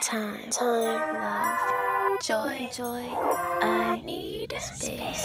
[0.00, 3.04] time, time, love, joy, joy.
[3.60, 5.24] I need space,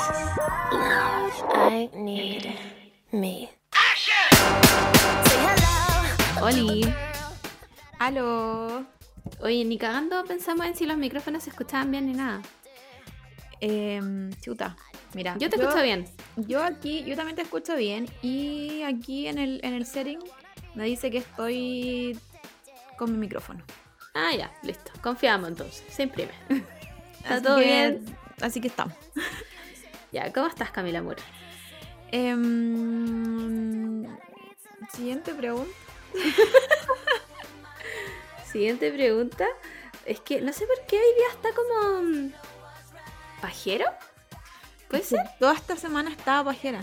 [0.72, 1.44] love.
[1.54, 2.52] I need
[3.14, 3.50] me.
[5.24, 6.48] Say hello.
[6.48, 6.94] Oli.
[8.00, 8.86] Aló.
[9.42, 12.42] Oye, ni cagando pensamos en si los micrófonos se escuchaban bien ni nada.
[13.62, 14.76] Em, chuta.
[15.14, 15.38] Mira.
[15.40, 16.06] Yo te escucho bien.
[16.36, 18.10] Yo aquí, yo también te escucho bien.
[18.22, 20.20] Y aquí en el, en el setting
[20.74, 22.20] me dice que estoy
[22.98, 23.64] con mi micrófono.
[24.16, 24.92] Ah, ya, listo.
[25.02, 25.84] Confiamos entonces.
[25.94, 26.32] Se imprime.
[27.18, 28.18] Está Así todo que- bien.
[28.42, 28.94] Así que estamos.
[30.12, 31.22] Ya, ¿cómo estás, Camila Moore?
[32.12, 34.06] Em,
[34.94, 35.70] siguiente pregunta.
[38.52, 39.46] Siguiente pregunta.
[40.06, 42.04] Es que no sé por qué hoy día está como.
[42.04, 42.32] mm,
[43.42, 43.86] ¿Pajero?
[44.88, 45.20] ¿Puede ser?
[45.40, 46.80] Toda esta semana estaba pajera.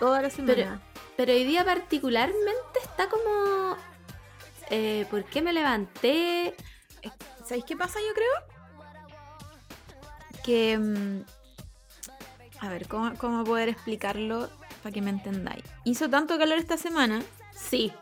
[0.00, 0.54] Toda la semana.
[0.54, 0.80] Pero,
[1.16, 3.76] pero hoy día particularmente está como.
[4.70, 6.54] Eh, ¿Por qué me levanté?
[7.44, 8.82] ¿Sabéis qué pasa, yo creo?
[10.44, 10.78] Que.
[10.78, 11.24] mm,
[12.60, 14.48] A ver, ¿cómo, cómo poder explicarlo
[14.82, 15.64] para que me entendáis?
[15.84, 17.22] Hizo tanto calor esta semana
[17.54, 17.92] Sí.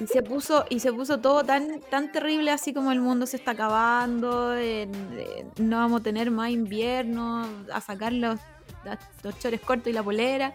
[0.00, 3.36] y se puso, y se puso todo tan, tan terrible así como el mundo se
[3.36, 4.54] está acabando,
[5.58, 8.38] no vamos a tener más invierno, a sacar los,
[9.22, 10.52] los chores cortos y la polera.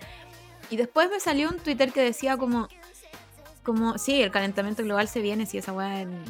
[0.69, 2.67] Y después me salió un Twitter que decía como,
[3.65, 6.01] como sí, el calentamiento global se viene, si esa weá...
[6.01, 6.23] en-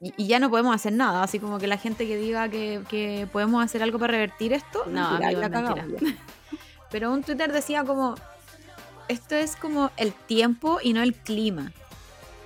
[0.00, 2.82] Y, y ya no podemos hacer nada, así como que la gente que diga que,
[2.88, 6.12] que podemos hacer algo para revertir esto, No, mentira, amigo, la es cagamos mentira.
[6.90, 8.14] Pero un Twitter decía como,
[9.08, 11.70] esto es como el tiempo y no el clima.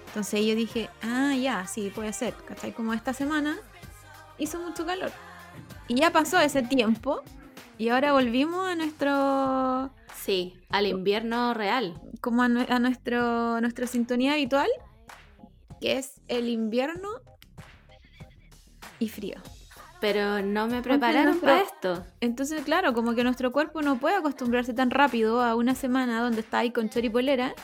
[0.08, 2.34] Entonces yo dije, ah, ya, sí, puede ser.
[2.46, 2.72] ¿Cachai?
[2.72, 3.56] Como esta semana
[4.38, 5.12] hizo mucho calor.
[5.88, 7.22] Y ya pasó ese tiempo
[7.78, 9.90] y ahora volvimos a nuestro,
[10.24, 12.00] Sí, al invierno real.
[12.20, 14.68] como a, a nuestro, nuestra sintonía habitual,
[15.80, 17.08] que es el invierno
[18.98, 19.36] y frío.
[20.00, 22.06] Pero no me prepararon nuestro- para esto.
[22.20, 26.40] Entonces, claro, como que nuestro cuerpo no puede acostumbrarse tan rápido a una semana donde
[26.40, 27.54] está ahí con chor y polera.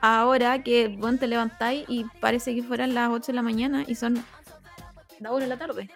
[0.00, 3.94] Ahora que bueno, te levantáis y parece que fueran las 8 de la mañana y
[3.94, 4.14] son
[5.20, 5.90] las 1 de la tarde.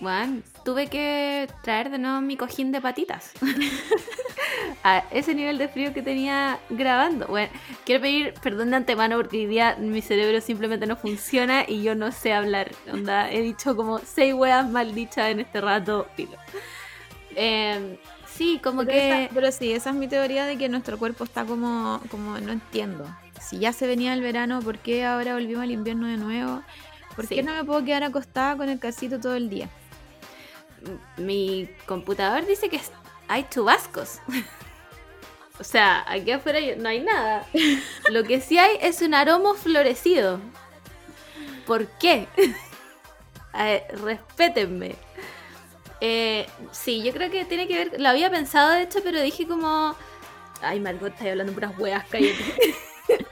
[0.00, 3.32] Bueno, tuve que traer de nuevo mi cojín de patitas.
[4.82, 7.26] a ese nivel de frío que tenía grabando.
[7.26, 7.52] Bueno,
[7.84, 11.94] quiero pedir perdón de antemano porque hoy día mi cerebro simplemente no funciona y yo
[11.94, 12.70] no sé hablar.
[12.90, 16.06] Onda, he dicho como seis weas mal dichas en este rato.
[16.16, 16.36] Filo.
[17.36, 17.96] Em,
[18.26, 19.24] sí, como Pero, que...
[19.24, 22.52] esa- pero sí, esa es mi teoría de que nuestro cuerpo está como, como no
[22.52, 23.04] entiendo.
[23.38, 26.62] Si ya se venía el verano, ¿por qué ahora volvimos al invierno de nuevo?
[27.16, 27.34] ¿Por Sí.
[27.34, 29.68] qué no me puedo quedar acostada con el calcito todo el día?
[31.16, 32.80] Mi computador dice que
[33.28, 34.20] hay chubascos.
[35.60, 37.46] o sea, aquí afuera no hay nada.
[38.10, 40.40] Lo que sí hay es un aroma florecido.
[41.66, 42.26] ¿Por qué?
[43.52, 44.94] Ver, respétenme.
[46.00, 48.00] Eh, sí, yo creo que tiene que ver.
[48.00, 49.94] Lo había pensado de hecho, pero dije como.
[50.62, 52.74] Ay, Margot, estás hablando puras hueas, cállate.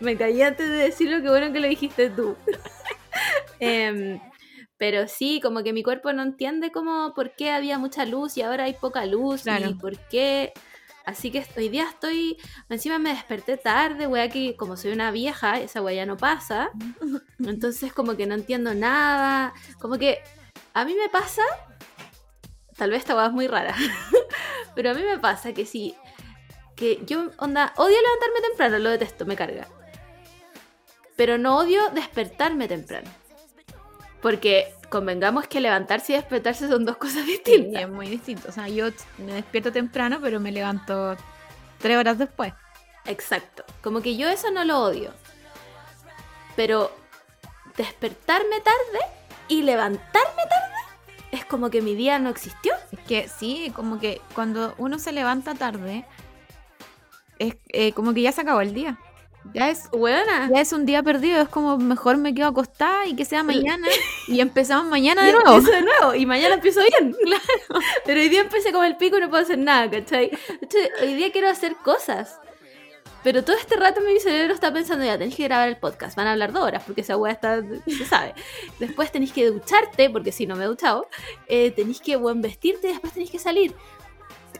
[0.01, 2.37] Me caí antes de decirlo, qué bueno que lo dijiste tú.
[3.61, 4.21] Em,
[4.79, 8.43] pero sí, como que mi cuerpo no entiende como por qué había mucha luz y
[8.43, 9.69] ahora hay poca luz Claro.
[9.69, 10.53] y por qué.
[11.05, 12.37] Así que hoy día estoy.
[12.69, 16.71] Encima me desperté tarde, wea, que como soy una vieja, esa wea ya no pasa.
[17.45, 19.53] Entonces, como que no entiendo nada.
[19.81, 20.19] Como que
[20.75, 21.43] a mí me pasa.
[22.77, 23.75] Tal vez esta wea es muy rara.
[24.77, 25.95] pero a mí me pasa que sí.
[26.77, 29.67] Que yo, onda, odio levantarme temprano, lo detesto, me carga.
[31.17, 33.11] Pero no odio despertarme temprano.
[34.23, 37.83] Porque convengamos que levantarse y despertarse son dos cosas Sí, distintas.
[37.83, 38.49] es muy distinto.
[38.49, 38.87] O sea, yo
[39.19, 41.17] me despierto temprano, pero me levanto
[41.79, 42.53] tres horas después.
[43.07, 43.65] Exacto.
[43.83, 45.13] Como que yo eso no lo odio.
[46.57, 46.91] Pero
[47.77, 49.05] despertarme tarde
[49.47, 50.75] y levantarme tarde
[51.31, 52.73] es como que mi día no existió.
[52.91, 56.05] Es que sí, como que cuando uno se levanta tarde,
[57.39, 58.99] es eh, como que ya se acabó el día.
[59.55, 60.49] Ya es, Buena.
[60.53, 63.87] ya es un día perdido, es como mejor me quedo acostada y que sea mañana
[64.27, 65.57] y empezamos mañana de Y nuevo.
[65.57, 67.83] empiezo de nuevo y mañana empiezo bien, claro.
[68.05, 70.31] Pero hoy día empecé como el pico y no puedo hacer nada, ¿cachai?
[71.03, 72.39] Hoy día quiero hacer cosas.
[73.25, 76.29] Pero todo este rato mi cerebro está pensando, ya tenéis que grabar el podcast, van
[76.29, 78.33] a hablar dos horas, porque esa weá está, se sabe.
[78.79, 81.09] Después tenéis que ducharte, porque si no me he duchado,
[81.49, 83.75] eh, tenéis que buen vestirte, después tenéis que salir.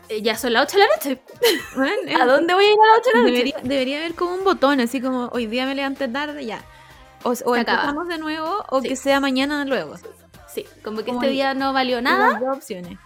[0.09, 1.21] Eh, ya son las 8 de la noche.
[1.75, 3.31] Bueno, ¿A dónde voy a ir a las 8 de la noche?
[3.33, 6.61] Debería, debería haber como un botón, así como hoy día me levanté tarde, ya.
[7.23, 8.89] O, o empezamos de nuevo o Sí.
[8.89, 9.95] que sea mañana luego.
[10.47, 12.39] Sí, como que Como este día no valió nada.
[12.39, 12.97] Dos opciones.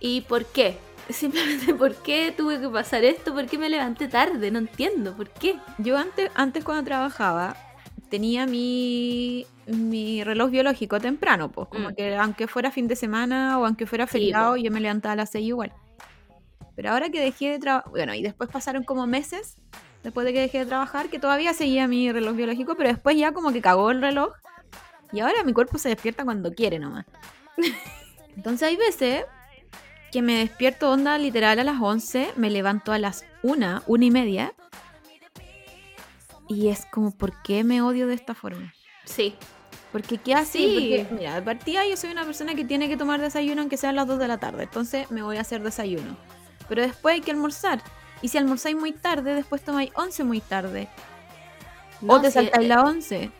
[0.00, 0.78] ¿Y por qué?
[1.08, 3.32] Simplemente, ¿por qué tuve que pasar esto?
[3.32, 4.50] ¿Por qué me levanté tarde?
[4.50, 5.56] No entiendo, ¿por qué?
[5.78, 7.56] Yo antes, antes cuando trabajaba,
[8.10, 11.94] tenía mi, mi reloj biológico temprano, pues, como Mm.
[11.94, 15.16] que aunque fuera fin de semana o aunque fuera Sí, feriado, yo me levantaba a
[15.16, 15.72] las 6 igual.
[16.76, 19.56] Pero ahora que dejé de trabajar, bueno, y después pasaron como meses,
[20.04, 23.32] después de que dejé de trabajar, que todavía seguía mi reloj biológico, pero después ya
[23.32, 24.34] como que cagó el reloj.
[25.12, 27.06] Y ahora mi cuerpo se despierta cuando quiere nomás.
[28.36, 29.24] Entonces hay veces
[30.12, 34.10] que me despierto onda literal a las 11, me levanto a las 1, 1 y
[34.10, 34.52] media.
[36.48, 38.72] Y es como, ¿por qué me odio de esta forma?
[39.04, 39.34] Sí.
[39.92, 40.74] Porque qué así, Sí.
[40.74, 43.96] porque mira, de partida yo soy una persona que tiene que tomar desayuno aunque sean
[43.96, 46.16] las 2 de la tarde, entonces me voy a hacer desayuno.
[46.68, 47.80] Pero después hay que almorzar.
[48.22, 50.88] Y si almorzáis muy tarde, después tomáis 11 muy tarde.
[52.02, 53.30] o No, te sí, saltáis eh, la 11.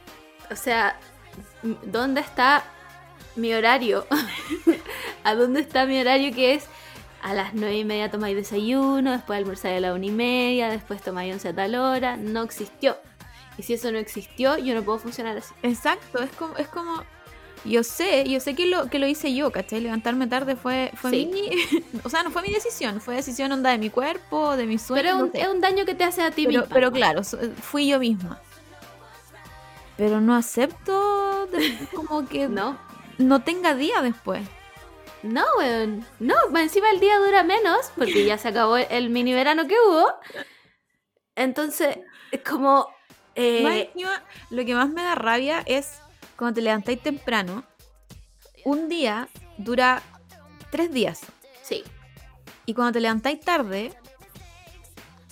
[0.50, 0.99] O sea,
[1.84, 2.64] ¿dónde está
[3.34, 4.06] mi horario?
[5.25, 6.67] ¿A dónde está mi horario que es?
[7.23, 11.02] A las nueve y media tomáis desayuno, después almorzáis a la una y media, después
[11.02, 12.17] tomáis once a tal hora.
[12.17, 12.96] No existió.
[13.58, 15.55] Y si eso no existió, yo no puedo funcionar así.
[15.62, 17.02] Exacto, es como, es como.
[17.67, 19.81] Yo sé, yo sé que lo, que lo hice yo, ¿cachai?
[19.81, 21.27] Levantarme tarde fue, fue Sí.
[21.27, 21.51] mi.
[22.05, 25.03] o sea, no fue mi decisión, fue decisión onda de mi cuerpo, de mi sueño.
[25.03, 26.75] Pero es un, es un daño que te hace a ti pero, misma.
[26.75, 27.23] pero claro,
[27.61, 28.41] fui yo misma.
[29.97, 32.79] Pero no acepto de- como que no.
[33.19, 34.43] No, tenga día después.
[35.23, 36.07] no, weón.
[36.21, 40.07] No, encima el día dura menos porque ya se acabó el mini verano que hubo.
[41.35, 41.99] Entonces,
[42.31, 42.89] es como...
[43.35, 43.62] eh,
[43.95, 44.05] Más
[44.51, 46.01] lo que más me da rabia es
[46.37, 47.65] cuando te levantáis temprano.
[48.65, 49.29] Un día
[49.59, 50.03] dura
[50.71, 51.21] tres días.
[51.62, 51.85] sí,
[52.67, 53.93] Y cuando te levantáis tarde,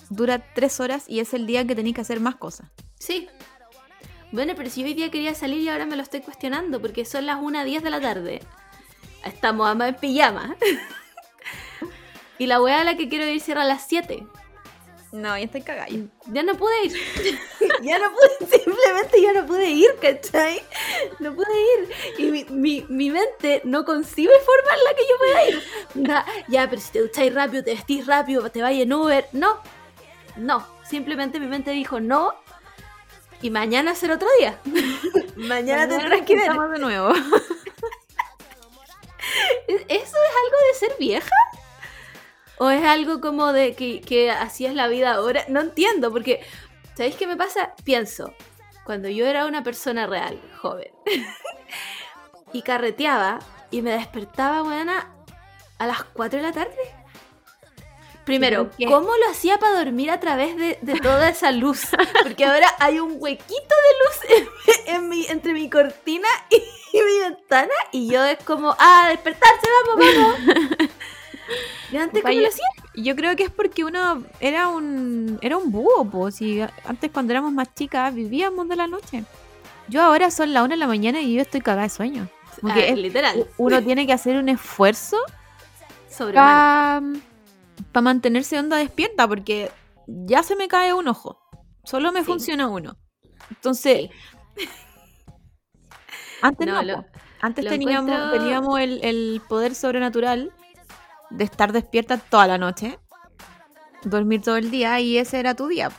[0.09, 2.71] dura tres horas y es el día que tenéis que hacer más cosas.
[2.99, 3.29] Sí.
[4.33, 7.05] Bueno, pero si yo hoy día quería salir y ahora me lo estoy cuestionando porque
[7.05, 8.41] son las 1.10 de la tarde.
[9.25, 10.56] Estamos ambas en pijama.
[12.39, 14.27] y la weá a la que quiero ir cierra a las 7.
[15.15, 15.87] No, ya estoy cagada.
[16.27, 16.93] Ya no pude ir.
[17.83, 20.61] ya no pude, simplemente ya no pude ir, ¿cachai?
[21.21, 21.89] No pude ir.
[22.19, 25.63] Y mi, mi, mi mente no concibe forma en la que yo pueda ir.
[26.49, 29.29] Ya, pero si te ducháis rápido, te vestís rápido, te vayas en Uber.
[29.31, 29.61] No,
[30.37, 30.67] no.
[30.83, 32.35] Simplemente mi mente dijo no.
[33.41, 34.59] Y mañana será otro día.
[35.37, 36.33] mañana tendrás que.
[36.33, 37.11] Empezamos de nuevo.
[39.69, 41.37] ¿Eso es algo de ser vieja?
[42.59, 45.45] ¿O es algo como de que, que así es la vida ahora?
[45.49, 46.41] No entiendo, porque,
[46.97, 47.75] ¿sabéis qué me pasa?
[47.85, 48.33] Pienso,
[48.85, 50.93] cuando yo era una persona real, joven,
[52.53, 53.41] y carreteaba
[53.71, 55.12] y me despertaba, buena,
[55.79, 56.77] a las 4 de la tarde.
[58.25, 61.89] Primero, ¿cómo lo hacía para dormir a través de, de toda esa luz?
[62.23, 64.49] Porque ahora hay un huequito de luz
[64.87, 66.56] en, en mi, entre mi cortina y,
[66.97, 70.91] y mi ventana y yo es como, ah, despertarse, vamos, vamos.
[71.93, 72.49] ¿Y antes cómo lo?
[72.96, 76.41] Yo creo que es porque uno era un era un búho, pues.
[76.41, 79.25] Y antes cuando éramos más chicas vivíamos de la noche.
[79.88, 82.29] Yo ahora son las una de la mañana y yo estoy cagada de sueño.
[82.61, 85.19] Como que Ah, es- literal, uno tiene que hacer un esfuerzo
[86.08, 87.19] sobrehumano.
[87.93, 89.70] para mantenerse onda despierta porque
[90.06, 91.38] ya se me cae un ojo.
[91.85, 92.26] Solo me Sí.
[92.26, 92.96] funciona uno.
[93.50, 94.08] Entonces,
[96.43, 97.06] antes No, no, lo- po.
[97.41, 100.52] antes teníamos, encuentro- teníamos el, el poder sobrenatural
[101.37, 102.99] de estar despierta toda la noche,
[104.05, 105.91] dormir todo el día y ese era tu día.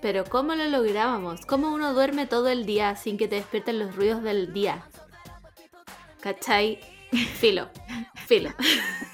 [0.00, 1.46] Pero ¿cómo lo lográbamos?
[1.46, 4.84] ¿Cómo uno duerme todo el día sin que te despierten los ruidos del día?
[6.20, 6.80] ¿Cachai?
[7.38, 7.68] Filo,
[8.26, 8.50] filo.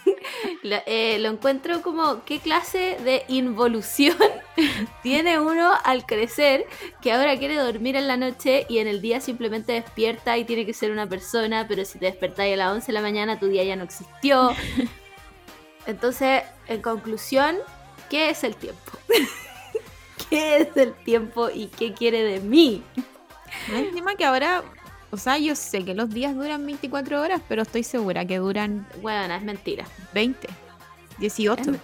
[0.63, 4.17] lo, eh, lo encuentro como qué clase de involución
[5.03, 6.67] tiene uno al crecer
[7.01, 10.67] que ahora quiere dormir en la noche y en el día simplemente despierta y tiene
[10.67, 13.49] que ser una persona, pero si te despertáis a las 11 de la mañana tu
[13.49, 14.51] día ya no existió.
[15.87, 17.57] Entonces, en conclusión,
[18.11, 18.93] ¿qué es el tiempo?
[20.31, 22.83] ¿Qué es el tiempo y qué quiere de mí?
[23.73, 24.63] Encima que ahora,
[25.11, 28.87] o sea, yo sé que los días duran 24 horas, pero estoy segura que duran
[29.01, 29.87] Bueno, es mentira.
[30.13, 30.49] 20,
[31.19, 31.63] 18.
[31.63, 31.79] Es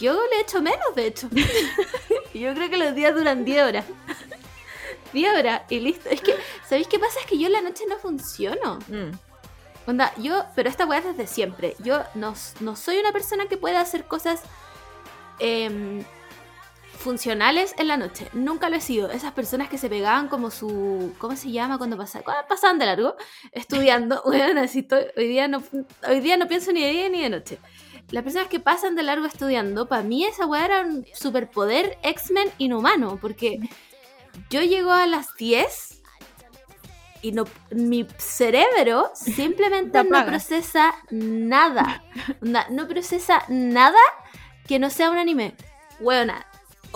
[0.00, 1.28] Yo le echo menos, de hecho.
[2.34, 3.84] yo creo que los días duran 10 horas.
[5.12, 6.08] 10 horas y listo.
[6.08, 6.34] Es que,
[6.68, 7.20] ¿sabéis qué pasa?
[7.20, 8.78] Es que yo en la noche no funciono.
[8.88, 9.10] Mm.
[9.86, 11.76] Onda, yo, pero esta weá es desde siempre.
[11.80, 14.40] Yo no, no soy una persona que pueda hacer cosas
[15.38, 16.02] em,
[17.06, 18.28] funcionales en la noche.
[18.32, 19.10] Nunca lo he sido.
[19.12, 21.14] Esas personas que se pegaban como su.
[21.18, 22.24] ¿Cómo se llama cuando pasaban?
[22.24, 23.14] Cuando pasaban de largo,
[23.52, 24.22] estudiando.
[24.26, 25.62] Bueno, así estoy- hoy, día no,
[26.08, 27.58] hoy día no pienso ni de día ni de noche.
[28.10, 32.50] Las personas que pasan de largo estudiando, para mí esa weá era un superpoder X-Men
[32.58, 33.18] inhumano.
[33.20, 33.60] Porque
[34.50, 36.02] yo llego a las 10
[37.22, 42.02] y no, mi cerebro simplemente Te no procesa nada.
[42.42, 43.98] Onda, no procesa nada
[44.66, 45.54] que no sea un anime.
[46.00, 46.46] Weona.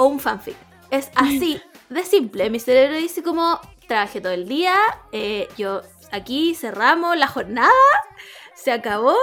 [0.01, 0.57] O un fanfic.
[0.91, 2.49] Es así de simple.
[2.49, 4.75] Mi cerebro dice como, trabajé todo el día,
[5.13, 7.71] eh, yo aquí cerramos la jornada,
[8.55, 9.15] se acabó,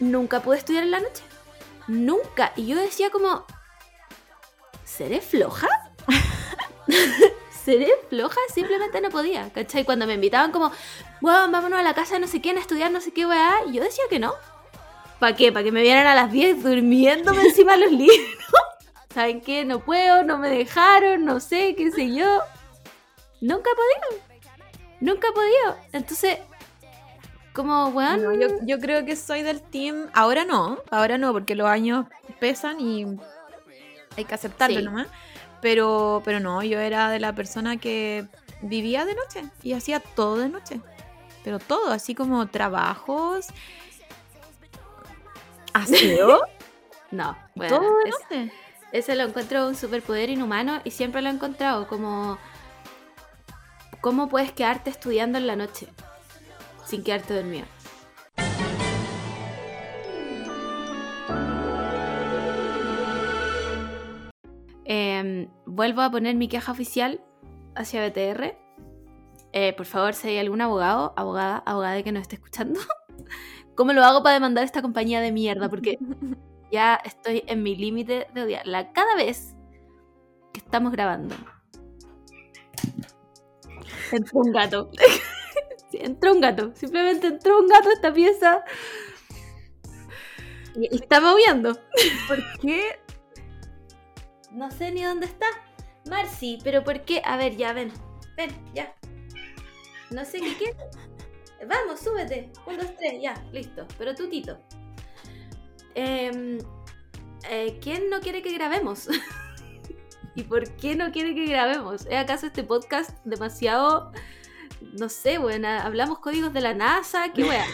[0.00, 1.22] nunca pude estudiar en la noche.
[1.86, 2.52] Nunca.
[2.56, 3.46] Y yo decía como,
[4.82, 5.68] ¿seré floja?
[7.64, 8.40] ¿Seré floja?
[8.52, 9.84] Simplemente no podía, ¿cachai?
[9.84, 10.72] Cuando me invitaban como,
[11.20, 13.84] wow, vámonos a la casa no sé quién a estudiar no sé qué weá, yo
[13.84, 14.34] decía que no.
[15.20, 15.52] ¿Para qué?
[15.52, 18.66] ¿Para que me vieran a las 10 durmiéndome encima de los libros?
[19.16, 19.64] ¿Saben qué?
[19.64, 22.26] No puedo, no me dejaron, no sé, qué sé yo.
[23.40, 24.22] Nunca he podido.
[25.00, 25.76] Nunca he podido.
[25.92, 26.38] Entonces,
[27.54, 28.22] como, weón.
[28.22, 30.10] No, yo, yo creo que soy del team.
[30.12, 32.04] Ahora no, ahora no, porque los años
[32.40, 33.06] pesan y
[34.18, 34.84] hay que aceptarlo Sí.
[34.84, 35.06] nomás.
[35.62, 38.26] Pero, pero no, yo era de la persona que
[38.60, 40.82] vivía de noche y hacía todo de noche.
[41.42, 43.46] Pero todo, así como trabajos,
[45.72, 46.40] aseo,
[47.10, 48.52] No, bueno, todo de es- noche.
[48.98, 52.38] Ese lo encuentro un superpoder inhumano y siempre lo he encontrado como...
[54.00, 55.88] ¿Cómo puedes quedarte estudiando en la noche
[56.84, 57.66] sin quedarte dormido?
[64.84, 67.20] Em, vuelvo a poner mi queja oficial
[67.74, 68.56] hacia BTR.
[69.52, 72.78] Eh, por favor, si hay algún abogado, abogada, abogada que nos esté escuchando,
[73.74, 75.68] ¿cómo lo hago para demandar esta compañía de mierda?
[75.68, 75.98] Porque
[76.70, 79.54] ya estoy en mi límite de odiarla cada vez
[80.52, 81.34] que estamos grabando.
[84.12, 84.90] Entró un gato.
[85.88, 86.72] Sí, entró un gato.
[86.74, 88.64] Simplemente entró un gato a esta pieza.
[90.74, 91.78] Y, está maullando.
[92.26, 92.98] ¿Por qué?
[94.50, 95.46] No sé ni dónde está.
[96.10, 97.22] Marcy, pero ¿por qué?
[97.24, 97.92] A ver, ya, ven.
[98.36, 98.96] Ven, ya.
[100.10, 100.76] No sé qué quiere.
[101.68, 102.50] Vamos, súbete.
[102.66, 103.86] Un, dos, tres, ya, listo.
[103.96, 104.58] Pero tú, Tito.
[105.98, 106.58] Em,
[107.48, 109.08] eh, ¿Quién no quiere que grabemos?
[110.34, 112.04] ¿Y por qué no quiere que grabemos?
[112.06, 114.12] ¿Es acaso este podcast demasiado...
[114.92, 117.32] No sé, bueno, hablamos códigos de la NASA?
[117.32, 117.64] ¿Qué wea?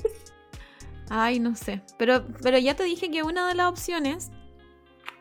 [1.08, 1.82] Ay, no sé.
[1.98, 4.30] Pero, pero ya te dije que una de las opciones,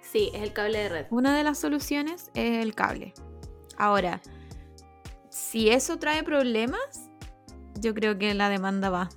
[0.02, 1.06] Sí, es el cable de red.
[1.12, 3.14] una de las soluciones es el cable.
[3.78, 4.20] Ahora,
[5.30, 7.12] si eso trae problemas,
[7.80, 9.10] yo creo que la demanda va.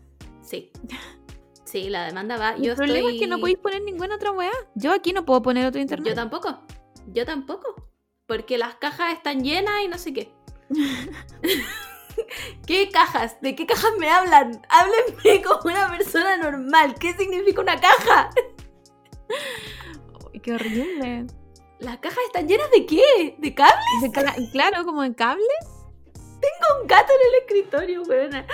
[0.42, 0.70] Sí.
[1.70, 2.52] Sí, la demanda va.
[2.52, 3.14] El Yo problema estoy...
[3.16, 4.50] es que no podéis poner ninguna otra weá.
[4.74, 6.08] Yo aquí no puedo poner otro internet.
[6.08, 6.62] Yo tampoco.
[7.08, 7.90] Yo tampoco.
[8.26, 10.32] Porque las cajas están llenas y no sé qué.
[12.66, 13.38] ¿Qué cajas?
[13.42, 14.62] ¿De qué cajas me hablan?
[14.70, 16.94] Háblenme como una persona normal.
[16.98, 18.30] ¿Qué significa una caja?
[20.42, 21.26] Qué horrible.
[21.80, 23.36] ¿Las cajas están llenas de qué?
[23.38, 23.76] ¿De cables?
[24.00, 25.42] De ca- claro, como en cable.
[26.80, 28.46] Un gato en el escritorio, weona.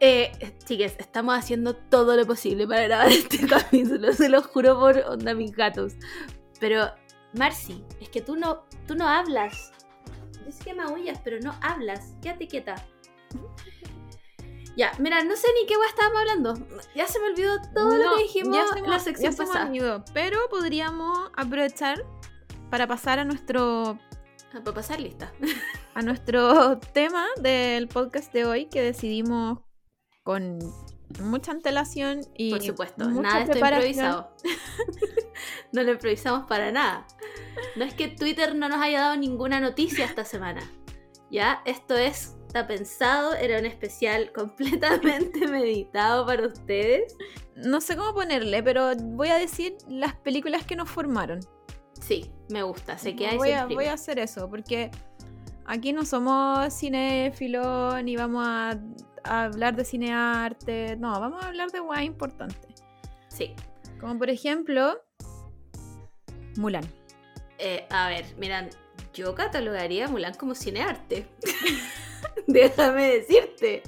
[0.00, 0.30] Eh,
[0.64, 5.34] chicas, estamos haciendo todo lo posible para grabar este capítulo, se lo juro por onda
[5.34, 5.94] mis gatos.
[6.60, 6.90] Pero,
[7.34, 9.72] Marcy, es que tú no, tú no hablas.
[10.46, 12.14] Yo sé que maullas, pero no hablas.
[12.22, 12.74] Quédate quieta.
[14.76, 16.54] Ya, mira, no sé ni qué weá estábamos hablando.
[16.94, 19.42] Ya se me olvidó todo lo que dijimos ya se en la sección ya se
[19.42, 19.66] me pasada.
[19.66, 22.04] olvidó, pero podríamos aprovechar
[22.70, 23.98] para pasar a nuestro
[24.54, 25.30] Ah, Para pasar lista.
[25.94, 29.58] a nuestro tema del podcast de hoy que decidimos
[30.28, 30.58] con
[31.22, 33.88] mucha antelación y Por supuesto, mucha nada preparación.
[33.88, 34.36] improvisado.
[35.72, 37.06] no lo improvisamos para nada.
[37.76, 40.60] No es que Twitter no nos haya dado ninguna noticia esta semana.
[41.30, 47.16] Ya, esto es, está pensado, era un especial completamente meditado para ustedes.
[47.56, 51.40] No sé cómo ponerle, pero voy a decir las películas que nos formaron.
[52.02, 54.90] Sí, me gusta, se queda voy, a, voy a hacer eso, porque
[55.64, 58.78] aquí no somos cinéfilos ni vamos a,
[59.24, 60.96] a hablar de cinearte.
[60.96, 62.68] No, vamos a hablar de guay importante.
[63.28, 63.54] Sí.
[64.00, 65.02] Como por ejemplo,
[66.56, 66.84] Mulan.
[67.58, 68.70] Eh, a ver, miran,
[69.12, 71.26] yo catalogaría a Mulan como cinearte.
[72.46, 73.82] Déjame decirte.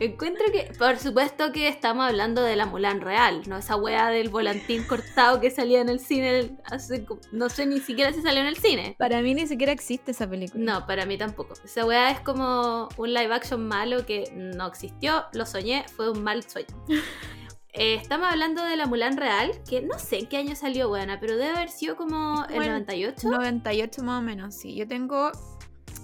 [0.00, 4.30] Encuentro que, por supuesto que estamos hablando de la Mulan real, no esa wea del
[4.30, 8.48] volantín cortado que salía en el cine hace, no sé ni siquiera si salió en
[8.48, 8.96] el cine.
[8.98, 10.62] Para mí ni siquiera existe esa película.
[10.64, 11.54] No, para mí tampoco.
[11.64, 16.22] Esa wea es como un live action malo que no existió, lo soñé, fue un
[16.22, 16.74] mal sueño.
[17.74, 21.18] Eh, estamos hablando de la Mulan real, que no sé en qué año salió, buena,
[21.20, 23.30] pero debe haber sido como el Bueno, 98.
[23.30, 24.74] 98 más o menos, sí.
[24.74, 25.32] Yo tengo...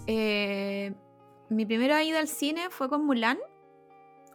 [0.06, 0.94] eh,
[1.50, 3.38] mi primera ida al cine fue con Mulan.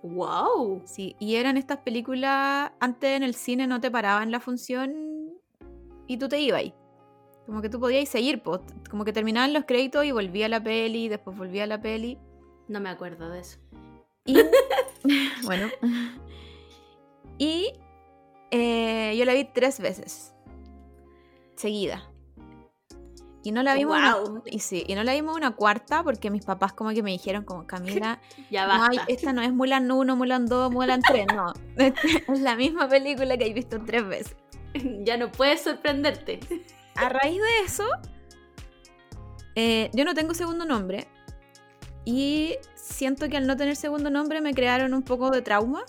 [0.02, 0.82] ¡Wow!
[0.86, 5.34] Sí, y eran estas películas, antes en el cine no te paraban la función
[6.08, 6.64] y tú te ibas.
[7.46, 8.42] Como que tú podías seguir,
[8.90, 12.18] como que terminaban los créditos y volvía la peli, después volvía la peli.
[12.68, 13.60] No me acuerdo de eso.
[14.26, 14.36] Y
[15.46, 15.70] bueno.
[17.38, 17.74] Y
[18.52, 20.34] eh, yo la vi tres veces.
[21.56, 22.13] Seguida.
[23.46, 26.46] Y no la vimos una- y sí, y no la vimos una cuarta porque mis
[26.46, 28.20] papás como que me dijeron como Camila,
[28.50, 29.04] Ya no hay- basta.
[29.14, 31.54] esta no es Mulan 1, Mulan 2, Mulan 3, no.
[31.78, 34.38] es la misma película que he visto tres veces.
[35.04, 36.40] ya no puedes sorprenderte.
[36.96, 37.86] A raíz de eso,
[39.56, 41.08] eh, yo no tengo segundo nombre.
[42.06, 45.84] Y siento que al no tener segundo nombre me crearon un poco de trauma.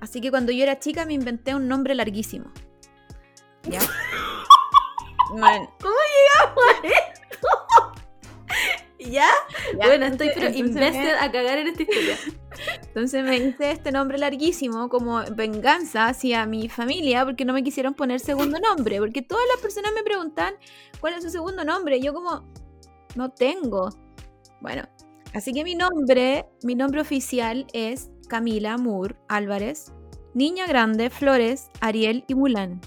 [0.00, 2.46] Así que cuando yo era chica me inventé un nombre larguísimo.
[3.68, 3.80] ¿Ya?
[5.30, 5.70] Bueno,
[8.98, 9.28] ¿Ya?
[9.78, 12.18] ya, bueno, estoy pero invested a cagar en esta historia.
[12.82, 17.94] Entonces me hice este nombre larguísimo como venganza hacia mi familia porque no me quisieron
[17.94, 18.98] poner segundo nombre.
[18.98, 20.54] Porque todas las personas me preguntan
[21.00, 21.96] cuál es su segundo nombre.
[21.96, 22.44] Y yo como,
[23.14, 23.88] no tengo.
[24.60, 24.82] Bueno,
[25.32, 29.92] así que mi nombre, mi nombre oficial es Camila Moore Álvarez,
[30.34, 32.80] Niña Grande, Flores, Ariel y Mulan.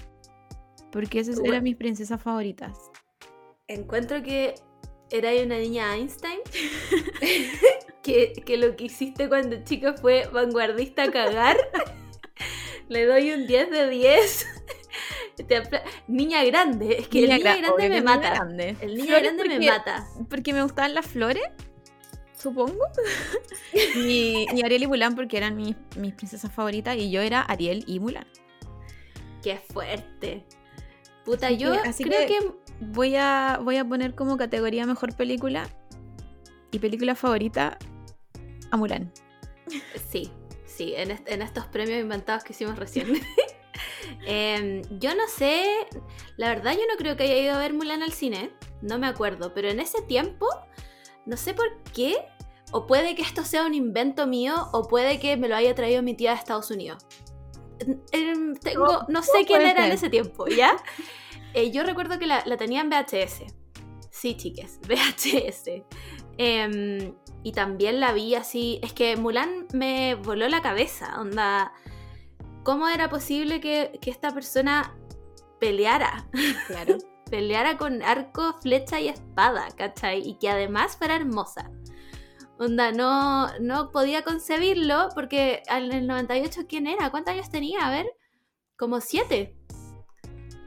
[0.94, 1.54] Porque esas Bueno.
[1.54, 2.78] eran mis princesas favoritas.
[3.66, 4.54] Encuentro que
[5.10, 6.38] era una niña Einstein.
[8.04, 11.56] que, que lo que hiciste cuando chica fue vanguardista a cagar.
[12.88, 14.46] Le doy un 10 de 10.
[15.48, 16.96] Te apla- niña grande.
[17.00, 18.28] Es que el niña gra- grande me mata.
[18.30, 18.76] Niña Grande.
[18.80, 20.06] El niño Flores grande me mata.
[20.30, 21.42] Porque me gustaban las flores,
[22.38, 22.84] supongo.
[23.96, 27.82] y, y Ariel y Mulan porque eran mis, mis princesas favoritas y yo era Ariel
[27.88, 28.28] y Mulan.
[29.42, 30.44] Qué fuerte.
[31.24, 35.68] Puta, yo así creo que- que Voy a, voy a poner como categoría mejor película
[36.72, 37.78] y película favorita
[38.70, 39.12] a Mulan.
[40.10, 40.30] Sí,
[40.66, 43.12] sí, en, est- en estos premios inventados que hicimos recién.
[44.26, 45.64] Em, yo no sé,
[46.36, 48.50] la verdad yo no creo que haya ido a ver Mulan al cine,
[48.82, 50.46] no me acuerdo, pero en ese tiempo,
[51.26, 52.16] no sé por qué,
[52.72, 56.02] o puede que esto sea un invento mío, o puede que me lo haya traído
[56.02, 57.06] mi tía de Estados Unidos.
[58.12, 60.76] Em, tengo, no sé quién era en ese tiempo, ¿ya?
[61.56, 63.44] Eh, yo recuerdo que la, la tenía en VHS.
[64.10, 65.84] Sí, chiques, VHS.
[66.36, 68.80] Em, y también la vi así.
[68.82, 71.20] Es que Mulan me voló la cabeza.
[71.20, 71.72] Onda.
[72.62, 74.96] ¿Cómo era posible que, que esta persona
[75.60, 76.28] peleara?
[76.66, 76.98] Claro.
[77.30, 80.20] Peleara con arco, flecha y espada, ¿cachai?
[80.28, 81.70] Y que además fuera hermosa.
[82.58, 87.10] Onda, no, no podía concebirlo porque en el 98, ¿quién era?
[87.10, 87.86] ¿Cuántos años tenía?
[87.86, 88.06] A ver,
[88.76, 89.56] como siete.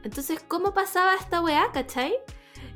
[0.04, 2.14] Entonces, ¿cómo pasaba esta weá, cachai?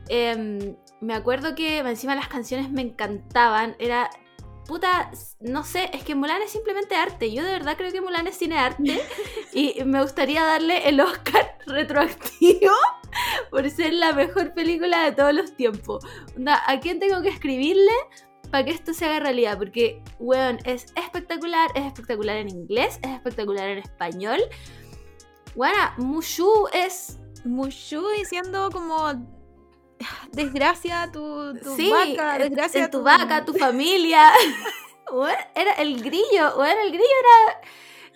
[0.09, 3.77] Em, me acuerdo que encima las canciones me encantaban.
[3.79, 4.11] Era.
[4.66, 7.33] Puta, no sé, es que Mulan es simplemente arte.
[7.33, 9.01] Yo de verdad creo que Mulan es cine arte.
[9.53, 12.72] y me gustaría darle el Oscar retroactivo
[13.51, 16.05] por ser la mejor película de todos los tiempos.
[16.37, 17.92] Onda, ¿A quién tengo que escribirle
[18.52, 19.56] para que esto se haga realidad?
[19.56, 21.70] Porque, weón, es espectacular.
[21.74, 24.40] Es espectacular en inglés, es espectacular en español.
[25.56, 29.14] Bueno, Mushu es Mushu diciendo como
[30.32, 34.30] desgracia tu, tu sí, vaca, desgracia a tu vaca, tu familia.
[35.54, 37.60] Era el grillo, weón, el grillo era,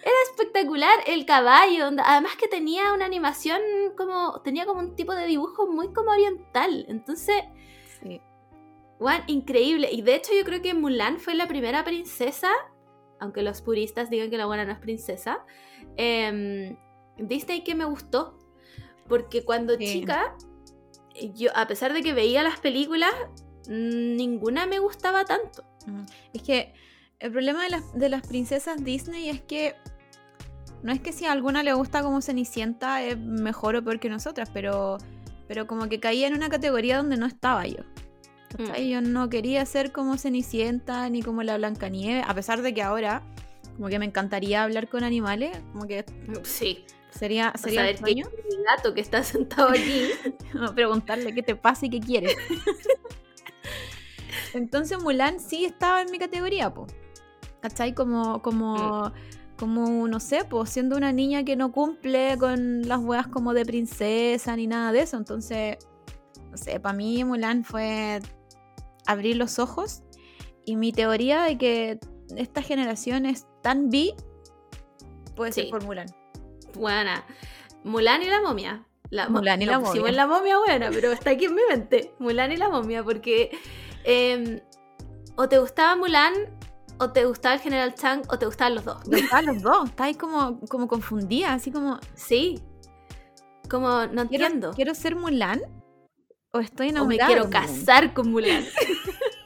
[0.01, 3.61] era espectacular, el caballo, además que tenía una animación
[3.99, 7.42] como, tenía como un tipo de dibujo muy como oriental, entonces.
[8.99, 12.51] Weón, increíble, y de hecho yo creo que Mulan fue la primera princesa,
[13.21, 15.45] aunque los puristas digan que la buena no es princesa,
[15.97, 16.77] em,
[17.19, 18.39] Disney que me gustó,
[19.09, 19.87] porque cuando Sí.
[19.87, 20.35] chica,
[21.35, 23.13] yo, a pesar de que veía las películas,
[23.69, 25.65] ninguna me gustaba tanto.
[26.33, 26.75] Es que
[27.19, 29.75] el problema de las, de las princesas Disney es que
[30.83, 34.09] no es que si a alguna le gusta como Cenicienta es mejor o peor que
[34.09, 34.99] nosotras, pero,
[35.49, 37.83] pero como que caía en una categoría donde no estaba yo.
[38.57, 38.88] ¿Cachai?
[38.90, 43.23] Yo no quería ser como Cenicienta ni como la Blancanieves, a pesar de que ahora
[43.77, 46.05] como que me encantaría hablar con animales, como que
[46.42, 46.85] Sí.
[47.11, 48.25] sería, Sería saber el que
[48.66, 50.09] gato que está sentado aquí.
[50.75, 52.37] preguntarle qué te pasa y qué quieres.
[54.55, 56.87] Entonces Mulan sí estaba en mi categoría, po.
[57.61, 57.95] ¿Cachai?
[57.95, 59.12] Como, como,
[59.59, 63.64] como, no sé, pues siendo una niña que no cumple con las weas como de
[63.64, 65.16] princesa ni nada de eso.
[65.16, 65.77] Entonces,
[66.51, 68.21] no sé, para mí Mulan fue
[69.07, 70.03] abrir los ojos
[70.64, 71.99] y mi teoría de que
[72.37, 74.14] esta generación es tan bi
[75.37, 76.07] puede ser por Mulan.
[76.75, 77.25] Buena.
[77.85, 78.85] Mulan y la momia.
[79.11, 80.12] La Mulan y la no pusimos momia.
[80.12, 82.12] la momia buena, pero está aquí en mi mente.
[82.19, 83.51] Mulan y la momia, porque
[84.05, 84.62] eh,
[85.37, 86.33] o te gustaba Mulan,
[86.99, 89.07] o te gustaba el General Chang, o te gustaban los dos.
[89.07, 92.61] Me gustaban los dos, estáis como, como confundida, así como, Sí.
[93.71, 94.73] Como, no ¿quiero, entiendo.
[94.75, 95.61] ¿quiero ser Mulan?
[96.57, 97.27] ¿O estoy o me enamorada?
[97.27, 98.64] quiero casar con Mulan.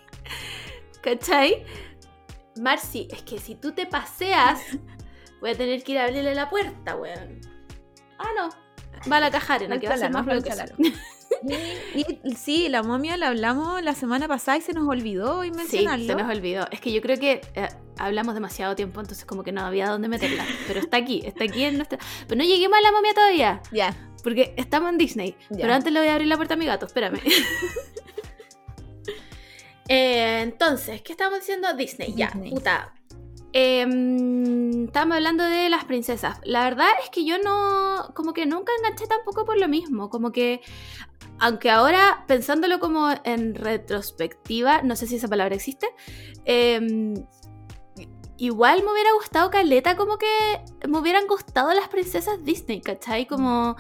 [1.03, 1.65] ¿Cachai?
[2.61, 4.61] Marcy, es que si tú te paseas,
[5.41, 7.41] voy a tener que ir a abrirle la puerta, weón.
[8.19, 8.49] Ah, no.
[9.11, 10.75] Va a la cajarena, que va a ser más eso.
[11.95, 15.51] Y, y sí, la momia la hablamos la semana pasada y se nos olvidó y
[15.51, 16.05] Sí, mencionarlo.
[16.07, 16.67] se nos olvidó.
[16.71, 17.69] Es que yo creo que eh,
[17.99, 20.45] hablamos demasiado tiempo, entonces como que no había dónde meterla.
[20.67, 21.99] Pero está aquí, está aquí en nuestra...
[22.27, 23.97] Pero no lleguemos a la momia todavía, Ya.
[24.23, 25.37] Porque estamos en Disney.
[25.51, 25.59] Ya.
[25.63, 27.21] Pero antes le voy a abrir la puerta a mi gato, espérame.
[29.93, 31.67] Eh, entonces, ¿qué estábamos diciendo?
[31.75, 32.53] Disney, ya, Disney.
[32.53, 32.95] puta.
[33.53, 36.39] Em, estábamos hablando de las princesas.
[36.45, 40.09] La verdad es que yo no, como que nunca enganché tampoco por lo mismo.
[40.09, 40.61] Como que,
[41.41, 45.89] aunque ahora pensándolo como en retrospectiva, no sé si esa palabra existe,
[46.45, 47.15] em,
[48.37, 53.27] igual me hubiera gustado Caleta, como que me hubieran gustado las princesas Disney, ¿cachai?
[53.27, 53.77] Como...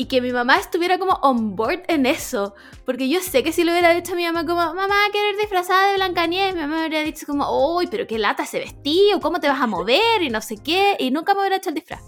[0.00, 2.54] Y que mi mamá estuviera como on board en eso.
[2.86, 5.36] Porque yo sé que si le hubiera dicho a mi mamá como, mamá, quiero ir
[5.36, 9.20] disfrazada de Blancanieves, mi mamá me habría dicho como, uy, pero qué lata ese vestido,
[9.20, 10.96] cómo te vas a mover y no sé qué.
[10.98, 12.00] Y nunca me hubiera hecho el disfraz.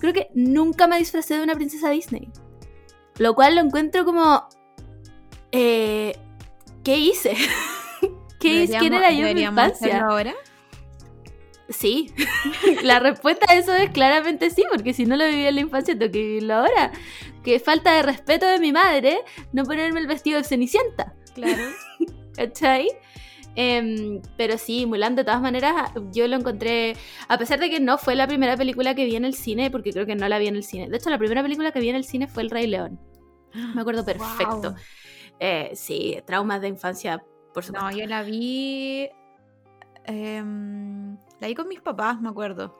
[0.00, 2.32] Creo que nunca me disfracé de una princesa Disney.
[3.18, 4.48] Lo cual lo encuentro como...
[5.52, 6.18] eh,
[6.82, 7.36] ¿Qué hice?
[8.40, 8.66] ¿Qué?
[8.76, 10.04] ¿Quién era yo en mi infancia?
[10.04, 10.34] ahora?
[11.68, 12.12] Sí,
[12.84, 15.98] la respuesta a eso es claramente sí, porque si no lo viví en la infancia,
[15.98, 16.92] tengo que vivirlo ahora.
[17.42, 19.18] Que falta de respeto de mi madre
[19.52, 21.62] no ponerme el vestido de Cenicienta, Claro.
[22.36, 22.88] ¿cachai?
[23.58, 26.94] Em, pero sí, Mulan de todas maneras yo lo encontré,
[27.26, 29.92] a pesar de que no fue la primera película que vi en el cine, porque
[29.92, 30.88] creo que no la vi en el cine.
[30.88, 33.00] De hecho, la primera película que vi en el cine fue El Rey León.
[33.74, 34.70] Me acuerdo perfecto.
[34.72, 34.74] Wow.
[35.40, 37.24] Eh, sí, traumas de infancia,
[37.54, 37.90] por supuesto.
[37.90, 39.08] No, yo la vi.
[40.04, 42.74] em, la vi con mis papás, me acuerdo.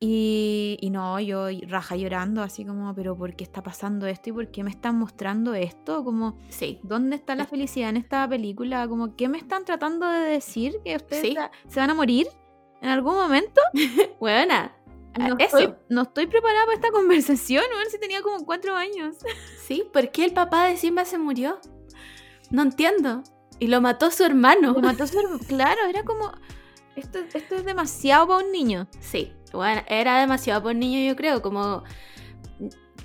[0.00, 4.32] Y, y no, yo raja llorando, así como, pero ¿por qué está pasando esto y
[4.32, 6.04] por qué me están mostrando esto?
[6.04, 8.86] Como, Sí, ¿dónde está la felicidad en esta película?
[8.86, 10.76] Como, ¿qué me están tratando de decir?
[10.84, 11.32] ¿Que ustedes Sí.
[11.32, 12.26] la- se van a morir
[12.82, 13.60] en algún momento?
[14.20, 14.76] buena.
[15.16, 15.58] No, Eso.
[15.58, 19.16] Estoy, no estoy preparada para esta conversación, a ver si tenía como cuatro años.
[19.64, 21.60] Sí, ¿por qué el papá de Simba se murió?
[22.50, 23.22] No entiendo.
[23.60, 24.72] Y lo mató su hermano.
[24.72, 26.32] Lo mató su herma- Claro, era como,
[26.96, 28.86] esto, esto es demasiado para un niño.
[29.00, 31.42] Sí, bueno, era demasiado por niño, yo creo.
[31.42, 31.82] Como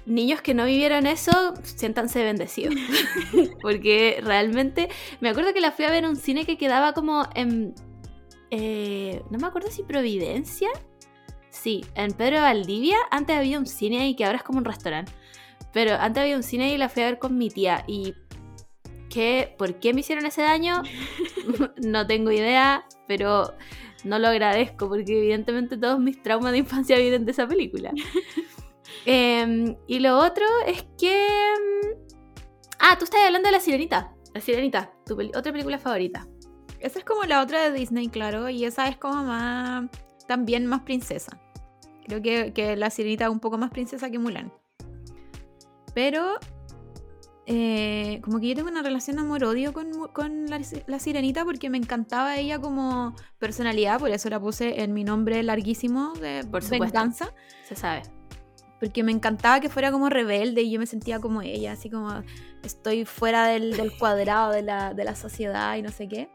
[0.05, 2.75] niños que no vivieron eso, siéntanse bendecidos.
[3.61, 4.89] Porque realmente,
[5.21, 7.73] me acuerdo que la fui a ver en un cine que quedaba como en.
[8.51, 10.69] eh, no me acuerdo si Providencia.
[11.49, 12.97] Sí, en Pedro de Valdivia.
[13.11, 15.11] Antes había un cine ahí que ahora es como un restaurante.
[15.73, 17.83] Pero antes había un cine y la fui a ver con mi tía.
[17.87, 18.15] Y.
[19.09, 20.81] ¿qué, ¿Por qué me hicieron ese daño?
[21.83, 23.53] no tengo idea, pero
[24.03, 27.91] no lo agradezco porque evidentemente todos mis traumas de infancia vienen de esa película.
[29.05, 31.27] Em, y lo otro es que...
[31.27, 32.09] em,
[32.79, 34.13] Ah, tú estás hablando de La Sirenita.
[34.33, 36.27] La Sirenita, tu otra película favorita.
[36.79, 39.89] Esa es como la otra de Disney, claro, y esa es como más,
[40.27, 41.39] también más princesa.
[42.05, 44.51] Creo que, que la sirenita es un poco más princesa que Mulan.
[45.93, 46.39] Pero,
[47.51, 51.79] eh, como que yo tengo una relación amor-odio con, con la, la sirenita porque me
[51.79, 57.33] encantaba ella como personalidad, por eso la puse en mi nombre larguísimo de Por venganza.
[57.67, 58.03] Se sabe.
[58.79, 62.21] Porque me encantaba que fuera como rebelde y yo me sentía como ella, así como
[62.63, 66.29] estoy fuera del, del cuadrado de la, de la sociedad y no sé qué.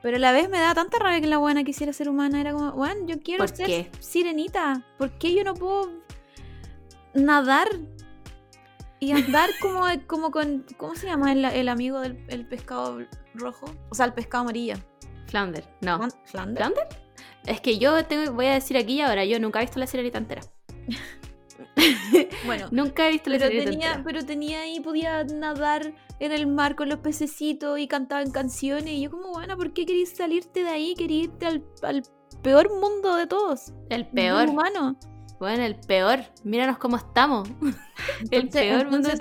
[0.00, 2.40] Pero a la vez me da tanta rabia que la buena quisiera ser humana.
[2.40, 3.90] Era como, bueno, yo quiero ¿Por ser qué?
[3.98, 4.86] sirenita.
[4.96, 5.90] ¿Por qué yo no puedo
[7.14, 7.68] nadar
[9.04, 10.64] y andar como, como con.
[10.76, 12.98] ¿Cómo se llama el, el amigo del el pescado
[13.34, 13.66] rojo?
[13.90, 14.74] O sea, el pescado amarillo.
[15.26, 15.98] Flounder, no.
[15.98, 16.64] Flan- ¿Flander?
[16.64, 16.88] ¿Flounder?
[17.46, 19.86] Es que yo tengo, voy a decir aquí y ahora, yo nunca he visto La
[19.86, 20.42] Sirenita entera.
[22.46, 24.02] Bueno, Nunca he visto La Pero tenía, entera.
[24.04, 28.88] pero tenía ahí, podía nadar en el mar con los pececitos y cantaban canciones.
[28.88, 30.94] Y yo como, bueno, ¿por qué querías salirte de ahí?
[30.94, 32.02] Querías irte al, al
[32.42, 33.72] peor mundo de todos.
[33.90, 34.48] El peor.
[34.48, 34.98] Humano.
[35.38, 36.20] Bueno, el peor.
[36.44, 37.48] Míranos cómo estamos.
[37.60, 39.14] el Entonces- peor mundo de.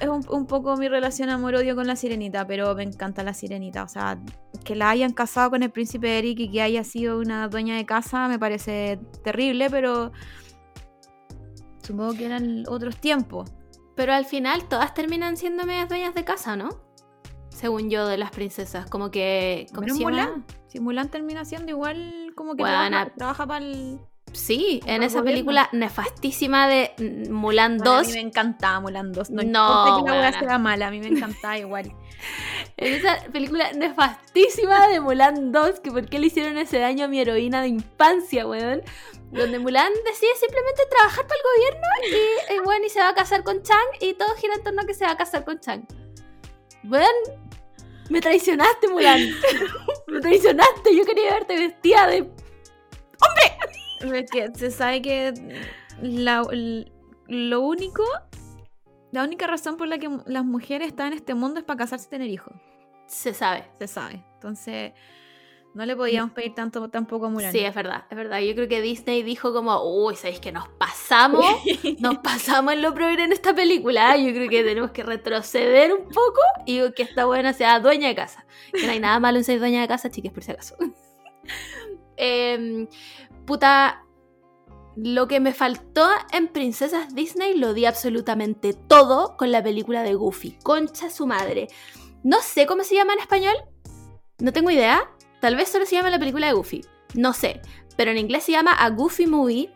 [0.00, 3.82] Es un, un poco mi relación amor-odio con la sirenita, pero me encanta la sirenita.
[3.84, 4.18] O sea,
[4.64, 7.86] que la hayan casado con el príncipe Eric y que haya sido una dueña de
[7.86, 10.12] casa me parece terrible, pero
[11.82, 13.50] supongo que eran otros tiempos.
[13.94, 16.68] Pero al final todas terminan siendo medias dueñas de casa, ¿no?
[17.50, 18.88] Según yo, de las princesas.
[18.88, 19.66] Como que.
[19.74, 20.10] ¿Cómo se llama?
[20.10, 23.12] Mulan, si Mulan termina siendo igual como que Buena.
[23.16, 23.98] trabaja, para el...
[24.32, 26.92] Sí, en esa película nefastísima de
[27.30, 28.06] Mulan Bueno, a 2.
[28.08, 29.30] mí me encantaba Mulan 2.
[29.30, 31.92] No, No, que la sea mala, a mí me encantaba igual.
[32.76, 37.08] En esa película nefastísima de Mulan 2, que por qué le hicieron ese daño a
[37.08, 38.82] mi heroína de infancia, weón.
[39.30, 43.14] Donde Mulan decide simplemente trabajar para el gobierno y, eh, weón, y se va a
[43.14, 45.58] casar con Chang y todo gira en torno a que se va a casar con
[45.60, 45.86] Chang.
[46.84, 47.04] Weón,
[48.10, 49.20] me traicionaste, Mulan.
[50.06, 52.18] me traicionaste, yo quería verte vestida de...
[52.18, 53.77] Es
[54.30, 55.32] que se sabe que
[56.00, 56.42] la-
[57.26, 58.02] lo único
[59.10, 62.06] la única razón por la que las mujeres están en este mundo es para casarse
[62.06, 62.54] y tener hijos.
[63.06, 63.64] Se sabe.
[63.78, 64.22] Se sabe.
[64.34, 64.92] Entonces,
[65.72, 67.50] no le podíamos pedir tanto tampoco a Mulan.
[67.50, 68.40] Sí, es verdad, es verdad.
[68.40, 71.42] Yo creo que Disney dijo como, uy, ¿sabéis que nos pasamos?
[72.00, 74.14] Nos pasamos en lo progre en esta película.
[74.18, 78.14] Yo creo que tenemos que retroceder un poco y que esta buena sea dueña de
[78.14, 78.44] casa.
[78.74, 80.76] Que no hay nada malo en ser dueña de casa, chiques, por si acaso.
[82.20, 82.88] Em,
[83.48, 84.04] puta,
[84.94, 90.14] lo que me faltó en Princesas Disney lo di absolutamente todo con la película de
[90.14, 90.58] Goofy.
[90.62, 91.68] Concha su madre.
[92.22, 93.56] No sé cómo se llama en español.
[94.38, 95.10] No tengo idea.
[95.40, 96.84] Tal vez solo se llama la película de Goofy.
[97.14, 97.62] No sé.
[97.96, 99.72] Pero en inglés se llama A Goofy Movie.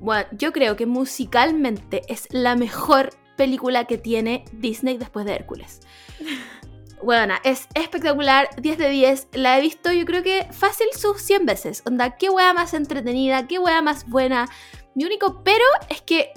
[0.00, 5.80] Bueno, yo creo que musicalmente es la mejor película que tiene Disney después de Hércules.
[7.04, 9.28] Bueno, es espectacular, 10 de 10.
[9.34, 11.82] La he visto yo creo que fácil sus 100 veces.
[11.84, 14.48] Onda, qué wea más entretenida, qué wea más buena.
[14.94, 16.32] Mi único pero es que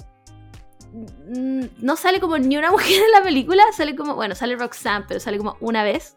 [1.78, 5.20] no sale como ni una mujer en la película, sale como, bueno, sale Roxanne, pero
[5.20, 6.16] sale como una vez.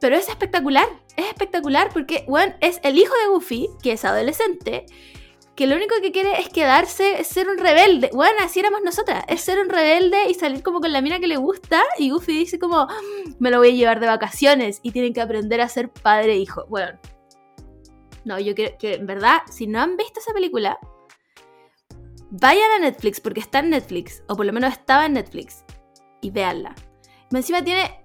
[0.00, 4.84] Pero es espectacular, es espectacular porque, bueno, es el hijo de Goofy, que es adolescente,
[5.60, 8.08] que lo único que quiere es quedarse, es ser un rebelde.
[8.14, 11.26] Bueno, así éramos nosotras, es ser un rebelde y salir como con la mina que
[11.26, 11.82] le gusta.
[11.98, 13.00] Y Goofy dice como, "Ah,
[13.38, 16.36] me lo voy a llevar de vacaciones y tienen que aprender a ser padre e
[16.38, 16.64] hijo.
[16.70, 16.98] Bueno,
[18.24, 20.78] no, yo creo que en verdad, si no han visto esa película,
[22.30, 25.62] vayan a Netflix porque está en Netflix, o por lo menos estaba en Netflix,
[26.22, 26.74] y véanla.
[27.32, 28.02] Encima tiene,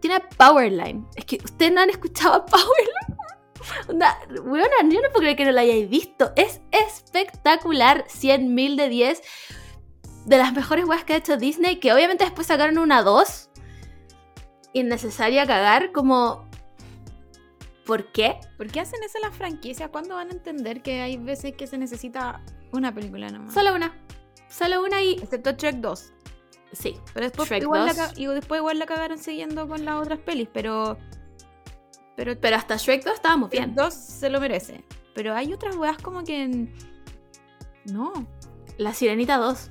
[0.00, 1.06] tiene Powerline.
[1.14, 3.18] Es que ustedes no han escuchado Powerline.
[3.88, 6.32] Onda, weona, yo no puedo creer que no la hayáis visto.
[6.36, 8.04] Es espectacular.
[8.08, 9.22] 100 mil de 10.
[10.26, 11.80] De las mejores weas que ha hecho Disney.
[11.80, 13.50] Que obviamente después sacaron una 2.
[14.74, 15.92] Innecesaria cagar.
[15.92, 16.48] Como.
[17.86, 18.38] ¿Por qué?
[18.58, 19.88] ¿Por qué hacen eso las franquicias?
[19.90, 23.54] ¿Cuándo van a entender que hay veces que se necesita una película nomás?
[23.54, 23.96] Solo una.
[24.48, 25.14] Solo una y.
[25.14, 26.12] Excepto Shrek 2.
[26.72, 26.96] Sí.
[27.14, 27.96] Pero después Shrek igual, la, 2.
[27.96, 30.98] ca- y después igual la cagaron siguiendo con las otras pelis, pero...
[32.18, 33.66] Pero Pero hasta Shrek 2 estábamos bien.
[33.66, 34.84] Shrek 2 se lo merece.
[35.14, 36.42] Pero hay otras weas como que...
[36.42, 36.74] en-
[37.84, 38.12] No.
[38.76, 39.70] La Sirenita 2.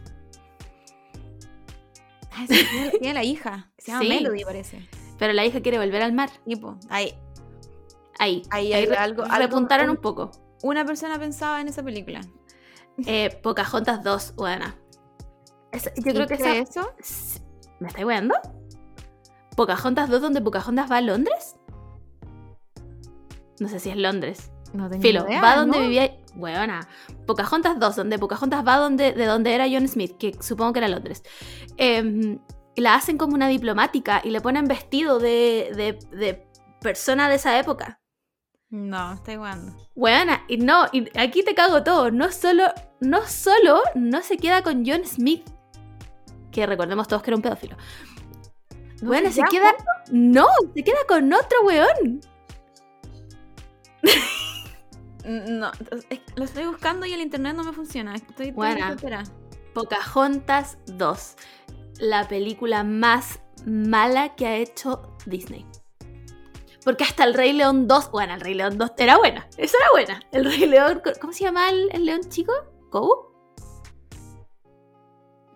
[2.31, 2.55] Ah, sí,
[2.99, 3.69] tiene, la hija.
[3.77, 4.09] Se llama Sí.
[4.09, 4.87] Melody, parece.
[5.19, 6.29] Pero la hija quiere volver al mar.
[6.45, 7.13] Tipo, ahí.
[8.19, 8.43] Ahí.
[8.49, 10.31] Ahí hay re- algo- algo- repuntaron un- un poco.
[10.63, 12.21] Una persona pensaba en esa película.
[13.05, 14.75] Eh, Pocahontas 2, buena.
[15.73, 16.55] Yo ¿Y creo que esa.
[16.55, 16.89] es eso?
[17.79, 18.35] ¿Me estáis weando?
[19.55, 21.55] ¿Pocahontas 2 donde Pocahontas va a Londres?
[23.59, 24.51] No sé si es Londres.
[24.73, 25.83] No tengo Filo, idea, va donde ¿no?
[25.83, 26.15] vivía.
[26.35, 26.87] Buena.
[27.25, 30.87] Pocahontas 2, donde Pocahontas va donde, de donde era John Smith, que supongo que era
[30.87, 31.23] Londres.
[31.77, 32.39] Em,
[32.75, 36.47] la hacen como una diplomática y le ponen vestido de, de, de
[36.81, 37.99] persona de esa época.
[38.69, 39.73] No, estoy jugando.
[39.95, 42.11] Buena, y no, y aquí te cago todo.
[42.11, 42.65] No solo,
[42.99, 45.43] no solo no se queda con John Smith,
[46.51, 47.77] que recordemos todos que era un pedófilo.
[49.01, 49.73] No bueno, se queda.
[50.11, 52.19] No, se queda con otro weón.
[55.25, 55.71] No,
[56.35, 58.15] lo estoy buscando y el internet no me funciona.
[58.15, 58.51] Estoy,
[58.91, 59.23] desesperada.
[59.73, 61.35] Pocahontas 2.
[61.99, 65.65] La película más mala que ha hecho Disney.
[66.85, 68.11] Porque hasta el Rey León 2.
[68.11, 69.47] Bueno, el Rey León 2 era buena.
[69.57, 70.21] Esa era buena.
[70.31, 71.01] El Rey León.
[71.19, 72.53] ¿Cómo se llama el, el león chico?
[72.89, 73.27] ¿Kobu?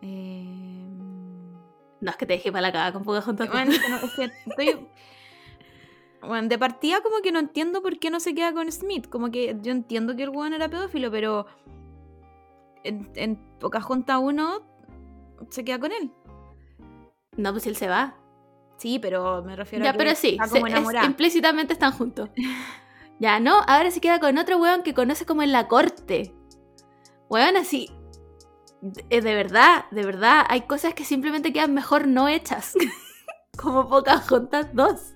[0.02, 0.44] Eh,
[2.02, 3.48] No, es que te dejé para la cagada con Pocahontas.
[3.50, 4.88] Bueno, es que no- es que estoy-
[6.22, 9.08] Bueno, de partida como que no entiendo por qué no se queda con Smith.
[9.10, 11.48] Como que yo entiendo que el weón era pedófilo, pero
[12.84, 14.62] en, en Pocahontas 1
[15.50, 16.12] se queda con él.
[17.38, 18.16] No, pues él se va.
[18.78, 21.06] Sí, pero me refiero a Ya, que pero sí, está se- como es- enamorada.
[21.06, 22.30] implícitamente están juntos.
[23.20, 26.34] ya, no, ahora se queda con otro weón que conoce como en la corte.
[27.30, 27.90] Weón, así.
[28.82, 32.74] De, de verdad, de verdad, hay cosas que simplemente quedan mejor no hechas.
[33.62, 35.14] como Pocahontas 2.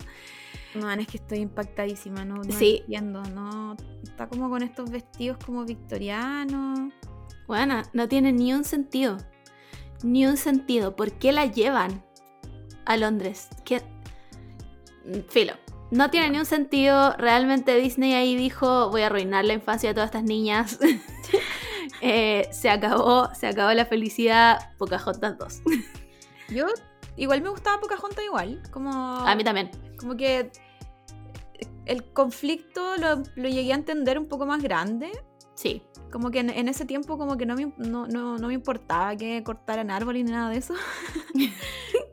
[0.75, 2.79] No, es que estoy impactadísima, no, no Sí.
[2.81, 3.75] entiendo, no.
[4.03, 6.91] Está como con estos vestidos como victorianos.
[7.47, 9.17] Bueno, no tiene ni un sentido.
[10.03, 10.95] Ni un sentido.
[10.95, 12.03] ¿Por qué la llevan
[12.85, 13.47] a Londres?
[13.63, 13.81] ¿Qué?
[15.05, 15.53] Mm, Filo.
[15.91, 17.13] No tiene ni un sentido.
[17.17, 20.79] Realmente Disney ahí dijo, voy a arruinar la infancia de todas estas niñas.
[22.01, 24.75] Eh, se acabó, se acabó la felicidad.
[24.77, 25.61] Pocahontas 2.
[26.49, 26.65] Yo
[27.15, 29.71] igual me gustaba Pocahontas igual, como A mí también.
[29.97, 30.51] como que
[31.85, 35.11] el conflicto lo, lo llegué a entender un poco más grande.
[35.55, 35.81] Sí.
[36.11, 39.15] Como que en, en ese tiempo como que no me, no, no- no me importaba
[39.15, 40.73] que cortaran árboles ni nada de eso.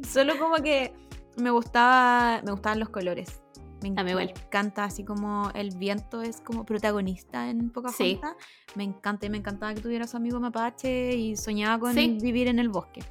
[0.08, 0.92] Solo como que
[1.36, 3.40] me gustaba me gustaban los colores.
[3.82, 4.32] Me A mí igual.
[4.46, 7.96] encanta así como el viento es como protagonista en Pocahontas.
[8.06, 8.20] Sí.
[8.76, 12.16] Me encanta y me encantaba que tuviera su amigo mapache y soñaba con Sí.
[12.22, 13.02] vivir en el bosque.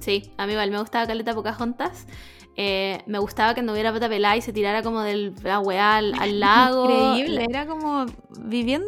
[0.00, 2.06] Sí, a mí igual me gustaba Caleta Pocahontas.
[2.56, 5.96] Eh, me gustaba que no hubiera pata pelada y se tirara como del la weá
[5.96, 6.84] al, al lago.
[6.90, 8.06] Increíble, era como
[8.40, 8.86] viviendo.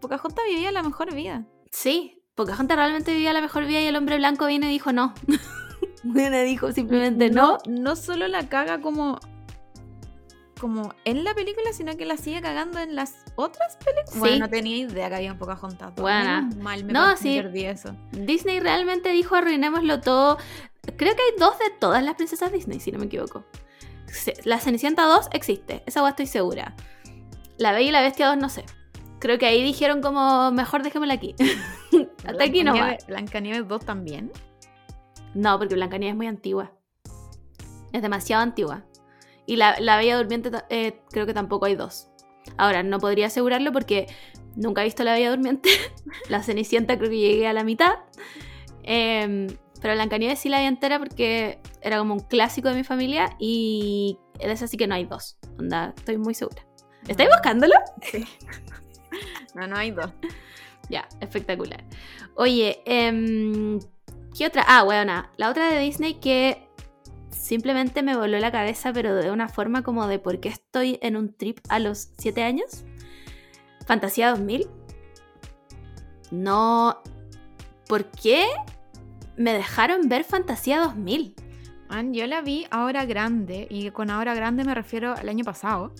[0.00, 1.44] Pocahontas vivía la mejor vida.
[1.70, 5.14] Sí, Pocahontas realmente vivía la mejor vida y el hombre blanco vino y dijo no.
[6.02, 7.58] Viene dijo simplemente no.
[7.66, 7.80] no.
[7.80, 9.18] No solo la caga como.
[10.60, 14.12] Como en la película, sino que la sigue cagando en las otras películas.
[14.12, 14.18] Sí.
[14.18, 15.94] Bueno, no tenía idea que había Pocahontas.
[15.96, 16.42] Buena.
[16.42, 17.36] Menos Mal, me, No, sí.
[17.36, 17.94] perdí eso.
[18.12, 20.38] Disney realmente dijo arruinémoslo todo.
[20.96, 23.44] Creo que hay dos de todas las princesas Disney, si no me equivoco.
[24.44, 26.74] La Cenicienta 2 existe, esa agua estoy segura.
[27.58, 28.64] La Bella y la Bestia 2 no sé.
[29.18, 31.34] Creo que ahí dijeron como mejor dejémosla aquí.
[32.26, 32.96] Hasta aquí no va.
[32.96, 34.30] Blancanieve- Blancanieves 2 también.
[35.34, 36.72] No, porque Blancanieves es muy antigua.
[37.92, 38.84] Es demasiado antigua.
[39.46, 42.08] Y la, la Bella Durmiente eh, creo que tampoco hay dos.
[42.56, 44.06] Ahora, no podría asegurarlo porque
[44.56, 45.70] nunca he visto la Bella Durmiente.
[46.28, 47.94] la Cenicienta creo que llegué a la mitad.
[48.82, 49.48] Em,
[49.84, 54.18] pero Blancanieves sí la vi entera porque era como un clásico de mi familia y
[54.38, 55.36] de esa sí que no hay dos.
[55.58, 56.64] Onda, estoy muy segura.
[57.06, 57.74] ¿Estáis buscándolo?
[58.00, 58.24] Sí.
[59.54, 60.10] No, no hay dos.
[60.88, 61.84] Ya, espectacular.
[62.34, 63.78] Oye, em,
[64.36, 64.64] ¿qué otra?
[64.66, 66.66] Ah, bueno, la otra de Disney que
[67.30, 71.16] simplemente me voló la cabeza, pero de una forma como de por qué estoy en
[71.16, 72.84] un trip a los 7 años.
[73.86, 74.66] Fantasía 2000.
[76.30, 77.02] No.
[77.86, 78.46] ¿Por qué
[79.36, 81.34] me dejaron ver Fantasía 2000?
[81.88, 85.92] Man, yo la vi ahora grande, y con ahora grande me refiero al año pasado.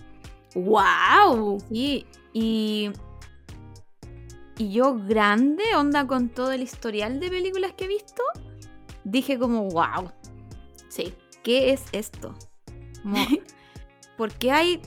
[0.54, 1.60] ¡Wow!
[1.68, 2.90] Sí, y.
[4.56, 8.22] Y yo grande, onda con todo el historial de películas que he visto,
[9.02, 10.12] dije como, wow,
[10.88, 11.12] Sí.
[11.42, 12.34] ¿qué es esto?
[13.02, 13.16] Como,
[14.16, 14.80] ¿Por qué hay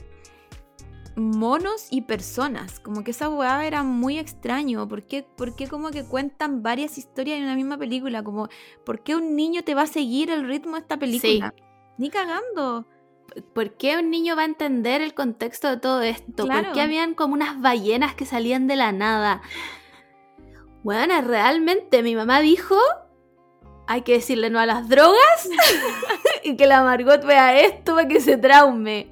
[1.18, 2.80] monos y personas?
[2.80, 4.88] Como que esa weá era muy extraño.
[4.88, 8.22] ¿Por qué, por qué como que cuentan varias historias en una misma película?
[8.22, 8.48] Como,
[8.84, 11.54] ¿por qué un niño te va a seguir el ritmo de esta película?
[11.98, 12.86] Ni cagando.
[13.54, 16.44] ¿Por qué un niño va a entender el contexto de todo esto?
[16.44, 16.64] Claro.
[16.64, 19.42] ¿Por qué habían como unas ballenas que salían de la nada?
[20.82, 22.76] Bueno, realmente mi mamá dijo,
[23.86, 25.48] hay que decirle no a las drogas
[26.44, 29.10] y que la Margot vea esto para que se traume.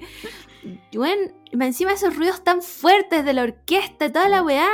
[0.93, 4.69] Bueno, encima esos ruidos tan fuertes de la orquesta y toda la weá.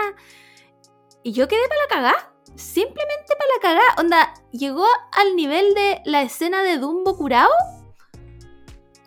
[1.24, 2.30] Y yo quedé para la cagá.
[2.56, 4.02] Simplemente para la cagá.
[4.02, 7.50] Onda, llegó al nivel de la escena de Dumbo curado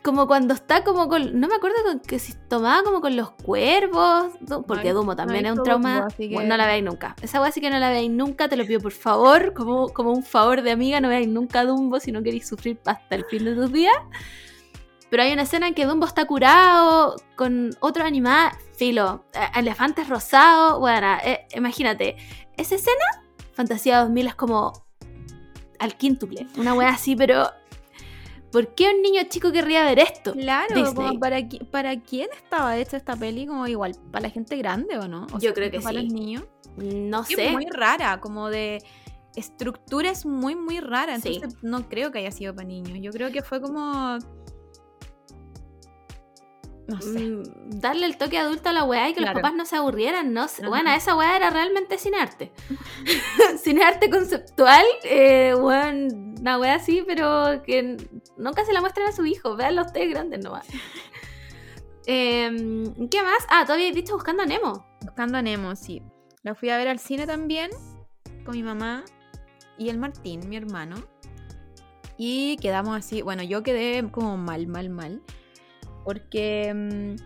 [0.02, 1.40] como cuando está como con.
[1.40, 4.32] No me acuerdo con que si tomaba como con los cuervos.
[4.66, 6.08] Porque Dumbo no también he es un trauma.
[6.16, 7.16] Que- Bueno, no la veáis nunca.
[7.22, 9.52] Esa weá sí que no la veáis nunca, te lo pido por favor.
[9.52, 13.16] Como, como un favor de amiga, no veáis nunca Dumbo si no queréis sufrir hasta
[13.16, 13.96] el fin de tus días.
[15.10, 20.08] Pero hay una escena en que Dumbo está curado con otro animal, filo, eh, elefantes
[20.08, 20.78] rosados.
[20.80, 22.16] Bueno, eh, imagínate,
[22.56, 23.04] esa escena,
[23.52, 24.86] Fantasía 2000 es como
[25.78, 26.46] al quíntuple.
[26.56, 27.50] Una weá así, pero.
[28.52, 30.32] ¿Por qué un niño chico querría ver esto?
[30.32, 31.38] Claro, como para,
[31.70, 33.46] ¿para quién estaba hecha esta peli?
[33.46, 35.26] Como igual, ¿para la gente grande o no?
[35.32, 36.04] O Yo creo que ¿Para sí.
[36.04, 36.44] los niños?
[36.76, 37.50] No sé.
[37.50, 38.82] muy rara, como de
[39.34, 41.18] estructura es muy, muy rara.
[41.20, 41.34] Sí.
[41.34, 42.98] Entonces no creo que haya sido para niños.
[43.00, 44.18] Yo creo que fue como.
[46.88, 47.18] No sé.
[47.18, 47.42] Mm,
[47.80, 49.34] darle el toque adulto a la weá y que Claro.
[49.34, 50.62] los papás no se aburrieran, no sé.
[50.62, 50.68] Ajá.
[50.68, 52.52] Bueno, esa weá era realmente cinearte.
[53.58, 57.96] cinearte conceptual, eh, una weá así, pero que
[58.36, 59.56] nunca se la muestran a su hijo.
[59.56, 60.66] Veanlo ustedes grandes nomás.
[62.08, 63.44] Em, ¿Qué más?
[63.50, 64.86] Ah, todavía he visto Buscando a Nemo.
[65.02, 66.02] Buscando a Nemo, sí.
[66.44, 67.70] La fui a ver al cine también
[68.44, 69.02] con mi mamá
[69.76, 70.96] y el Martín, mi hermano.
[72.16, 73.22] Y quedamos así.
[73.22, 75.20] Bueno, yo quedé como mal, mal, mal.
[76.06, 77.16] Porque mm,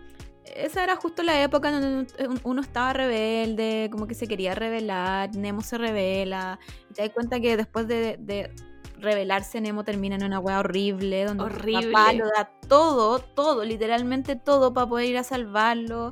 [0.55, 4.53] esa era justo la época en donde un- uno estaba rebelde, como que se quería
[4.55, 5.33] revelar.
[5.35, 6.59] Nemo se revela.
[6.89, 8.53] Y te das cuenta que después de, de
[8.99, 11.23] revelarse, Nemo termina en una wea horrible.
[11.25, 11.91] Donde Horrible.
[11.93, 16.11] papá lo da todo, todo, literalmente todo para poder ir a salvarlo.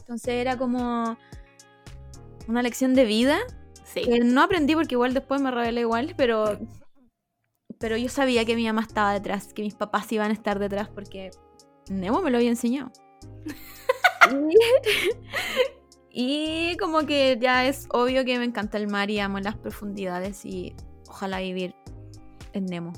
[0.00, 1.16] Entonces era como
[2.48, 3.38] una lección de vida
[3.84, 4.02] Sí.
[4.02, 6.58] que no aprendí porque igual después me rebelé igual, pero
[7.78, 10.88] pero yo sabía que mi mamá estaba detrás, que mis papás iban a estar detrás
[10.88, 11.30] porque
[11.90, 12.90] Nemo me lo había enseñado.
[14.30, 14.56] y,
[16.72, 20.44] y como que ya es obvio que me encanta el mar y amo las profundidades
[20.44, 20.74] y
[21.08, 21.74] ojalá vivir
[22.52, 22.92] en Nemo.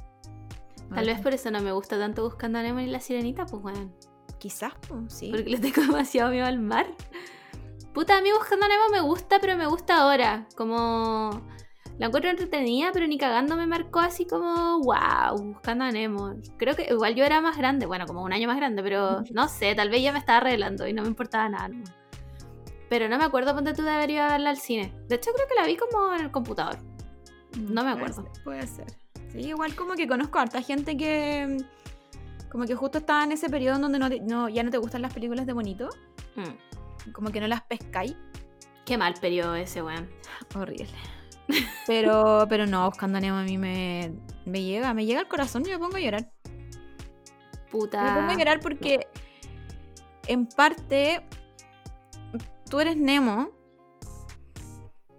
[0.95, 3.63] Tal vez por eso no me gusta tanto Buscando a Nemo ni La Sirenita, pues
[3.63, 3.91] bueno.
[4.39, 5.31] Quizás, pues, sí.
[5.31, 6.87] Porque le tengo demasiado miedo al mar.
[7.95, 10.47] Puta, a mí Buscando a Nemo me gusta, pero me gusta ahora.
[10.55, 11.31] Como.
[11.99, 14.81] La encuentro entretenida, pero ni cagando me marcó así como.
[14.81, 15.53] ¡Wow!
[15.53, 16.35] Buscando a Nemo.
[16.57, 19.49] Creo que igual yo era más grande, bueno, como un año más grande, pero no
[19.49, 21.69] sé, tal vez ya me estaba arreglando y no me importaba nada.
[21.69, 21.93] nomás.
[22.89, 24.93] Pero no me acuerdo ponte tú de haber ido a verla al cine.
[25.09, 26.79] De hecho, creo que la vi como en el computador.
[27.59, 28.23] No me Puede acuerdo.
[28.35, 28.87] ser, Puede ser.
[29.31, 31.57] Sí, igual como que conozco a harta gente que
[32.51, 34.77] como que justo estaba en ese periodo en donde no, te- no- ya no te
[34.77, 35.89] gustan las películas de bonito,
[36.37, 37.13] Mm.
[37.13, 38.15] como que no las pescáis.
[38.85, 40.11] Qué mal periodo ese, weón.
[40.55, 40.87] Horrible.
[41.87, 44.13] Pero, pero no, buscando a Nemo a mí me,
[44.45, 46.31] me llega, me llega al corazón y me pongo a llorar.
[47.71, 48.03] Puta.
[48.03, 49.07] Me pongo a llorar porque
[50.29, 51.21] en parte
[52.71, 53.51] tú eres Nemo.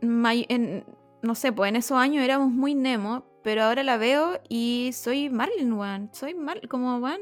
[0.02, 0.86] en-
[1.22, 5.30] no sé, pues en esos años éramos muy Nemo, pero ahora la veo y soy
[5.30, 6.10] Marlin, weón.
[6.14, 7.22] Soy Marlin, como, weón,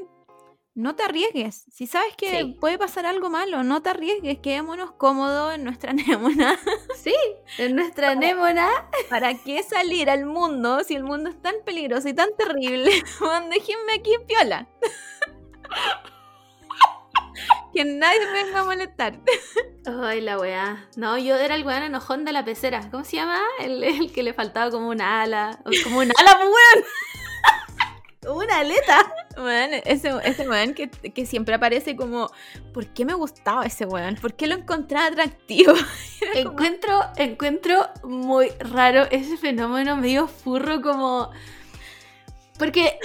[0.74, 1.64] no te arriesgues.
[1.70, 2.56] Si sabes que Sí.
[2.60, 6.58] puede pasar algo malo, no te arriesgues, quedémonos cómodos en nuestra Nemona.
[7.02, 7.14] Sí,
[7.58, 8.68] en nuestra Némona.
[9.10, 12.90] ¿Para qué salir al mundo si el mundo es tan peligroso y tan terrible?
[13.50, 14.68] Déjenme aquí en piola.
[17.74, 19.18] que nadie me venga a molestar.
[19.86, 20.88] Ay, la weá.
[20.96, 22.88] No, yo era el weón enojón de la pecera.
[22.90, 23.40] ¿Cómo se llama?
[23.60, 25.58] El, el que le faltaba como una ala.
[25.84, 26.84] Como una ala, pues weón.
[28.28, 29.14] Una aleta.
[29.86, 32.30] Ese, ese weón que, que siempre aparece como,
[32.74, 34.16] ¿por qué me gustaba ese weón?
[34.16, 35.72] ¿Por qué lo encontraba atractivo?
[36.34, 41.30] Encuentro, encuentro muy raro ese fenómeno medio furro como...
[42.58, 42.98] Porque...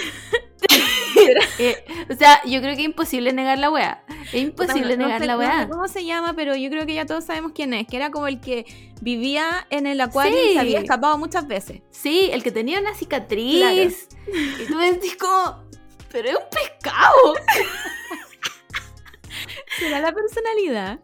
[1.58, 4.02] eh, o sea, yo creo que es imposible negar la weá.
[4.32, 5.68] Es imposible No negar sé- la no sé weá.
[5.68, 6.34] ¿Cómo se llama?
[6.34, 8.64] Pero yo creo que ya todos sabemos quién es, que era como el que
[9.00, 11.82] vivía en el acuario y se había escapado muchas veces.
[11.90, 14.08] Sí, el que tenía una cicatriz.
[14.26, 15.64] Y tú decís como...
[16.10, 17.34] Pero es un pescado.
[19.78, 20.98] ¿Será la personalidad?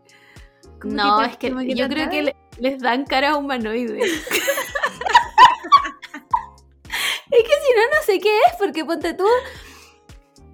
[0.85, 4.01] No, te- es que yo creo que les dan cara humanoide.
[7.39, 9.27] es que si no, no sé qué es, porque ponte tú.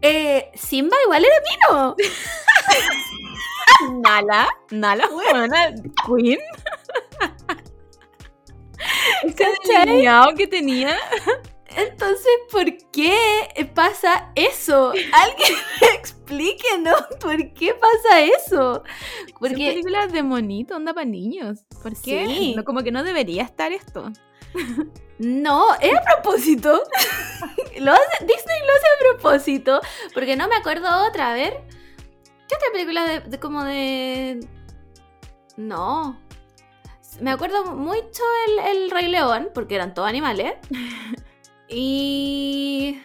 [0.02, 1.36] eh, Simba igual era
[1.68, 1.96] Pino.
[4.02, 5.74] Nala, Nala, buena,
[6.06, 6.38] Queen.
[9.66, 10.96] Delineado que tenía.
[11.76, 14.92] Entonces, ¿por qué pasa eso?
[15.12, 15.58] Alguien
[15.94, 18.82] explíquenos por qué pasa eso.
[18.82, 18.82] Son
[19.38, 21.64] Porque películas de monito, onda para niños.
[21.82, 22.26] ¿Por qué?
[22.26, 22.54] Sí.
[22.56, 24.10] No, como que no debería estar esto.
[25.18, 26.82] No, es a propósito.
[27.78, 29.80] Lo hace- Disney lo hace a propósito.
[30.14, 31.30] Porque no me acuerdo otra.
[31.30, 31.55] A ver.
[32.48, 34.40] ¿Qué otra película de, de como de.
[35.57, 36.20] No.
[37.20, 40.55] Me acuerdo mucho el, el Rey León, porque eran todos animales.
[41.72, 43.01] Y.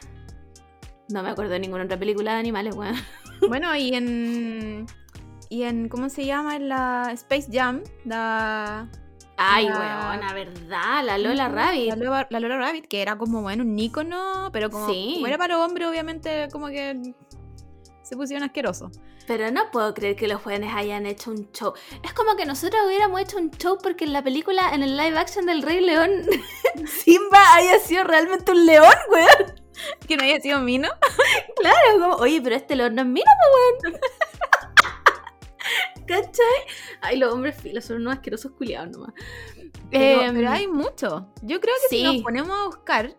[1.10, 2.96] No me acuerdo de ninguna otra película de animales, weón.
[3.48, 4.88] Bueno, y en.
[5.50, 5.88] Y en.
[5.90, 6.56] ¿Cómo se llama?
[6.56, 7.84] En la Space Jam.
[8.06, 8.90] La.
[9.38, 9.80] Ay, La-
[10.12, 11.90] weón, la verdad, la Lola Rabbit.
[11.90, 15.14] La Lola, la Lola Rabbit, que era como, bueno, un ícono, pero como, Sí.
[15.16, 17.14] como era para hombres, obviamente, como que
[18.04, 18.92] se pusieron asquerosos.
[19.28, 21.74] Pero no puedo creer que los jóvenes hayan hecho un show.
[22.04, 25.18] Es como que nosotros hubiéramos hecho un show porque en la película, en el live
[25.18, 26.12] action del Rey León,
[26.86, 29.56] Simba haya sido realmente un león, weón.
[30.08, 30.88] Que no haya sido Mino.
[31.58, 34.00] Claro, como, oye, pero este león no es po, weón.
[36.08, 36.62] ¿Cachai?
[37.02, 39.14] Ay, los hombres filos son unos asquerosos culiados nomás.
[39.92, 41.28] Pero, Em, pero hay mucho.
[41.42, 43.16] Yo creo que si nos ponemos a buscar,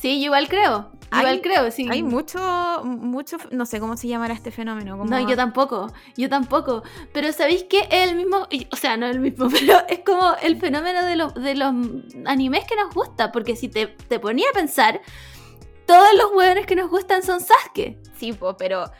[0.00, 0.90] Sí, yo igual creo.
[1.16, 1.86] Igual creo, sí.
[1.90, 2.40] hay mucho,
[2.84, 4.96] mucho, no sé cómo se llamará este fenómeno.
[4.98, 6.82] como- No, yo tampoco, yo tampoco.
[7.12, 7.86] Pero ¿sabéis qué?
[7.90, 11.14] Es el mismo, o sea, no es el mismo, pero es como el fenómeno de
[11.16, 11.72] los, de los
[12.24, 13.30] animes que nos gusta.
[13.30, 15.02] Porque si te, te ponía a pensar,
[15.86, 17.98] todos los hueones que nos gustan son Sasuke.
[18.16, 18.90] Sí, po, pero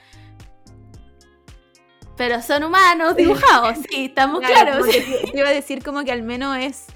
[2.16, 4.86] Pero son humanos dibujados, sí, estamos Claro, claros.
[4.90, 6.86] te- iba a decir como que al menos es.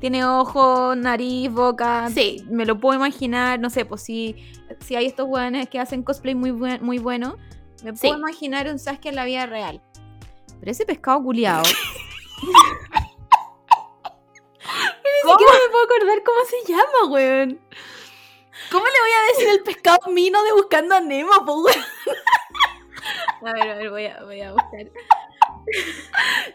[0.00, 2.08] Tiene ojo, nariz, boca.
[2.12, 2.44] Sí.
[2.50, 3.58] Me lo puedo imaginar.
[3.60, 4.36] No sé, pues si,
[4.80, 7.36] si hay estos weones que hacen cosplay muy, buen, muy bueno,
[7.82, 9.80] me puedo imaginar un Sasuke en la vida real.
[10.60, 11.62] Pero ese pescado culiado.
[15.24, 17.60] Ni siquiera me puedo acordar cómo se llama, weón.
[18.70, 21.76] ¿Cómo le voy a decir el pescado mino de buscando a Nemo, po, weón?
[23.46, 24.90] A ver, a ver, voy a, voy a buscar.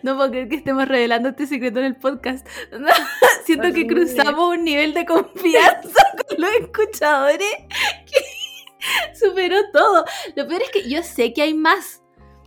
[0.03, 2.47] No puedo creer que estemos revelando este secreto en el podcast.
[3.45, 7.47] Siento que cruzamos un nivel de confianza con los escuchadores
[8.05, 10.05] que superó todo.
[10.35, 12.01] Lo peor es que yo sé que hay más.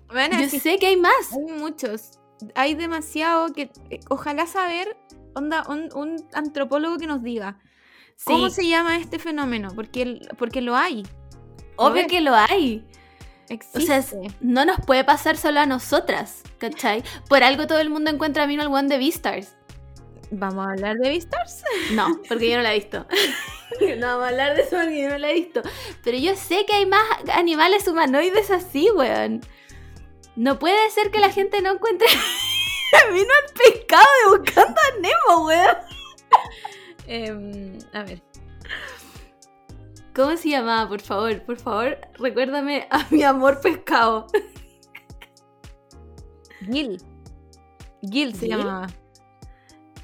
[0.08, 1.32] Bueno, Yo sé que hay más.
[1.32, 2.18] hay muchos.
[2.54, 3.70] Hay demasiado que.
[3.90, 4.96] eh, Ojalá saber.
[5.34, 7.58] Onda, un, un antropólogo que nos diga.
[8.24, 9.70] ¿Cómo se llama este fenómeno?
[9.74, 11.04] Porque, porque lo hay.
[11.76, 12.86] obvio que lo hay.
[13.50, 13.80] O Existe.
[13.86, 17.02] sea, es- no nos puede pasar solo a nosotras, ¿cachai?
[17.28, 19.54] Por algo todo el mundo encuentra a mí al one de Beastars.
[20.30, 21.62] ¿Vamos a hablar de Beastars?
[21.92, 23.06] No, porque yo no la he visto.
[23.98, 25.62] no vamos a hablar de eso porque yo no la he visto.
[26.02, 27.02] Pero yo sé que hay más
[27.34, 29.42] animales humanoides así, weón.
[30.34, 32.06] No puede ser que la gente no encuentre.
[33.12, 35.76] Vino el pescado de buscando a Nemo, weón.
[37.06, 38.22] Em, a ver.
[40.14, 40.88] ¿Cómo se llamaba?
[40.88, 44.26] Por favor, por favor, recuérdame a mi amor pescado.
[46.70, 47.00] Gil.
[48.02, 48.58] Gil se ¿Gil?
[48.58, 48.88] llamaba.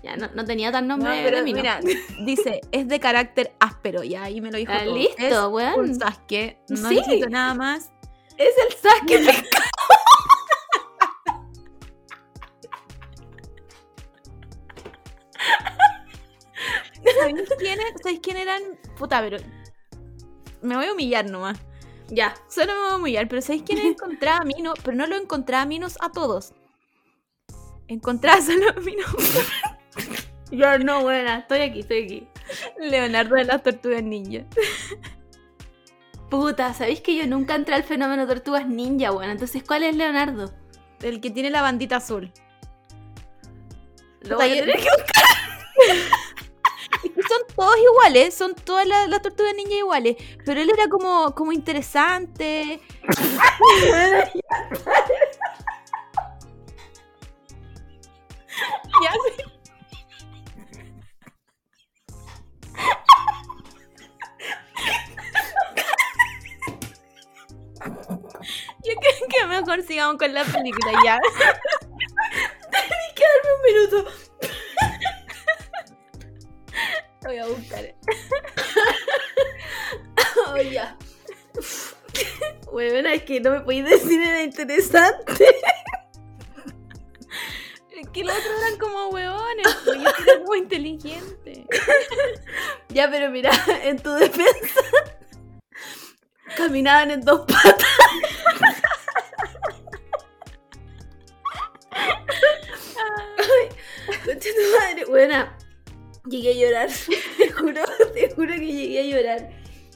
[0.02, 1.44] Ya, no, no tenía tan No, nombre pero ¿no?
[1.44, 1.80] mira,
[2.24, 4.02] dice, es de carácter áspero.
[4.04, 4.96] Ya ahí me lo dijo Ah, todo.
[4.96, 5.80] listo, es weón.
[5.80, 6.58] un Sasuke.
[6.68, 6.94] No Sí.
[6.96, 7.92] necesito nada más.
[8.38, 9.64] Es el Sasuke pescado.
[17.20, 18.62] ¿Sabéis quién, ¿Sabéis quién eran?
[18.96, 19.38] Puta, pero...
[20.62, 21.58] Me voy a humillar nomás.
[22.08, 22.34] Ya.
[22.48, 24.74] Solo me voy a humillar, pero ¿sabéis quién encontraba a Mino?
[24.82, 26.52] Pero no lo encontraba a Minos a todos.
[27.86, 29.06] Encontraba solo a Minos.
[30.50, 31.38] Yo no, buena.
[31.38, 32.28] Estoy aquí, estoy aquí.
[32.78, 34.44] Leonardo de las Tortugas Ninja.
[36.30, 39.30] Puta, ¿sabéis que yo nunca entré al fenómeno Tortugas Ninja, weón?
[39.30, 40.52] Entonces, ¿cuál es Leonardo?
[41.00, 42.32] El que tiene la bandita azul.
[44.22, 44.88] Lo voy a tener que
[47.28, 50.16] son todos iguales, son todas las, tortugas ninja iguales.
[50.44, 52.80] Pero él era como, como interesante.
[59.02, 59.42] Ya, sí.
[68.84, 71.18] Yo creo que mejor sigamos con la película ya.
[73.56, 74.27] un minuto.
[77.28, 77.94] Lo voy a buscar.
[80.46, 80.96] Oh, ya.
[82.72, 85.44] Weón, es que no me podéis decir era interesante.
[87.96, 91.66] Es que los otros eran como hueones, pues, yo era muy inteligente.
[92.88, 93.50] Ya, pero mira,
[93.82, 94.80] en tu defensa.
[96.56, 97.84] Caminaban en dos patas.
[103.36, 103.68] Ay,
[104.24, 105.04] concha tu madre.
[105.04, 105.57] Buena.
[106.28, 106.88] Llegué a llorar.
[107.38, 107.82] Te juro,
[108.14, 109.50] te juro que llegué a llorar.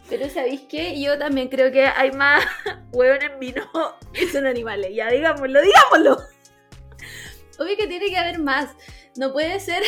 [0.08, 1.00] Pero ¿sabéis qué?
[1.00, 2.44] Yo también creo que hay más
[2.92, 3.62] hueones en vino
[4.12, 4.90] que son animales.
[4.94, 6.18] Ya, digámoslo, digámoslo.
[7.58, 8.70] Obvio que tiene que haber más.
[9.16, 9.82] No puede ser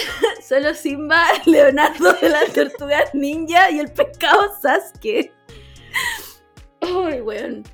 [0.47, 5.32] solo Simba, Leonardo de las Tortugas Ninja y el pescado Sasuke.
[6.82, 7.64] Uy, weón.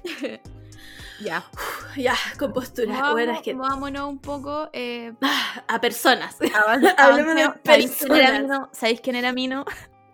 [1.21, 1.45] Ya.
[1.97, 3.11] Ya, con postura.
[3.11, 4.71] Bueno, es que Vámonos un poco.
[4.73, 5.13] Eh,
[5.69, 6.37] a personas.
[6.99, 7.61] Hablemos de avancemos.
[7.65, 8.69] ¿Sabéis quién era personas.
[8.73, 9.65] ¿Sabéis quién era Mino?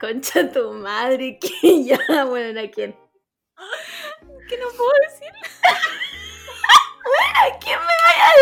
[0.01, 2.97] Concha tu madre, que ya, bueno, ¿a quién?
[4.49, 5.29] Que no puedo decir.
[7.35, 8.35] ¿A quién me vaya a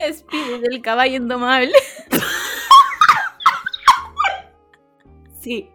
[0.00, 0.22] decir?
[0.24, 1.72] Spirit del caballo indomable.
[5.40, 5.70] Sí.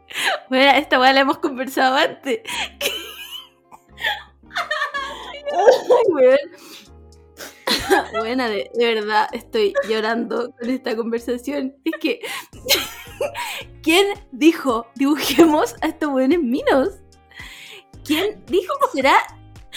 [0.50, 2.42] Bueno, esta weá la hemos conversado antes.
[2.80, 3.01] Weón.
[8.20, 11.76] Buena, de, de verdad estoy llorando con esta conversación.
[11.84, 12.22] Es que,
[13.84, 16.90] ¿quién dijo dibujemos a estos buenos minos?
[18.04, 19.16] ¿Quién dijo será?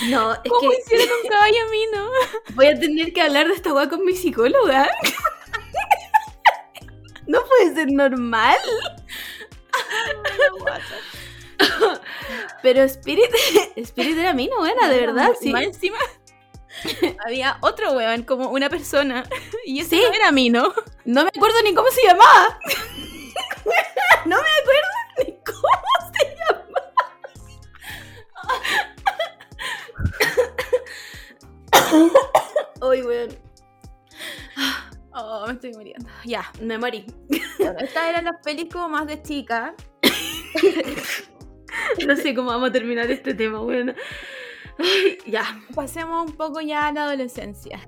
[0.08, 2.08] No, es ¿Cómo que hicieron un caballo Mino?
[2.54, 4.88] voy a tener que hablar de esta weá con mi psicóloga.
[7.26, 8.58] No puede ser normal.
[12.62, 13.30] Pero Spirit,
[13.76, 15.50] Spirit era mí, no buena, de verdad, sí.
[15.52, 15.98] Más encima
[17.26, 19.24] había otro weón, como una persona.
[19.64, 20.02] Y ese Sí.
[20.06, 20.72] no era Mino.
[21.04, 22.58] No me acuerdo ni cómo se llamaba.
[24.26, 24.88] No me acuerdo
[25.18, 26.92] ni cómo se llamaba.
[32.82, 33.38] Uy, weón.
[35.12, 36.08] Oh, me estoy muriendo.
[36.24, 36.50] Ya.
[36.60, 37.06] Me morí.
[37.78, 39.74] Estas eran las pelis como más de chica.
[42.06, 43.60] No sé cómo vamos a terminar este tema.
[44.78, 47.80] Ay, ya, Pasemos un poco ya a la adolescencia.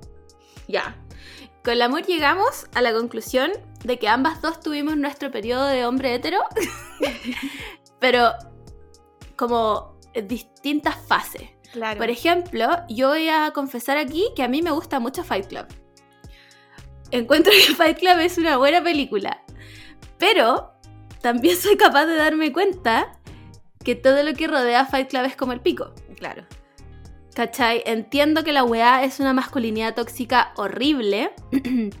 [0.67, 0.95] ya.
[1.63, 3.51] Con el amor llegamos a la conclusión
[3.83, 6.39] de que ambas dos tuvimos nuestro periodo de hombre hetero,
[7.99, 8.31] pero
[9.35, 11.49] como distintas fases.
[11.73, 11.97] Claro.
[11.97, 15.65] Por ejemplo, yo voy a confesar aquí que a mí me gusta mucho Fight Club.
[17.11, 19.43] Encuentro que Fight Club es una buena película.
[20.17, 20.71] Pero
[21.21, 23.16] también soy capaz de darme cuenta
[23.87, 25.93] que todo lo que rodea a Fight Club es como el pico.
[26.17, 26.43] claro.
[27.33, 27.83] ¿Cachai?
[27.85, 31.31] Entiendo que la weá es una masculinidad tóxica horrible.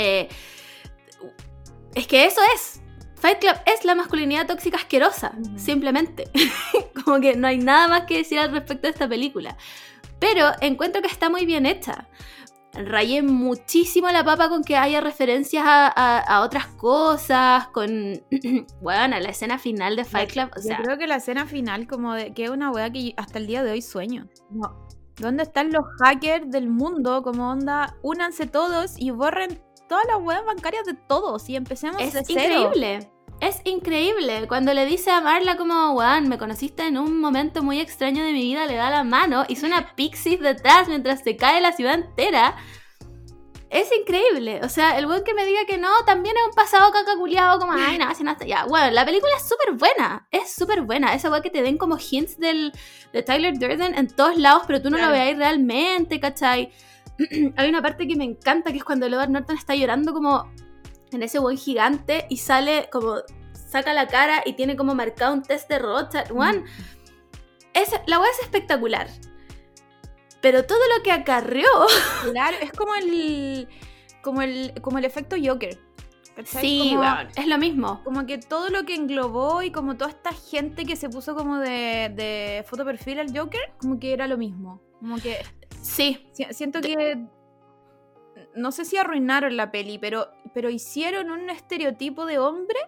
[0.00, 0.28] Eh,
[1.96, 2.80] es que eso es.
[3.16, 6.30] Fight Club es la masculinidad tóxica asquerosa, simplemente.
[7.04, 9.56] Como que no hay nada más que decir al respecto de esta película.
[10.20, 12.06] Pero encuentro que está muy bien hecha.
[12.74, 17.88] Rayé muchísimo la papa con que haya referencias a, a- a otras cosas, con,
[18.82, 20.50] bueno, la escena final de Fight Club.
[20.56, 23.38] O Yo creo que la escena final, como de que es una weá que hasta
[23.38, 24.28] el día de hoy sueño.
[24.50, 24.86] No.
[25.16, 27.22] ¿Dónde están los hackers del mundo?
[27.22, 32.12] Como onda, únanse todos y borren todas las weas bancarias de todos y empecemos es
[32.12, 32.54] de cero.
[32.66, 33.10] increíble.
[33.40, 34.48] Es increíble.
[34.48, 38.32] Cuando le dice a Marla como, Juan, me conociste en un momento muy extraño de
[38.32, 41.94] mi vida, le da la mano y suena Pixies detrás mientras se cae la ciudad
[41.94, 42.56] entera.
[43.70, 44.60] Es increíble.
[44.64, 47.72] O sea, el weón que me diga que no, también es un pasado cacaculeado como,
[47.74, 48.64] ay, nada, si nada, ya.
[48.64, 50.26] Bueno, la película es súper buena.
[50.32, 51.14] Es súper buena.
[51.14, 52.72] Esa weón que te den como hints del,
[53.12, 55.12] de Tyler Durden en todos lados, pero tú no Claro.
[55.12, 56.72] lo veáis realmente, ¿cachai?
[57.56, 60.50] Hay una parte que me encanta, que es cuando Edward Norton está llorando como
[61.12, 63.16] en ese buen gigante y sale como,
[63.52, 66.30] saca la cara y tiene como marcado un test de Rothschild.
[66.32, 66.64] Weón,
[67.74, 69.08] es, la weá es espectacular.
[70.40, 71.66] Pero todo lo que acarreó
[72.32, 73.68] Claro, es como el.
[74.22, 74.72] como el.
[74.82, 75.78] como el efecto Joker.
[76.44, 77.02] Sí, como,
[77.34, 78.00] es lo mismo.
[78.04, 81.58] como que todo lo que englobó y como toda esta gente que se puso como
[81.58, 84.80] de, de foto perfil al Joker, como que era lo mismo.
[85.00, 85.38] Como que
[85.82, 87.18] Sí, si- siento que
[88.54, 92.78] no sé si arruinaron la peli, pero, pero hicieron un estereotipo de hombre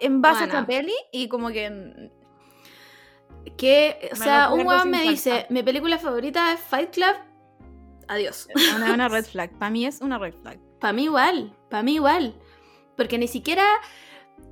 [0.00, 2.10] en base a esta peli y como que
[3.56, 5.10] que, o Me sea, un weón me falta.
[5.10, 7.14] dice, mi película favorita es Fight Club.
[8.08, 8.48] Adiós.
[8.76, 9.50] una, una red flag.
[9.58, 10.58] Para mí es una red flag.
[10.80, 12.34] Para mí igual, para mí igual.
[12.96, 13.64] Porque ni siquiera,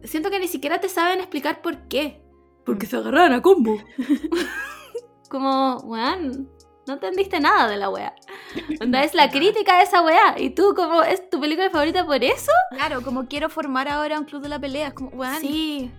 [0.04, 2.22] siento que ni siquiera te saben explicar por qué.
[2.64, 3.76] Porque se agarraron a combo.
[5.28, 6.50] Como, weón,
[6.86, 8.14] no entendiste nada de la wea.
[8.80, 10.34] Onda, es la crítica de esa wea.
[10.38, 12.50] Y tú, como, ¿es tu película favorita por eso?
[12.70, 14.88] Claro, como quiero formar ahora un club de la pelea.
[14.88, 15.90] Es como, weón, Sí.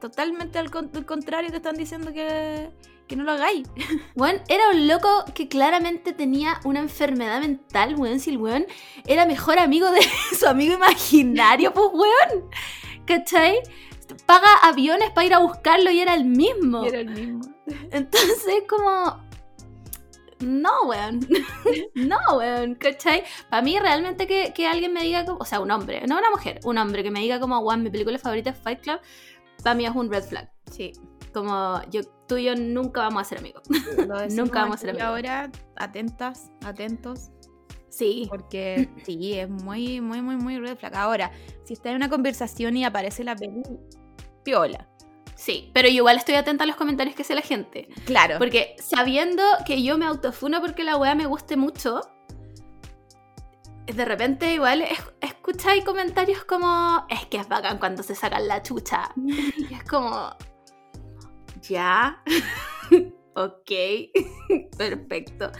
[0.00, 2.70] totalmente al, con- al contrario te están diciendo que,
[3.06, 3.68] que no lo hagáis.
[4.16, 8.20] Weón, era un loco que claramente tenía una enfermedad mental, weón.
[8.20, 8.66] Si el weón
[9.06, 10.00] era mejor amigo de
[10.38, 12.48] su amigo imaginario, pues weón.
[13.06, 13.58] ¿Cachai?
[14.26, 16.84] Paga aviones para ir a buscarlo y era el mismo.
[16.84, 17.40] Era el mismo.
[17.90, 19.26] Entonces, como.
[20.40, 21.20] No, weón.
[21.94, 22.74] no, weón.
[22.76, 23.24] ¿Cachai?
[23.50, 26.30] Para mí, realmente que, que alguien me diga, como, o sea, un hombre, no una
[26.30, 29.00] mujer, un hombre que me diga, como, weón, mi película favorita es Fight Club,
[29.62, 30.50] para mí es un red flag.
[30.70, 30.92] Sí.
[31.32, 33.62] Como, yo, tú y yo nunca vamos a ser amigos.
[34.30, 35.08] Nunca vamos a ser amigos.
[35.08, 37.30] ahora, atentas, atentos,
[37.90, 38.26] Sí.
[38.30, 40.94] porque sí, es muy, muy, muy, muy red flag.
[40.96, 41.30] Ahora,
[41.64, 43.62] si está en una conversación y aparece la peli,
[44.44, 44.88] piola.
[45.40, 47.88] Sí, pero yo igual estoy atenta a los comentarios que hace la gente.
[48.06, 48.38] Claro.
[48.38, 52.00] Porque sabiendo que yo me autofuno porque la weá me guste mucho,
[53.86, 58.62] de repente igual es- escucháis comentarios como, es que es bacán cuando se sacan la
[58.64, 59.12] chucha.
[59.16, 60.28] Y es como,
[61.62, 62.20] ya,
[63.36, 63.70] ok,
[64.76, 65.52] perfecto.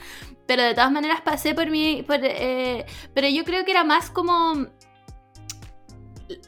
[0.45, 2.03] Pero de todas maneras pasé por mi...
[2.03, 4.67] por, eh, pero yo creo que era más como...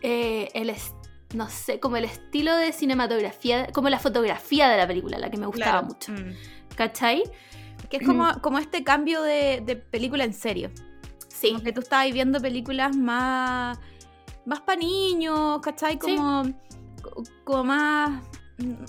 [0.02, 0.96] eh, el est-
[1.34, 5.38] no sé, como el estilo de cinematografía, como la fotografía de la película, la que
[5.38, 5.88] me gustaba Claro.
[5.88, 6.12] mucho.
[6.12, 6.76] Mm.
[6.76, 7.24] ¿Cachai?
[7.90, 10.72] Que es como, como este cambio de, de película en serio.
[11.28, 11.52] Sí.
[11.52, 13.80] Como que tú estabas viendo películas más,
[14.46, 15.98] más para niños, ¿cachai?
[15.98, 16.44] Como,
[17.02, 18.24] co- como más,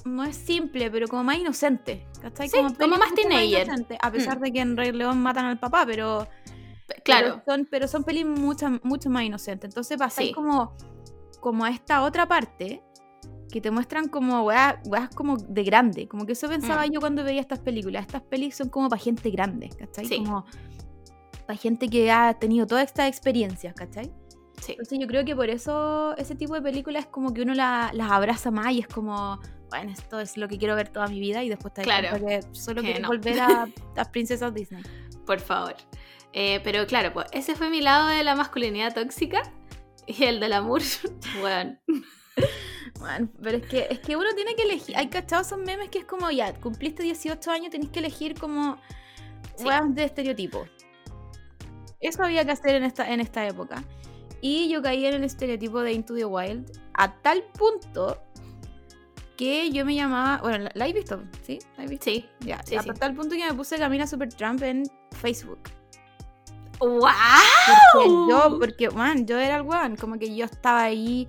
[0.04, 2.48] no es simple, pero como más inocente, ¿cachai?
[2.48, 3.68] Sí, como pelis más teenager.
[4.00, 4.42] a pesar Mm.
[4.42, 6.28] de que en Rey León matan al papá, pero,
[7.04, 7.40] Claro.
[7.44, 9.70] pero son, pero son pelis mucho, mucho más inocentes.
[9.70, 10.34] Entonces pasáis Sí.
[10.34, 10.76] como,
[11.42, 12.82] como a esta otra parte
[13.50, 16.08] que te muestran como weas, weas como de grande.
[16.08, 16.90] Como que eso pensaba Mm.
[16.92, 18.06] yo cuando veía estas películas.
[18.06, 20.06] Estas pelis son como para gente grande, ¿cachai?
[20.06, 20.16] Sí.
[20.24, 20.46] Como
[21.46, 24.10] para gente que ha tenido todas estas experiencias, ¿cachai?
[24.62, 24.72] Sí.
[24.72, 27.90] Entonces yo creo que por eso ese tipo de películas es como que uno la-
[27.92, 29.38] las abraza más y es como,
[29.68, 32.24] bueno, esto es lo que quiero ver toda mi vida y después te Claro.
[32.24, 33.08] que solo Que quieres no.
[33.08, 33.66] volver a
[33.96, 34.82] las princesas Disney.
[35.26, 35.74] Por favor.
[36.32, 39.42] Eh, pero claro, pues ese fue mi lado de la masculinidad tóxica
[40.06, 40.82] y el del amor.
[41.40, 41.76] bueno,
[42.98, 44.96] Bueno, pero es que, es que uno tiene que elegir.
[44.96, 48.78] Hay cachados esos memes que es como, ya, cumpliste 18 años, tenés que elegir como
[49.56, 49.64] Sí.
[49.64, 50.66] weas de estereotipo.
[52.00, 53.84] Eso había que hacer en esta, en esta época.
[54.40, 58.22] Y yo caí en el estereotipo de Into the Wild a tal punto
[59.36, 60.38] que yo me llamaba.
[60.42, 61.22] Bueno, ¿la, he visto?
[61.42, 61.58] ¿Sí?
[61.76, 62.04] ¿La he visto?
[62.04, 62.26] sí.
[62.40, 62.98] Ya, Sí, hasta sí.
[63.00, 64.84] tal punto que me puse Camila Supertramp en
[65.20, 65.60] Facebook.
[66.82, 67.10] ¡Wow!
[67.94, 71.28] Porque yo, porque, man, yo era el weón, como que yo estaba ahí,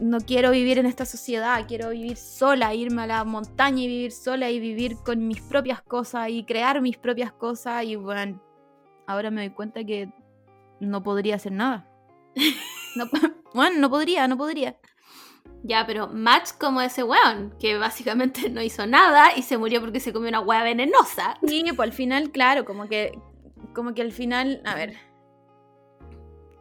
[0.00, 4.12] no quiero vivir en esta sociedad, quiero vivir sola, irme a la montaña y vivir
[4.12, 8.42] sola y vivir con mis propias cosas y crear mis propias cosas y, bueno,
[9.06, 10.12] ahora me doy cuenta que
[10.80, 11.86] no podría hacer nada.
[12.96, 13.04] No,
[13.54, 14.76] bueno, no podría, no podría.
[15.62, 20.00] Ya, pero match como ese weón, que básicamente no hizo nada y se murió porque
[20.00, 21.38] se comió una hueá venenosa.
[21.46, 23.18] Sí, pues al final, claro, como que,
[23.74, 24.94] como que al final, a ver,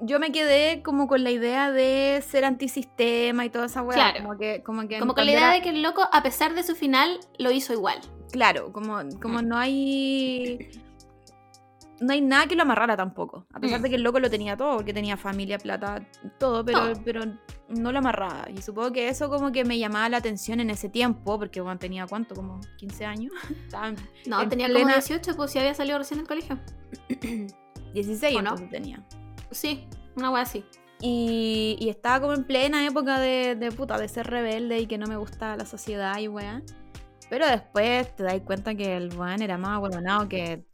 [0.01, 3.95] yo me quedé como con la idea de ser antisistema y toda esa weá.
[3.95, 4.21] Claro.
[4.25, 6.63] Como que, como que, Como con la idea de que el loco, a pesar de
[6.63, 7.99] su final, lo hizo igual.
[8.31, 9.47] Claro, como, como Mm.
[9.47, 10.69] no hay.
[12.01, 13.45] no hay nada que lo amarrara tampoco.
[13.53, 13.83] A pesar Mm.
[13.83, 17.01] de que el loco lo tenía todo, porque tenía familia, plata, todo, pero, Todo.
[17.03, 17.21] pero
[17.69, 18.47] no lo amarraba.
[18.55, 21.77] Y supongo que eso como que me llamaba la atención en ese tiempo, porque bueno,
[21.79, 23.33] tenía cuánto, como 15 años.
[24.27, 26.59] No, En tenía plena- como 18, pues si había salido recién del colegio.
[27.93, 28.55] 16 ¿O no?
[28.69, 29.03] tenía.
[29.51, 30.63] Sí, una wea así.
[31.01, 34.97] Y, y estaba como en plena época de, de puta, de ser rebelde y que
[34.97, 36.61] no me gustaba la sociedad y weá.
[37.29, 40.65] Pero después te das cuenta que el weón era más huevonado que,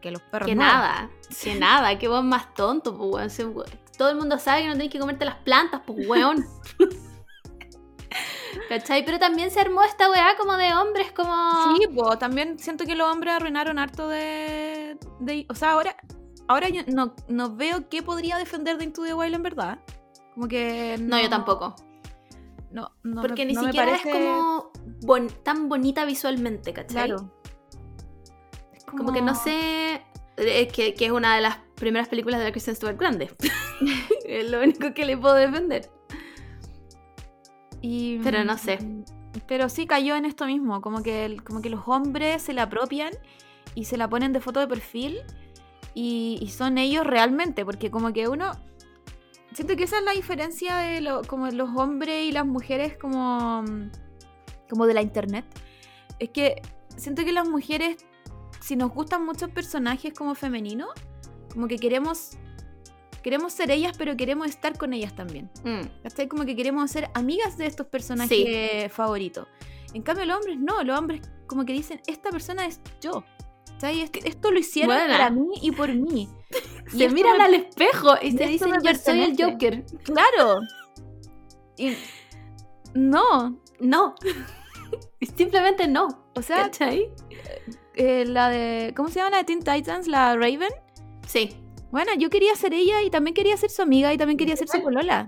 [0.00, 0.46] que los perros.
[0.48, 1.10] Que nada,
[1.42, 3.64] que nada, que vos más tonto, pues weón.
[3.96, 6.44] Todo el mundo sabe que no tenés que comerte las plantas, pues weón.
[8.68, 9.04] ¿Cachai?
[9.04, 11.76] Pero también se armó esta weá como de hombres, como.
[11.76, 14.98] Sí, pues también siento que los hombres arruinaron harto de.
[15.20, 15.96] de- o sea, ahora,
[16.48, 19.78] ahora yo no, no veo qué podría defender de Into the Wild en verdad.
[20.34, 20.96] Como que.
[21.00, 21.76] No, yo tampoco.
[22.70, 24.72] No, no Porque me- ni no siquiera parece- es como
[25.02, 27.06] bon- tan bonita visualmente, ¿cachai?
[27.08, 27.32] Claro.
[28.86, 30.02] Como que no sé.
[30.36, 33.30] Es que, que es una de las primeras películas de la Kristen Stewart grande.
[34.26, 35.90] es lo único que le puedo defender.
[37.80, 38.78] Y, Pero no sé.
[39.46, 42.62] Pero sí cayó en esto mismo, como que, el- como que los hombres se la
[42.62, 43.12] apropian
[43.74, 45.18] y se la ponen de foto de perfil
[45.94, 48.52] y, y son ellos realmente, porque como que uno...
[49.52, 53.64] Siento que esa es la diferencia de lo, como los hombres y las mujeres como,
[54.68, 55.44] como de la internet.
[56.18, 56.60] Es que
[56.96, 58.04] siento que las mujeres,
[58.66, 60.90] si nos gustan muchos personajes como femeninos,
[61.52, 62.32] como que queremos...
[63.22, 65.50] Queremos ser ellas, pero queremos estar con ellas también.
[65.64, 66.28] Mm.
[66.28, 69.48] Como que queremos ser amigas de estos personajes favoritos.
[69.94, 73.24] En cambio, los hombres no, los hombres como que dicen, esta persona es yo.
[73.72, 74.02] ¿Cachai?
[74.02, 75.12] Est- Esto lo hicieron Buena.
[75.18, 76.28] para mí y por mí.
[76.92, 79.52] Y Se miran me- al espejo y y se esto dicen yo soy el pertenece".
[79.52, 79.84] Joker.
[80.04, 80.60] Claro.
[81.76, 81.96] Y
[82.94, 83.60] no.
[83.80, 84.14] No.
[85.36, 86.06] Simplemente no.
[86.36, 87.10] O sea, ¿Cachai?
[87.96, 88.92] Eh, la de.
[88.96, 90.06] ¿Cómo se llama la de Teen Titans?
[90.06, 90.72] La Raven.
[91.26, 91.56] Sí.
[91.90, 94.68] Bueno, yo quería ser ella y también quería ser su amiga y también quería ser
[94.68, 95.26] su polola.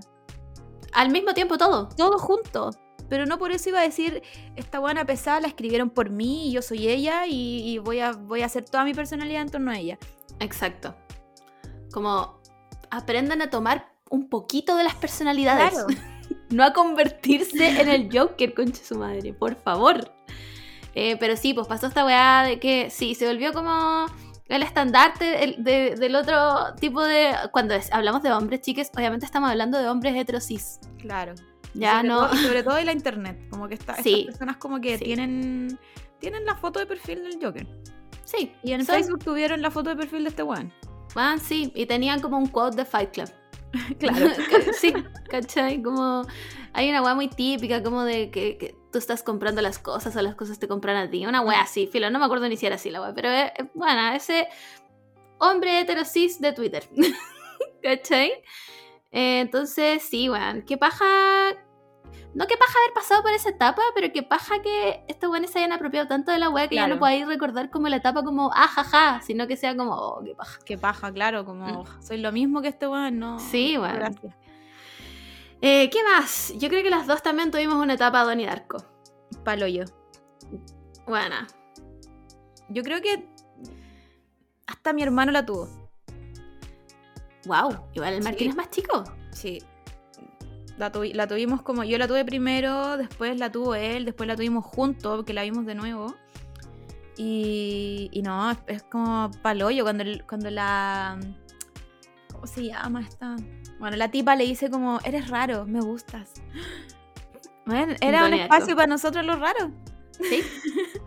[0.93, 1.89] Al mismo tiempo todo.
[1.89, 2.71] todo junto.
[3.09, 4.21] Pero no por eso iba a decir,
[4.55, 8.11] esta buena pesada la escribieron por mí y yo soy ella y, y voy, a,
[8.11, 9.97] voy a hacer toda mi personalidad en torno a ella.
[10.39, 10.95] Exacto.
[11.91, 12.39] Como
[12.91, 15.71] aprendan a tomar un poquito de las personalidades.
[15.71, 15.87] Claro.
[16.51, 20.11] no a convertirse en el Joker, concha su madre, por favor.
[20.95, 24.05] Eh, pero sí, pues pasó esta weá de que sí, se volvió como
[24.47, 27.33] el estandarte el- de- del otro tipo de...
[27.51, 30.79] Cuando es- hablamos de hombres, chiques, obviamente estamos hablando de hombres heterosis.
[30.97, 31.35] Claro.
[31.75, 32.27] Ya sobre no...
[32.27, 33.39] Todo, y sobre todo en la internet.
[33.51, 34.11] Como que esta- Sí.
[34.21, 35.03] estas personas como que Sí.
[35.05, 35.79] tienen,
[36.19, 37.67] tienen la foto de perfil del Joker.
[38.25, 38.51] Sí.
[38.63, 40.73] Y en son- Facebook tuvieron la foto de perfil de este weón.
[41.15, 43.29] Ah, sí, y tenían como un quote de Fight Club.
[43.99, 44.27] Claro.
[44.79, 44.91] sí,
[45.29, 45.81] ¿cachai?
[45.83, 46.23] Como
[46.73, 50.21] hay una weá muy típica como de que, que tú estás comprando las cosas o
[50.21, 51.25] las cosas te compran a ti.
[51.25, 53.51] Una weá así, filo, no me acuerdo ni si era así la weá, pero es,
[53.55, 54.47] es- bueno, ese
[55.37, 56.87] hombre heterosis de Twitter.
[57.83, 58.31] ¿Cachai?
[59.11, 61.05] Eh, entonces, sí, weón, qué paja...
[62.35, 65.57] No que paja haber pasado por esa etapa, pero que paja que estos weones se
[65.59, 66.95] hayan apropiado tanto de la weá que ya Claro.
[66.95, 70.35] no podáis recordar como la etapa como, ah, jaja, sino que sea como, oh, qué
[70.35, 70.59] paja.
[70.63, 71.43] Qué paja, claro.
[71.43, 73.35] Como soy lo mismo que este weón, no.
[73.35, 73.39] Mm.
[73.39, 73.95] Sí, weón.
[73.95, 74.35] Gracias.
[75.61, 76.53] Eh, ¿Qué más?
[76.57, 78.77] Yo creo que las dos también tuvimos una etapa Donnie Darko.
[79.43, 79.83] Palo yo.
[81.05, 81.47] Buena.
[82.69, 83.27] Yo creo que
[84.67, 85.67] hasta mi hermano la tuvo.
[87.45, 88.49] Wow, igual el Martín Sí.
[88.49, 89.03] es más chico.
[89.31, 89.61] Sí.
[90.77, 91.83] La, tuvi- la tuvimos como.
[91.83, 95.65] Yo la tuve primero, después la tuvo él, después la tuvimos juntos, porque la vimos
[95.65, 96.15] de nuevo.
[97.17, 101.19] Y, y no, es, es como paloyo cuando, el- cuando la.
[102.39, 103.35] ¿Cómo se llama esta?
[103.79, 106.41] Bueno, la tipa le dice como: Eres raro, me gustas.
[107.65, 109.69] Bueno, era un espacio para nosotros los raros.
[110.19, 110.41] Sí.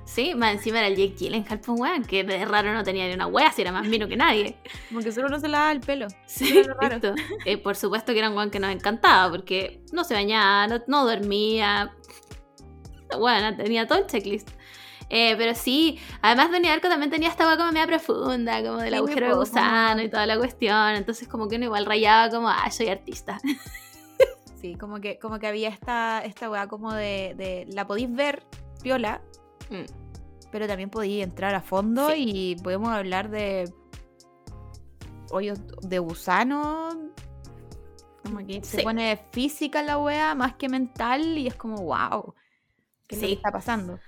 [0.05, 3.15] Sí, más encima era el Jake Gyllenhaal, pues weón, que de raro no tenía ni
[3.15, 4.59] una wea, si era más mino que nadie.
[4.89, 6.07] Como que solo no se la da el pelo.
[6.27, 7.15] Sí, raro.
[7.47, 10.85] Eh, por supuesto que era un weón que nos encantaba, porque no se bañaba, no,
[10.87, 11.93] no dormía.
[13.19, 14.51] Bueno, tenía todo el checklist.
[15.15, 18.89] Eh, pero sí, además Donnie Darko también tenía esta weá como media profunda, como del
[18.89, 20.93] Sí, agujero de gusano y toda la cuestión.
[20.97, 23.39] Entonces como que uno igual rayaba como, ah, soy artista.
[24.61, 28.45] Sí, como que, como que había esta, esta weá como de, de- La podéis ver,
[28.81, 29.21] piola,
[29.71, 29.87] Mm.
[30.53, 32.25] pero también podéis entrar a fondo Sí.
[32.27, 33.69] y podemos hablar de
[35.33, 36.91] hoyos de gusano.
[38.23, 42.33] Como que se pone física la wea más que mental y es como, wow,
[43.09, 43.33] ¿qué Sí.
[43.33, 43.99] está pasando?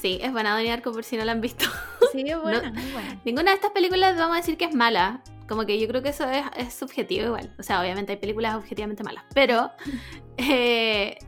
[0.00, 1.66] Sí, es buena Donnie Darko por si no la han visto.
[2.12, 3.20] Sí, es buena, muy buena.
[3.24, 5.22] Ninguna de estas películas vamos a decir que es mala.
[5.46, 7.54] Como que yo creo que eso es, es subjetivo igual.
[7.58, 9.24] O sea, obviamente hay películas objetivamente malas.
[9.34, 9.70] Pero
[10.38, 11.18] eh,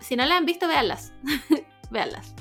[0.00, 1.12] si no las han visto, véanlas.
[1.90, 2.34] véanlas.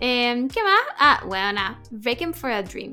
[0.00, 0.80] Eh, ¿Qué más?
[0.98, 2.92] Ah, bueno, Breaking for a Dream.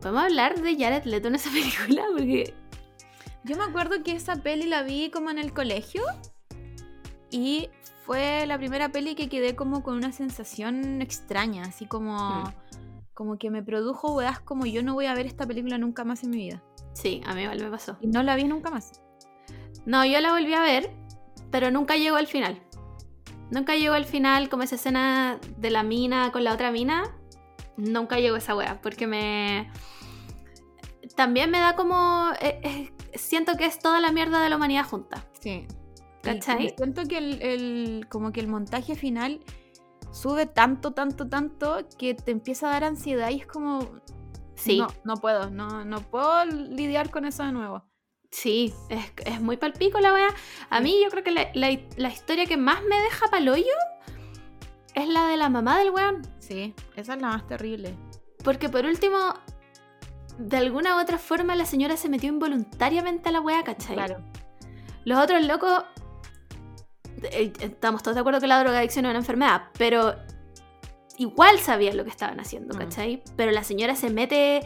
[0.00, 2.06] ¿Podemos hablar de Jared Leto en esa película?
[2.12, 2.54] Porque
[3.44, 6.02] Yo me acuerdo que esa peli la vi como en el colegio
[7.30, 7.68] y
[8.08, 12.52] fue la primera peli que quedé como con una sensación extraña, así como, Mm.
[13.12, 16.24] como que me produjo weas como yo no voy a ver esta película nunca más
[16.24, 16.62] en mi vida.
[16.94, 17.98] sí, a mí igual me pasó.
[18.00, 19.02] Y no la vi nunca más.
[19.84, 20.90] No, yo la volví a ver,
[21.50, 22.60] pero nunca llegó al final.
[23.50, 27.14] Nunca llegó al final como esa escena de la mina con la otra mina.
[27.76, 29.70] Nunca llegó esa wea, porque me...
[31.14, 32.30] También me da como...
[32.40, 35.24] eh, eh, siento que es toda la mierda de la humanidad junta.
[35.40, 35.66] Sí.
[36.34, 36.74] ¿Cachai?
[36.76, 39.40] Siento que el, el- como que el montaje final
[40.12, 43.80] sube tanto, tanto, tanto que te empieza a dar ansiedad y es como...
[44.54, 47.84] Sí, No, no puedo, no, no puedo lidiar con eso de nuevo.
[48.30, 50.28] sí, es, es muy palpico la wea.
[50.70, 50.84] A Sí.
[50.84, 53.64] mí yo creo que la, la- la historia que más me deja paloyo
[54.94, 56.22] es la de la mamá del weón.
[56.40, 57.94] Sí, esa es la más terrible.
[58.42, 59.16] Porque por último,
[60.38, 63.94] de alguna u otra forma la señora se metió involuntariamente a la wea, ¿cachai?
[63.94, 64.24] Claro.
[65.04, 65.84] Los otros locos.
[67.24, 70.14] Eh, Estamos todos de acuerdo que la drogadicción es una enfermedad, pero
[71.16, 72.78] igual sabían lo que estaban haciendo, Mm.
[72.78, 73.22] ¿cachai?
[73.36, 74.60] Pero la señora se mete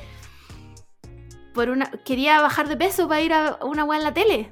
[1.54, 1.90] por una.
[2.04, 4.50] quería bajar de peso para ir a una weá en la tele.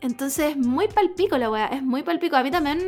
[0.00, 2.36] Entonces es muy palpico la weá, es muy palpico.
[2.36, 2.78] A mí también.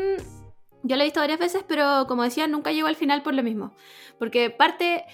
[0.83, 3.43] Yo la he visto varias veces, pero como decía, nunca llegó al final por lo
[3.43, 3.75] mismo.
[4.19, 5.05] Porque parte.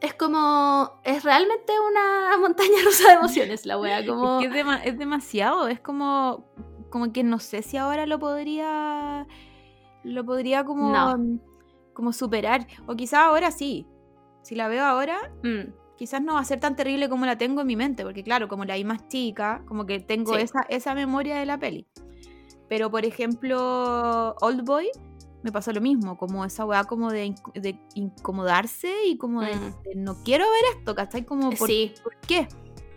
[0.00, 1.00] Es como.
[1.04, 4.04] Es realmente una montaña rusa de emociones la weá.
[4.04, 4.40] Como.
[4.40, 6.46] Es que es, dema- es demasiado, es como,
[6.92, 9.26] como que no sé si ahora lo podría,
[10.04, 11.40] lo podría como, No.
[11.94, 13.86] como superar, o quizás ahora sí,
[14.42, 15.72] si la veo ahora, Mm.
[15.96, 18.46] quizás no va a ser tan terrible como la tengo en mi mente, porque claro,
[18.46, 20.42] como la vi más chica, como que tengo Sí.
[20.42, 21.86] esa, esa memoria de la peli.
[22.68, 24.88] Pero por ejemplo, Old Boy
[25.42, 29.82] me pasó lo mismo, como esa weá como de, de incomodarse y como de, Mm.
[29.84, 31.24] de no quiero ver esto, ¿cachai?
[31.24, 32.48] Como, ¿por, Sí, ¿por qué?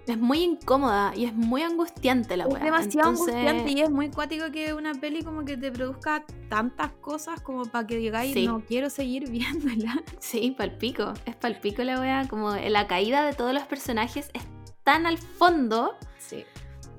[0.07, 2.63] Es muy incómoda y es muy angustiante la Es weá.
[2.63, 6.91] demasiado Entonces, angustiante y es muy cuático que una peli como que te produzca tantas
[7.01, 8.45] cosas como para que digáis, Sí.
[8.45, 10.03] no quiero seguir viéndola.
[10.19, 11.13] Sí, palpico.
[11.25, 12.27] Es palpico la weá.
[12.27, 14.43] Como la caída de todos los personajes es
[14.83, 16.45] tan al fondo Sí.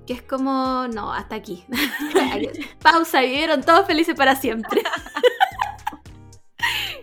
[0.07, 1.65] que es como, no, hasta aquí.
[2.83, 4.83] Pausa y vivieron todos felices para siempre.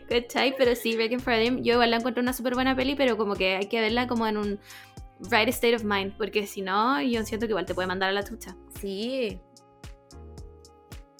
[0.09, 0.53] ¿Cachai?
[0.57, 3.35] Pero sí, Breaking for Dream, yo igual la encuentro una súper buena peli, pero como
[3.35, 4.59] que hay que verla como en un
[5.31, 8.13] right state of mind, porque si no, yo siento que igual te puede mandar a
[8.13, 8.55] la chucha.
[8.79, 9.39] Sí,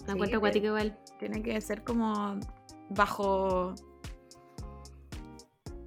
[0.01, 0.97] La Sí, encuentro te- acuática igual.
[1.19, 2.37] tiene que ser como
[2.89, 3.73] bajo...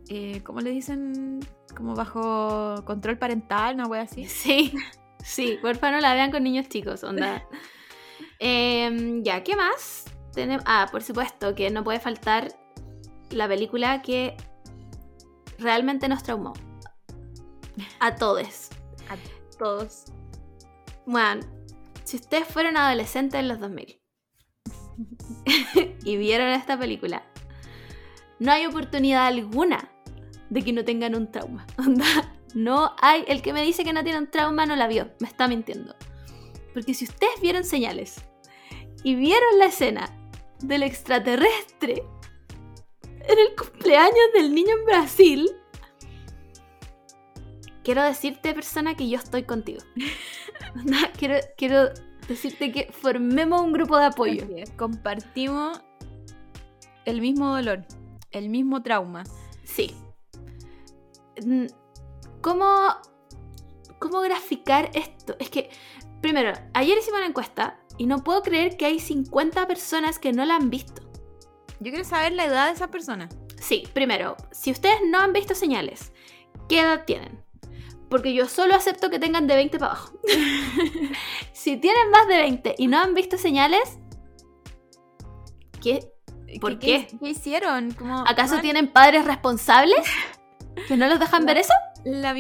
[0.08, 1.40] eh, ¿Cómo le dicen?
[1.76, 4.24] Como bajo control parental, una wea así.
[4.28, 4.72] Sí,
[5.22, 7.44] sí, porfa no la vean con niños chicos, onda.
[8.38, 10.04] Em, ya, ¿qué más?
[10.34, 12.48] Tenem- ah, por supuesto que no puede faltar
[13.30, 14.36] la película que
[15.58, 16.52] realmente nos traumó.
[18.00, 18.70] A todos.
[19.58, 20.04] Todos.
[21.06, 21.42] Bueno,
[22.04, 24.00] si ustedes fueron adolescentes en los 2000
[26.04, 27.24] y vieron esta película,
[28.38, 29.90] no hay oportunidad alguna
[30.50, 31.66] de que no tengan un trauma.
[32.54, 33.22] No hay.
[33.28, 35.94] El que me dice que no tiene un trauma no la vio, me está mintiendo.
[36.72, 38.24] Porque si ustedes vieron señales
[39.02, 40.08] y vieron la escena
[40.60, 42.02] del extraterrestre
[43.28, 45.50] en el cumpleaños del niño en Brasil,
[47.86, 49.80] quiero decirte, persona, que yo estoy contigo.
[51.18, 51.90] Quiero, quiero
[52.26, 54.44] decirte que formemos un grupo de apoyo.
[54.76, 55.80] Compartimos
[57.04, 57.86] el mismo dolor,
[58.32, 59.22] el mismo trauma.
[59.62, 59.94] Sí.
[62.40, 62.88] ¿Cómo,
[64.00, 65.36] ¿Cómo graficar esto?
[65.38, 65.70] Es que,
[66.20, 70.44] primero, ayer hicimos una encuesta y no puedo creer que hay 50 personas que no
[70.44, 71.02] la han visto.
[71.78, 73.28] Yo quiero saber la edad de esa persona.
[73.60, 76.12] Sí, primero, si ustedes no han visto señales,
[76.68, 77.45] ¿qué edad tienen?
[78.08, 80.12] Porque yo solo acepto que tengan de 20 para abajo.
[81.52, 83.98] si tienen más de 20 y no han visto señales,
[85.82, 86.12] ¿qué?
[86.60, 87.08] ¿Por qué?
[87.20, 87.96] ¿Qué, hicieron?
[88.26, 89.98] ¿Acaso man, tienen padres responsables
[90.86, 91.72] que no los dejan ver eso?
[92.04, 92.32] La,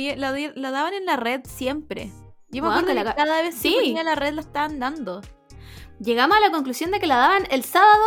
[0.70, 2.12] daban en la red siempre.
[2.50, 3.94] Yo me acuerdo que la ca- cada vez Sí.
[3.94, 5.20] que la red la estaban dando.
[5.98, 8.04] Llegamos a la conclusión de que la daban el sábado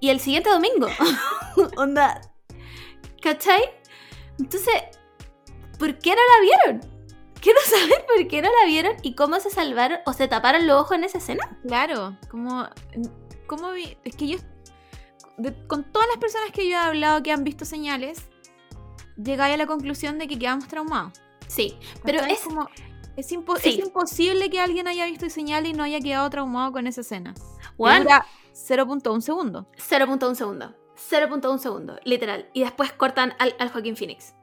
[0.00, 0.88] y el siguiente domingo.
[1.76, 2.20] Onda.
[3.22, 3.62] ¿Cachai?
[4.38, 4.72] Entonces,
[5.78, 6.40] ¿por qué no la
[6.74, 6.98] vieron?
[7.40, 10.80] Quiero saber por qué no la vieron y cómo se salvaron o se taparon los
[10.82, 11.58] ojos en esa escena.
[11.66, 12.66] Claro, como,
[13.46, 14.38] como vi- es que yo,
[15.36, 18.22] de- con todas las personas que yo he hablado que han visto señales,
[19.16, 21.12] llegáis a la conclusión de que quedamos traumados.
[21.46, 22.40] Sí, pero es.
[22.40, 22.68] como,
[23.16, 23.70] es, impo- Sí.
[23.70, 27.34] es imposible que alguien haya visto señales y no haya quedado traumado con esa escena.
[28.02, 29.68] Dura 0.1 segundo.
[29.76, 30.74] 0.1 segundo.
[30.96, 32.50] 0.1 segundo, literal.
[32.52, 34.34] Y después cortan al, al Joaquín Phoenix.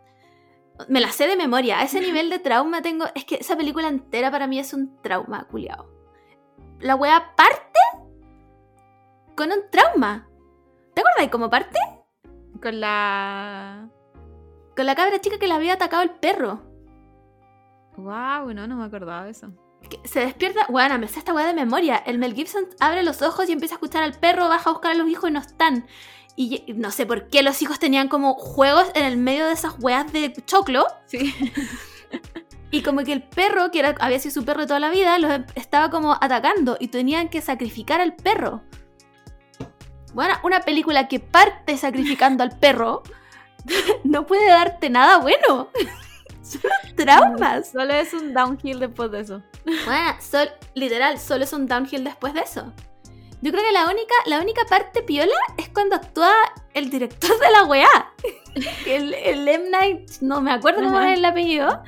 [0.90, 1.80] Me la sé de memoria.
[1.80, 3.06] A ese nivel de trauma tengo.
[3.16, 5.88] Es que esa película entera para mí es un trauma, culiao.
[6.80, 7.80] La wea parte
[9.36, 10.28] con un trauma.
[10.94, 11.80] ¿Te acuerdas cómo parte?
[12.62, 13.90] Con la.
[14.76, 16.62] Con la cabra chica que la había atacado el perro.
[17.98, 19.52] Wow, no, no me acordaba de eso.
[19.90, 20.66] Que se despierta.
[20.70, 21.98] Bueno, me sé esta weá de memoria.
[21.98, 24.92] El Mel Gibson abre los ojos y empieza a escuchar al perro, baja a buscar
[24.92, 25.86] a los hijos y no están.
[26.38, 29.76] Y no sé por qué los hijos tenían como juegos en el medio de esas
[29.80, 30.86] weas de choclo.
[31.06, 31.34] Sí.
[32.72, 35.32] Y como que el perro, que era, había sido su perro toda la vida, los
[35.32, 38.64] em- estaba como atacando y tenían que sacrificar al perro.
[40.14, 43.04] Bueno, una película que parte sacrificando al perro
[44.04, 45.70] no puede darte nada bueno.
[46.42, 47.72] Solo traumas.
[47.72, 49.42] Solo es un downhill después de eso.
[49.64, 52.74] Bueno, sol- literal, solo es un downhill después de eso.
[53.46, 56.34] Yo creo que la única, la única parte piola es cuando actúa
[56.74, 58.12] el director de la weá.
[58.88, 59.70] El, el M.
[59.70, 61.84] Night, no me acuerdo cómo es el apellido.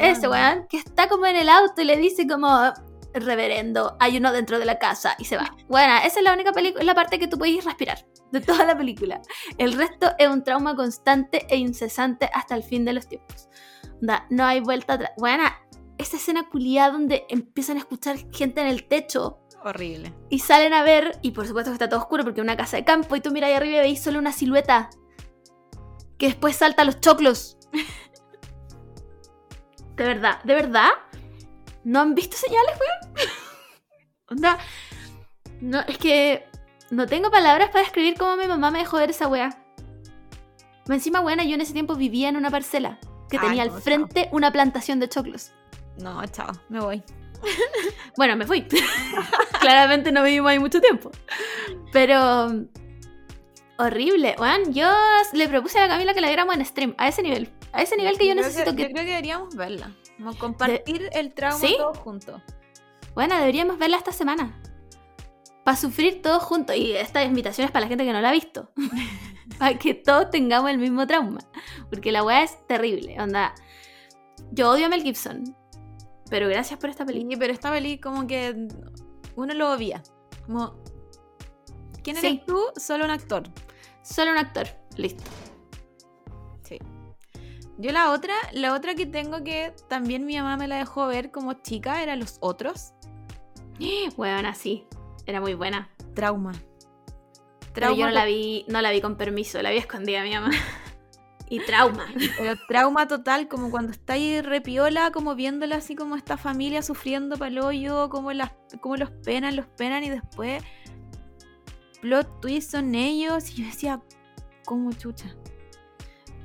[0.00, 2.72] Ese weón, que está como en el auto y le dice como,
[3.12, 5.54] reverendo, hay uno dentro de la casa y se va.
[5.68, 8.76] Bueno, esa es la única película, la parte que tú puedes respirar de toda la
[8.76, 9.20] película.
[9.58, 13.48] El resto es un trauma constante e incesante hasta el fin de los tiempos.
[14.00, 15.10] Onda, no hay vuelta atrás.
[15.18, 15.44] Bueno,
[15.98, 20.14] esa escena culiada donde empiezan a escuchar gente en el techo Horrible.
[20.30, 22.76] y salen a ver, y por supuesto que está todo oscuro porque es una casa
[22.76, 24.90] de campo, y tú miras ahí arriba y veis solo una silueta
[26.16, 27.56] que después salta a los choclos.
[29.96, 30.90] De verdad, de verdad.
[31.82, 33.28] ¿No han visto señales, weón?
[34.30, 34.58] Onda.
[35.60, 36.46] No, es que
[36.90, 39.60] no tengo palabras para describir cómo mi mamá me dejó ver esa weá.
[40.86, 43.82] Encima, buena, yo en ese tiempo vivía en una parcela que Ay, tenía no, al
[43.82, 45.50] frente una plantación de choclos.
[46.00, 47.02] No, chao, me voy.
[48.16, 48.66] Bueno, me fui.
[49.60, 51.10] Claramente no vivimos ahí mucho tiempo.
[51.92, 52.66] Pero.
[53.78, 54.34] Horrible.
[54.36, 54.90] Bueno, yo
[55.32, 57.48] le propuse a la Camila que la viéramos en stream, a ese nivel.
[57.72, 58.84] A ese nivel que yo necesito Yo que.
[58.86, 59.92] creo que deberíamos verla.
[60.16, 61.76] Como compartir el trauma ¿Sí?
[61.78, 62.42] todos juntos.
[63.14, 64.60] Bueno, deberíamos verla esta semana.
[65.64, 66.74] Para sufrir todos juntos.
[66.74, 68.72] Y esta invitación es para la gente que no la ha visto.
[69.58, 71.38] para que todos tengamos el mismo trauma.
[71.88, 73.16] Porque la weá es terrible.
[73.20, 73.54] Onda.
[74.50, 75.56] Yo odio a Mel Gibson.
[76.30, 77.32] Pero gracias por esta película.
[77.34, 78.68] Sí, pero esta peli como que
[79.36, 80.02] uno lo obvia.
[80.46, 80.74] Como,
[82.02, 82.42] ¿quién eres Sí.
[82.46, 82.60] tú?
[82.76, 83.44] Solo un actor.
[84.02, 84.66] Solo un actor.
[84.96, 85.22] Listo.
[86.62, 86.78] Sí.
[87.78, 91.30] Yo la otra, la otra que tengo que también mi mamá me la dejó ver
[91.30, 92.92] como chica era Los Otros.
[94.16, 94.86] Bueno, así.
[95.26, 95.88] Era muy buena.
[96.14, 96.52] Trauma.
[97.74, 100.50] Pero yo no la vi, no la vi con permiso, la vi escondida mi mamá.
[101.50, 102.06] y trauma.
[102.38, 107.36] Pero trauma total, como cuando está ahí repiola, como viéndola así como esta familia sufriendo
[107.36, 110.62] para el hoyo, como, las, como los penan, los penan y después
[112.00, 113.50] plot twist son ellos.
[113.50, 114.00] Y yo decía,
[114.64, 115.34] ¿cómo chucha?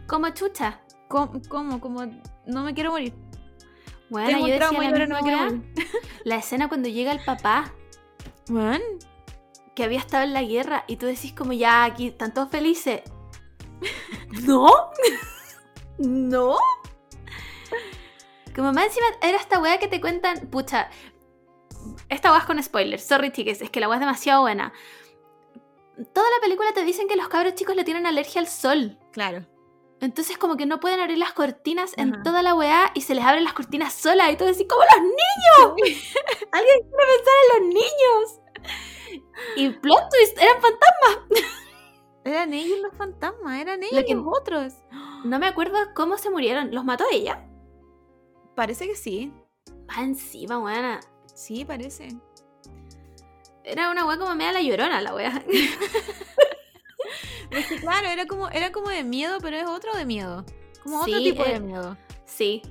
[0.07, 0.81] Como chucha.
[1.07, 1.41] ¿Cómo?
[1.47, 1.79] ¿Cómo?
[1.79, 2.05] Como,
[2.45, 3.13] no me quiero morir.
[4.09, 5.73] Bueno, Tengo yo decía trauma y la no me quiero morir.
[6.23, 7.73] La escena cuando llega el papá,
[9.75, 13.01] que había estado en la guerra, y tú decís como ya, aquí están todos felices.
[14.45, 14.69] ¿No?
[15.97, 16.57] ¿No?
[18.55, 20.89] Como más encima era esta weá que te cuentan, pucha,
[22.09, 24.73] esta weá es con spoilers, sorry chicas, es que la weá es demasiado buena.
[26.13, 28.97] Toda la película te dicen que los cabros chicos le tienen alergia al sol.
[29.11, 29.45] claro.
[30.01, 33.23] Entonces como que no pueden abrir las cortinas en toda la weá y se les
[33.23, 35.97] abren las cortinas solas y tú decís, como los niños.
[36.51, 39.23] Alguien quiere pensar en los niños.
[39.55, 41.53] Y plot twist, eran fantasmas.
[42.25, 44.73] Eran ellos los fantasmas, eran ellos Lo que- los otros.
[45.25, 46.73] No me acuerdo cómo se murieron.
[46.73, 47.45] ¿Los mató ella?
[48.55, 49.33] Parece que sí.
[49.89, 50.99] Ah, encima, weá.
[51.33, 52.09] Sí, parece.
[53.63, 55.43] Era una weá como media la llorona, la weá.
[57.51, 60.43] Es que claro, era como, era como de miedo, pero es otro de miedo.
[60.81, 61.97] Como otro Sí, tipo eh, de miedo.
[62.25, 62.63] Sí.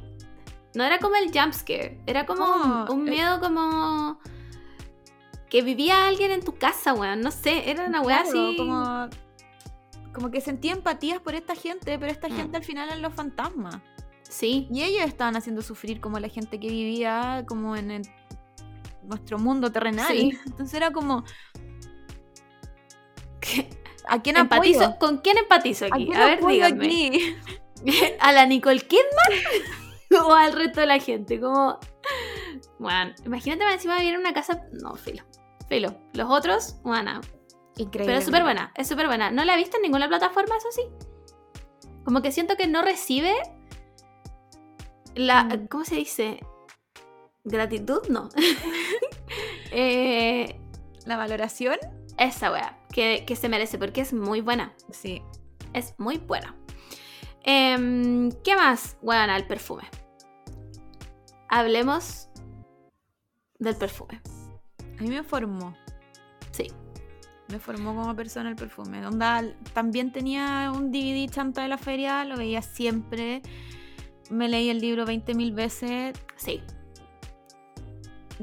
[0.74, 2.00] No era como el jumpscare.
[2.06, 3.10] Era como No, un, un eh.
[3.12, 4.18] miedo como...
[5.48, 7.20] Que vivía alguien en tu casa, weón.
[7.20, 8.56] No sé, era una weá Claro, así...
[8.56, 9.08] Como,
[10.12, 12.32] como que sentía empatías por esta gente, pero esta Mm.
[12.36, 13.76] gente al final eran los fantasmas.
[14.28, 14.68] Sí.
[14.70, 18.08] Y ellos estaban haciendo sufrir como la gente que vivía como en el-
[19.04, 20.06] nuestro mundo terrenal.
[20.08, 20.38] Sí.
[20.46, 21.24] Entonces era como,
[23.40, 23.68] ¿Qué?
[24.08, 24.98] ¿a quién Empatizo, apoyo?
[24.98, 26.06] ¿Con quién empatizo ¿A aquí?
[26.06, 26.84] quién A ver, apoyo díganme.
[26.86, 27.36] aquí?
[28.20, 29.04] ¿A la Nicole Kidman?
[30.26, 31.40] ¿O al resto de la gente?
[31.40, 31.78] Como.
[32.78, 34.62] Bueno, imagínate encima vivir en una casa.
[34.82, 35.24] No, filo.
[35.68, 35.96] Filo.
[36.12, 37.20] Los otros, bueno.
[37.76, 38.06] Increíble.
[38.06, 39.30] Pero es súper buena, es súper buena.
[39.30, 40.82] No la he visto en ninguna plataforma, eso sí.
[42.04, 43.34] Como que siento que no recibe
[45.14, 45.44] la.
[45.44, 45.66] Mm.
[45.68, 46.40] ¿Cómo se dice?
[47.44, 48.28] Gratitud, no.
[49.74, 50.60] Eh,
[51.06, 51.78] La valoración,
[52.18, 54.74] esa wea, que, que se merece, porque es muy buena.
[54.90, 55.22] sí.
[55.72, 56.54] Es muy buena.
[57.42, 58.98] Em, ¿Qué más?
[59.00, 59.84] Bueno, el perfume.
[61.48, 62.28] Hablemos
[63.58, 64.20] del perfume.
[64.98, 65.74] A mí me formó.
[67.52, 69.06] Me formó como persona el perfume.
[69.06, 69.44] Onda,
[69.74, 73.42] también tenía un DVD chanta de la feria, lo veía siempre.
[74.30, 76.14] Me leí el libro 20.000 veces.
[76.36, 76.62] Sí.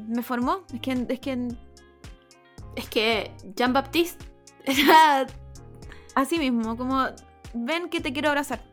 [0.08, 0.64] Me formó.
[0.74, 1.48] Es que, es que
[2.76, 4.24] Es que Jean Baptiste
[4.64, 5.26] era.
[6.14, 7.08] así mismo, como
[7.56, 8.64] ven que te quiero abrazar.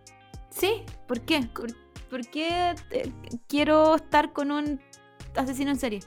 [0.51, 1.41] Sí, ¿Por qué?
[1.55, 1.73] ¿Por,
[2.11, 3.11] por qué te-
[3.49, 4.81] quiero estar con un
[5.35, 6.01] asesino en serie?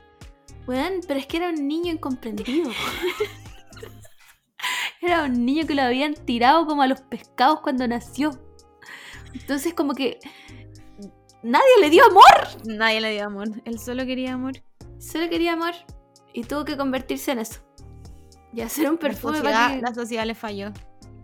[0.67, 2.69] weón, pero es que era un niño incomprendido.
[5.01, 8.31] era un niño que lo habían tirado como a los pescados cuando nació.
[9.33, 10.19] Entonces, como que.
[11.41, 12.23] Nadie le dio amor.
[12.65, 13.47] Nadie le dio amor.
[13.65, 14.53] Él solo quería amor.
[14.99, 15.73] Solo quería amor.
[16.33, 17.61] Y tuvo que convertirse en eso.
[18.53, 19.81] Y hacer un La perfume sociedad, para que.
[19.81, 20.71] la sociedad le falló.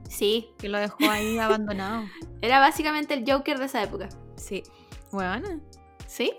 [0.07, 2.05] Sí, Que lo dejó ahí abandonado.
[2.41, 4.07] era básicamente el Joker de esa época.
[4.37, 4.63] Sí.
[5.11, 5.59] Bueno.
[6.07, 6.31] ¿Sí?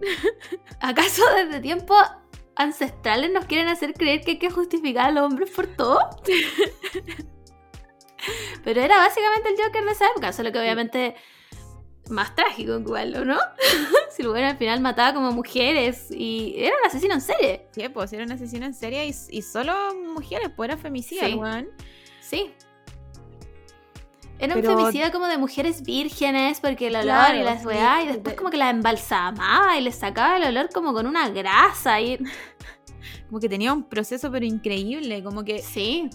[0.80, 1.96] ¿Acaso desde tiempos
[2.56, 5.98] ancestrales nos quieren hacer creer que hay que justificar a los hombres por todo?
[8.64, 11.14] Pero era básicamente el Joker de esa época, solo que obviamente
[12.08, 13.38] más trágico igual, ¿o no?
[14.10, 17.68] si el güey al final mataba como mujeres y era un asesino en serie.
[17.72, 21.34] Sí, pues era un asesino en serie y, y solo mujeres, pues era femicida, Sí.
[21.34, 21.68] weón.
[22.20, 22.54] Sí.
[24.38, 28.06] Era un femicida como de mujeres vírgenes, porque el olor Claro, y las weá, y
[28.08, 32.00] después de- como que las embalsamaba y les sacaba el olor como con una grasa
[32.00, 32.18] y...
[33.28, 36.08] Como que tenía un proceso pero increíble, como que Sí,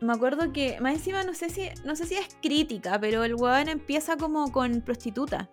[0.00, 3.34] me acuerdo que más encima no sé si no sé si es crítica, pero el
[3.34, 5.48] weón empieza como con prostitutas,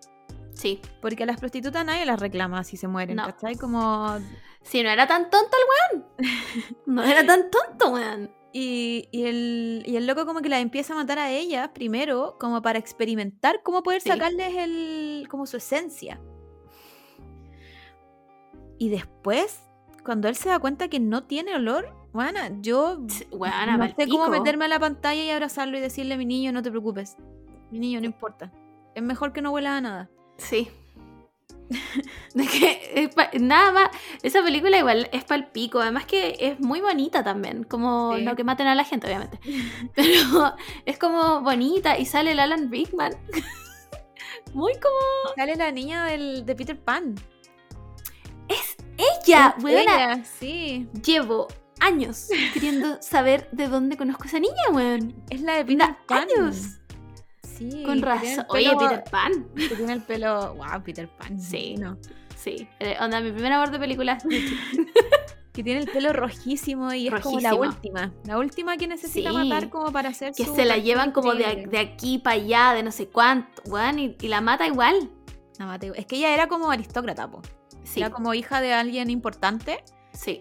[0.54, 0.80] sí.
[1.00, 3.24] porque a las prostitutas nadie las reclama si se mueren, No.
[3.26, 3.56] ¿cachai?
[3.56, 4.18] Como
[4.62, 6.06] Si no era tan tonto el weón.
[6.86, 8.30] No era tan tonto, weón.
[8.58, 12.36] Y, y el, y el loco como que las empieza a matar a ellas primero,
[12.40, 14.08] como para experimentar cómo poder Sí.
[14.08, 16.18] sacarles el como su esencia.
[18.78, 19.60] Y después,
[20.04, 22.98] cuando él se da cuenta que no tiene olor, bueno, yo
[23.30, 26.62] Weón, no sé cómo meterme a la pantalla y abrazarlo y decirle, mi niño, no
[26.62, 27.16] te preocupes.
[27.70, 28.52] Mi niño, no importa.
[28.94, 30.10] Es mejor que no huela a nada.
[30.38, 30.68] Sí.
[32.34, 33.10] Que
[33.40, 33.90] nada más,
[34.22, 38.22] esa película igual es pal pico, además que es muy bonita también, como Sí.
[38.22, 39.38] no que maten a la gente, obviamente.
[39.94, 40.54] Pero
[40.84, 43.12] es como bonita y sale el Alan Rickman.
[44.54, 47.14] Muy como Sale la niña del, de Peter Pan.
[48.48, 50.88] es ella, Es ella, sí.
[51.04, 51.48] Llevo
[51.80, 55.14] años queriendo saber de dónde conozco a esa niña, weón.
[55.28, 56.26] Es la de Peter Pan.
[56.38, 56.78] años.
[57.56, 57.82] Sí.
[57.84, 58.44] Con razón.
[58.50, 59.32] Oye, Peter Pan.
[59.54, 60.54] Que tiene el pelo.
[60.54, 61.40] Wow, Peter Pan.
[61.40, 61.76] Sí.
[61.76, 61.96] No.
[62.36, 62.68] Sí.
[62.80, 64.22] Eh, onda, mi primer amor de películas.
[65.52, 68.12] Que tiene el pelo rojísimo y es como la última.
[68.26, 69.36] La última que necesita Sí.
[69.36, 72.72] matar como para hacer que su se la llevan como de, de aquí para allá,
[72.74, 73.62] de no sé cuánto,
[73.96, 75.10] y, y la mata igual.
[75.58, 75.98] La mata igual.
[75.98, 77.40] Es que ella era como aristócrata, po.
[77.84, 79.82] Sí, Era como hija de alguien importante
[80.12, 80.40] sí.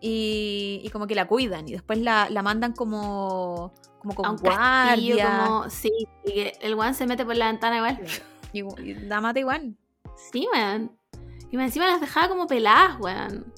[0.00, 3.72] y, y como que la cuidan y después la, la mandan como,
[4.06, 5.46] como con un castillo, guardia.
[5.46, 5.70] como.
[5.70, 5.90] Sí,
[6.24, 7.98] y el weón se mete por la ventana igual.
[8.52, 9.76] Y, y la mata igual.
[10.32, 10.96] Sí, weón.
[11.50, 13.52] Y encima las dejaba como peladas, weón.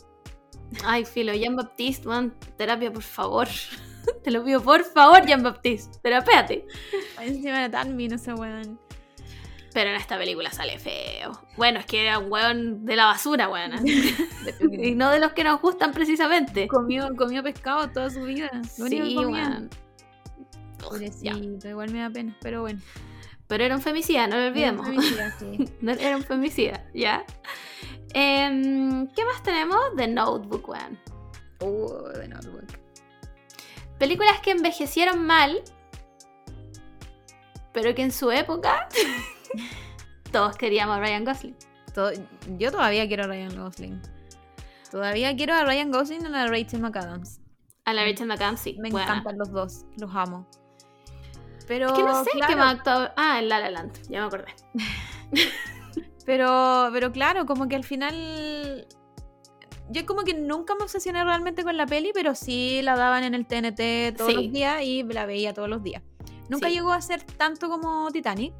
[0.85, 3.49] Ay, filo, Jean Baptiste, weón, terapia, por favor.
[4.25, 6.67] Te lo pido, por favor, Jean Baptiste, terapéate.
[7.21, 8.81] Encima era tan ese weón.
[9.73, 11.33] Pero en esta película sale feo.
[11.57, 13.73] Bueno, es que era un weón de la basura, weón.
[14.73, 16.67] y no de los que nos gustan precisamente.
[16.67, 18.51] comió, comió pescado toda su vida.
[18.79, 19.71] Lo único que Sí, weón.
[20.81, 22.81] Pobrecito, igual me da pena, pero bueno.
[23.47, 24.87] Pero era un femicida, no lo olvidemos.
[24.87, 25.69] Era femicida, sí.
[26.05, 27.25] Era un femicida, ¿ya?
[28.13, 29.79] Em, ¿Qué más tenemos?
[29.97, 30.99] The Notebook, weón.
[31.61, 32.67] Uh, de Notebook.
[33.99, 35.63] Películas que envejecieron mal,
[37.73, 38.89] pero que en su época
[40.33, 41.57] todos queríamos a Ryan Gosling.
[41.95, 42.13] Todo-
[42.59, 44.01] yo todavía quiero a Ryan Gosling.
[44.91, 47.41] Todavía quiero a Ryan Gosling y a la Rachel McAdams.
[47.85, 48.77] A la Rachel McAdams, sí.
[48.79, 49.07] Me buena.
[49.07, 50.47] encantan los dos, los amo.
[51.69, 53.11] Pero, Es que no sé en qué claro, más actuado.
[53.17, 54.55] Ah, en La La Land, ya me acordé.
[56.27, 58.87] pero, pero claro, como que al final...
[59.91, 63.35] Yo como que nunca me obsesioné realmente con la peli, pero sí la daban en
[63.35, 64.37] el TNT todos Sí.
[64.37, 66.03] los días y la veía todos los días.
[66.51, 66.75] Nunca Sí.
[66.75, 68.53] llegó a ser tanto como Titanic.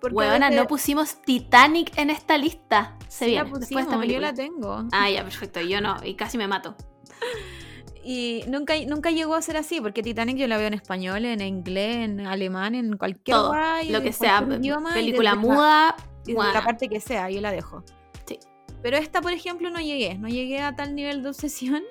[0.00, 2.96] porque Huevona, no pusimos Titanic en esta lista.
[3.08, 3.36] Se sí viene.
[3.36, 4.84] la después de pusimos, esta yo la tengo.
[4.92, 5.60] Ah, ya, perfecto.
[5.60, 6.74] Yo no, y casi me mato.
[8.02, 11.40] Y nunca, nunca llegó a ser así, porque Titanic yo la veo en español, en
[11.42, 13.48] inglés, en alemán, en cualquier Todo.
[13.48, 15.96] guay, Lo que sea, idioma, y película desde muda.
[15.98, 16.52] y desde buena.
[16.54, 17.84] la parte que sea, yo la dejo.
[18.26, 18.38] Sí.
[18.82, 20.16] Pero esta, por ejemplo, no llegué.
[20.16, 21.82] No llegué a tal nivel de obsesión.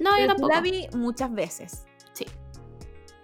[0.00, 0.52] No, yo pero sí tampoco.
[0.52, 1.84] la vi muchas veces.
[2.12, 2.26] Sí.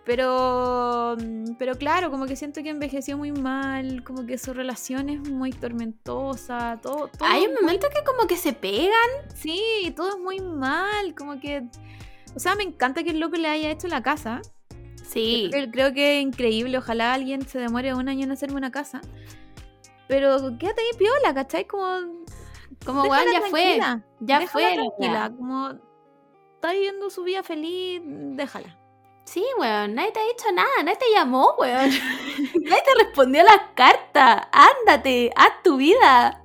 [0.04, 5.10] Pero, mm, pero claro, como que siento que envejeció muy mal, como que su relación
[5.10, 9.10] es muy tormentosa, todo, todo Hay un muy- momento que como que se pegan.
[9.34, 11.64] Sí, todo es muy mal, como que...
[12.34, 14.40] O sea, me encanta que el loco le haya hecho la casa.
[15.02, 15.48] Sí.
[15.50, 19.00] Creo, creo que es increíble, ojalá alguien se demore un año en hacerme una casa.
[20.06, 21.66] Pero quédate ahí piola, ¿cachai?
[21.66, 21.86] Como...
[22.84, 23.80] Como weón, ya fue.
[24.20, 24.76] Ya fue.
[24.76, 25.74] la tranquila, como...
[26.54, 28.76] Está viviendo su vida feliz, déjala.
[29.24, 31.90] Sí, weón, nadie te ha dicho nada, nadie te llamó, weón.
[32.64, 34.48] nadie te respondió a las cartas.
[34.52, 36.44] Ándate, haz tu vida.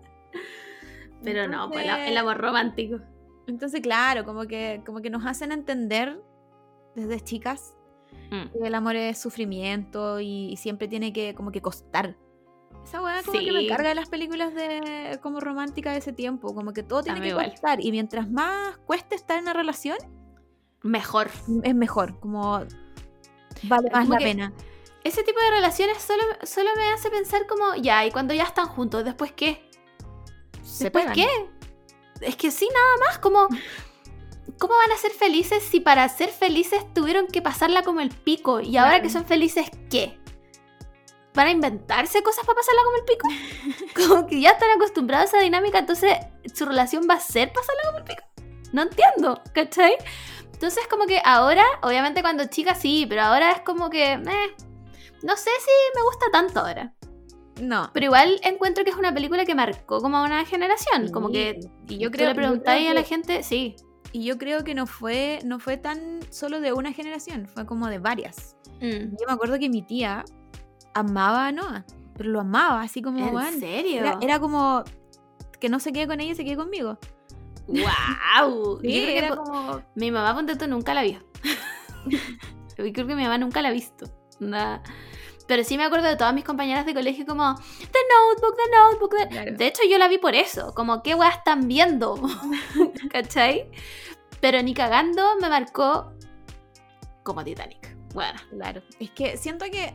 [1.23, 2.99] Pero no, pues el amor romántico.
[3.47, 6.21] Entonces, claro, como que, como que nos hacen entender
[6.95, 7.75] desde chicas
[8.31, 8.49] Mm.
[8.51, 12.15] que el amor es sufrimiento y, y siempre tiene que como que costar.
[12.83, 16.53] Esa weá como que me carga de las películas de como romántica de ese tiempo,
[16.53, 17.49] como que todo tiene que igual.
[17.51, 19.97] costar y mientras más cueste estar en una relación
[20.83, 21.29] Mejor.
[21.63, 22.59] es mejor, como
[23.63, 24.53] vale más Como la pena.
[25.03, 28.67] Ese tipo de relaciones solo, solo me hace pensar como, ya, y cuando ya están
[28.67, 29.69] juntos, ¿después qué?
[30.79, 31.27] ¿Después qué?
[32.21, 33.47] Es que sí, nada más, como...
[34.57, 38.61] ¿Cómo van a ser felices si para ser felices tuvieron que pasarla como el pico?
[38.61, 39.03] Y ahora Claro.
[39.03, 40.17] que son felices, ¿qué?
[41.33, 43.27] ¿Van a inventarse cosas para pasarla como el pico?
[44.07, 46.17] Como que ya están acostumbrados a esa dinámica, entonces
[46.53, 48.23] su relación va a ser pasarla como el pico.
[48.71, 49.97] No entiendo, ¿cachai?
[50.53, 54.13] Entonces como que ahora, obviamente cuando chica sí, pero ahora es como que...
[54.13, 54.55] eh,
[55.23, 56.93] no sé si me gusta tanto ahora.
[57.61, 57.89] No.
[57.93, 61.09] Pero igual encuentro que es una película que marcó como a una generación.
[61.11, 63.75] Como que y yo tú creo, le preguntáis creo a la que- gente, sí.
[64.11, 67.87] y yo creo que no fue no fue tan solo de una generación, fue como
[67.87, 68.55] de varias.
[68.81, 69.15] Mm.
[69.17, 70.25] Yo me acuerdo que mi tía
[70.93, 71.85] amaba a Noah,
[72.17, 73.99] pero lo amaba, así como, ¿En serio?
[74.01, 74.83] Era, era como
[75.59, 76.97] que no se quede con ella y se quede conmigo.
[77.67, 78.79] ¡Wow!
[78.81, 79.81] Sí, Yo creo que era como...
[79.95, 81.19] Mi mamá, ponte nunca la vio.
[82.77, 84.05] Yo creo que mi mamá nunca la ha visto.
[84.41, 84.81] Onda.
[85.47, 89.15] Pero sí me acuerdo de todas mis compañeras de colegio como The Notebook, The Notebook.
[89.17, 89.27] The-".
[89.29, 89.51] Claro.
[89.57, 90.73] De hecho, yo la vi por eso.
[90.73, 92.15] Como, ¿qué weas están viendo?
[93.11, 93.69] ¿Cachai?
[94.41, 96.13] Pero ni cagando me marcó
[97.23, 97.95] como Titanic.
[98.13, 98.39] Bueno.
[98.51, 98.81] Claro.
[98.99, 99.93] Es que siento que...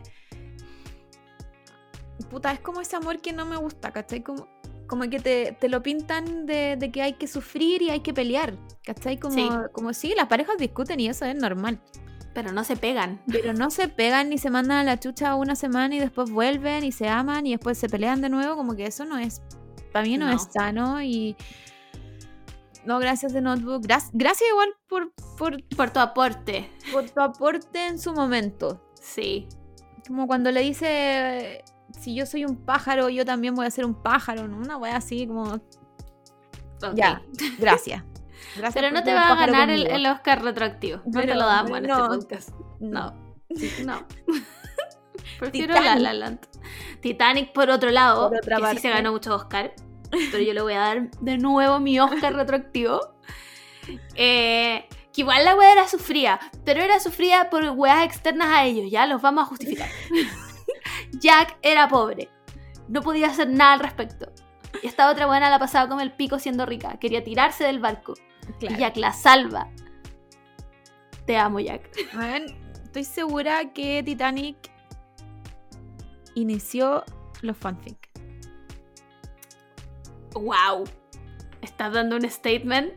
[2.30, 4.22] Puta, es como ese amor que no me gusta, ¿cachai?
[4.22, 4.46] Como,
[4.86, 8.12] como que te, te lo pintan de, de que hay que sufrir y hay que
[8.12, 8.54] pelear,
[8.84, 9.18] ¿cachai?
[9.18, 9.48] Como Sí.
[9.72, 11.80] como sí, las parejas discuten y eso es normal.
[12.34, 13.20] Pero no se pegan.
[13.30, 16.84] Pero no se pegan ni se mandan a la chucha una semana y después vuelven
[16.84, 18.56] y se aman y después se pelean de nuevo.
[18.56, 19.42] Como que eso no es.
[19.92, 20.36] Para mí no, No.
[20.36, 21.36] es sano y.
[22.84, 23.82] No, gracias de Notebook.
[23.82, 26.70] Gra- gracias igual por, por, Por tu aporte.
[26.92, 28.80] por tu aporte en su momento.
[29.00, 29.48] Sí.
[30.06, 31.64] Como cuando le dice.
[31.98, 34.46] Si yo soy un pájaro, yo también voy a ser un pájaro.
[34.48, 34.56] ¿no?
[34.58, 35.60] Una wea así como.
[36.94, 37.20] Ya,
[37.58, 38.02] gracias.
[38.56, 41.02] Gracias Pero no te va a ganar el, Oscar retroactivo.
[41.06, 42.04] No te lo damos en no.
[42.04, 42.50] este podcast.
[42.80, 43.30] No.
[43.84, 44.06] No.
[45.40, 46.02] Prefiero Titanic.
[46.02, 46.38] La La Land.
[47.00, 49.72] Titanic, por otro lado, Por otra que sí se ganó mucho Oscar.
[50.10, 53.00] Pero yo le voy a dar de nuevo mi Oscar retroactivo.
[54.14, 58.88] Eh, que igual la wea era sufrida, pero era sufrida por weas externas a ellos,
[58.88, 59.88] ya los vamos a justificar.
[61.12, 62.28] Jack era pobre,
[62.86, 64.30] no podía hacer nada al respecto.
[64.82, 68.14] Y esta otra buena la pasaba como el pico siendo rica, quería tirarse del barco.
[68.58, 68.74] Claro.
[68.76, 69.68] Y Jack la salva.
[71.26, 71.88] Te amo, Jack.
[72.84, 74.56] Estoy segura que Titanic
[76.34, 77.04] inició
[77.42, 78.08] los fanfic.
[80.34, 80.84] ¡Wow!
[81.62, 82.92] Estás dando un statement,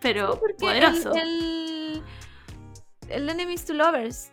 [0.00, 1.12] pero Porque poderoso.
[1.14, 2.02] El,
[3.08, 4.30] el, el Enemies to Lovers.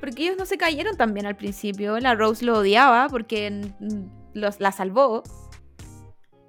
[0.00, 1.98] Porque ellos no se cayeron tan bien al principio.
[1.98, 3.72] La Rose lo odiaba porque
[4.32, 5.22] los, la salvó.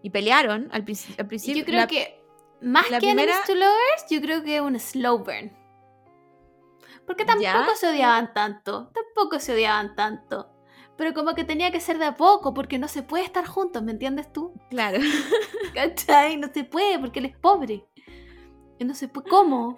[0.03, 1.61] Y pelearon al, princi- al principio.
[1.61, 2.18] yo creo la- que
[2.61, 5.51] más la que Enemies primera- to Lovers, yo creo que un slow burn.
[7.05, 7.75] Porque tampoco ¿Ya?
[7.75, 8.91] se odiaban tanto.
[8.93, 10.51] Tampoco se odiaban tanto.
[10.95, 13.81] Pero como que tenía que ser de a poco, porque no se puede estar juntos,
[13.81, 14.53] ¿me entiendes tú?
[14.69, 14.99] Claro.
[15.73, 16.37] ¿Cachai?
[16.37, 17.85] No se puede, porque él es pobre.
[18.77, 19.29] Y no se puede.
[19.29, 19.77] ¿Cómo?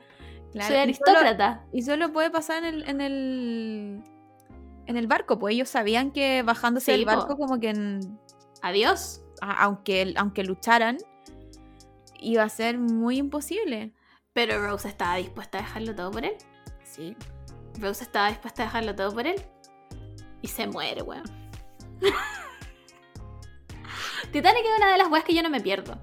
[0.51, 0.67] claro.
[0.67, 1.65] Soy Y solo- aristócrata.
[1.71, 4.03] Y solo puede pasar en el, en el,
[4.87, 7.15] en el barco, pues ellos sabían que bajándose Sí, del po.
[7.15, 8.19] barco como que en-
[8.61, 9.21] Adiós.
[9.41, 10.97] a- aunque, aunque lucharan,
[12.21, 13.93] iba a ser muy imposible.
[14.33, 16.35] Pero Rose estaba dispuesta a dejarlo todo por él.
[16.83, 17.17] Sí.
[17.79, 19.41] Rose estaba dispuesta a dejarlo todo por él.
[20.41, 21.23] Y se muere, weón.
[24.31, 25.99] Titanic es una de las weas que yo no me pierdo.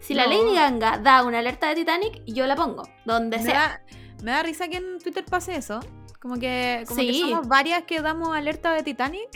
[0.00, 0.30] Si la No.
[0.30, 2.88] Lady Ganga da una alerta de Titanic, yo la pongo.
[3.04, 3.54] Donde Me sea.
[3.54, 3.82] da,
[4.24, 5.80] me da risa que en Twitter pase eso.
[6.20, 9.28] Como que, como que somos varias que damos alerta de Titanic.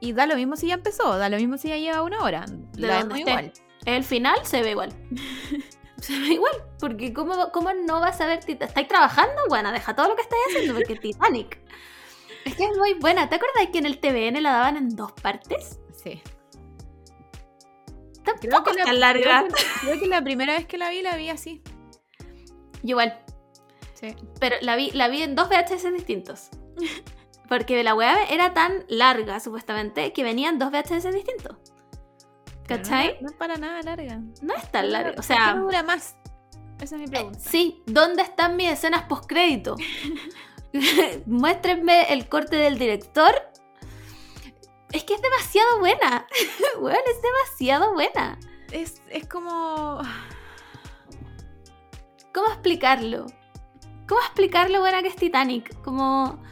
[0.00, 2.46] Y da lo mismo si ya empezó, da lo mismo si ya lleva una hora.
[2.46, 3.52] De La igual.
[3.96, 4.90] El final se ve igual.
[6.00, 8.68] Se da igual, porque ¿cómo, cómo no vas a ver Titanic?
[8.68, 9.42] ¿Estáis trabajando?
[9.48, 11.58] Bueno, deja todo lo que estáis haciendo, porque Titanic.
[12.44, 13.28] Es que es muy buena.
[13.28, 15.80] ¿Te acuerdas que en el TVN la daban en dos partes?
[16.00, 16.22] Sí.
[18.24, 19.40] Tampoco Creo que, es la, larga.
[19.40, 21.62] creo que- creo que la primera vez que la vi, la vi así.
[22.84, 23.18] Igual,
[23.94, 24.14] Sí.
[24.38, 26.50] pero la vi, la vi en dos VHS distintos.
[27.48, 31.56] Porque la weá era tan larga, supuestamente, que venían dos VHS distintos.
[32.68, 33.14] ¿Cachai?
[33.14, 34.20] No, no es para nada larga.
[34.42, 35.10] No es tan larga.
[35.10, 36.16] O ¿Por qué sea, no dura más?
[36.80, 37.38] Esa es mi eh, pregunta.
[37.40, 39.74] sí, ¿dónde están mis escenas postcrédito?
[41.26, 43.34] Muéstrenme el corte del director.
[44.92, 46.26] Es que es demasiado buena.
[46.80, 48.38] Weón, es demasiado buena.
[48.70, 50.00] Es, es como.
[52.34, 53.26] ¿Cómo explicarlo?
[54.06, 55.80] ¿Cómo explicar lo buena que es Titanic?
[55.82, 56.42] Como.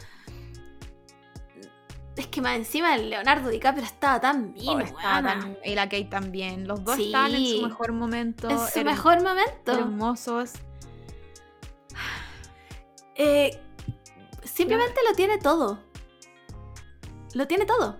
[2.16, 5.22] Es que más encima el Leonardo DiCaprio estaba tan bien, Oh, weona.
[5.22, 6.66] tan- y la Kate también.
[6.66, 7.06] Los dos Sí.
[7.06, 8.48] están en su mejor momento.
[8.48, 9.72] En su mejor momento.
[9.72, 10.52] Hermosos.
[13.14, 13.59] Eh,
[14.44, 15.78] simplemente lo tiene todo.
[17.34, 17.98] Lo tiene todo.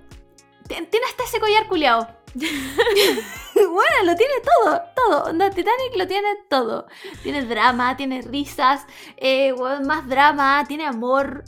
[0.69, 2.09] Tien- Tiene hasta ese collar culiao.
[3.55, 5.25] bueno, lo tiene todo, todo.
[5.31, 6.87] Onda, Titanic lo tiene todo.
[7.23, 8.85] Tiene drama, tiene risas,
[9.17, 11.45] eh, más drama, tiene amor.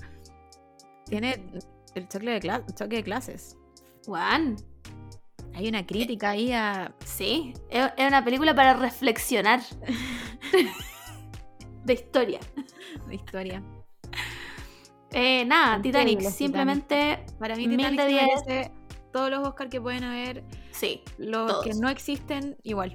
[1.06, 1.50] Tiene
[1.98, 3.56] el choque de, cla- choque de clases.
[4.06, 4.56] Juan,
[5.54, 6.94] Hay una crítica ahí a.
[7.04, 9.60] sí, es una película para reflexionar.
[11.84, 12.40] de historia.
[13.06, 13.62] de historia.
[15.10, 18.72] Eh, nada, Titanic, simplemente, Para mí, Titanic de merece
[19.12, 20.44] todos los Oscars que pueden haber.
[20.70, 21.02] sí.
[21.16, 21.64] Los Todos.
[21.64, 22.92] que no existen, igual.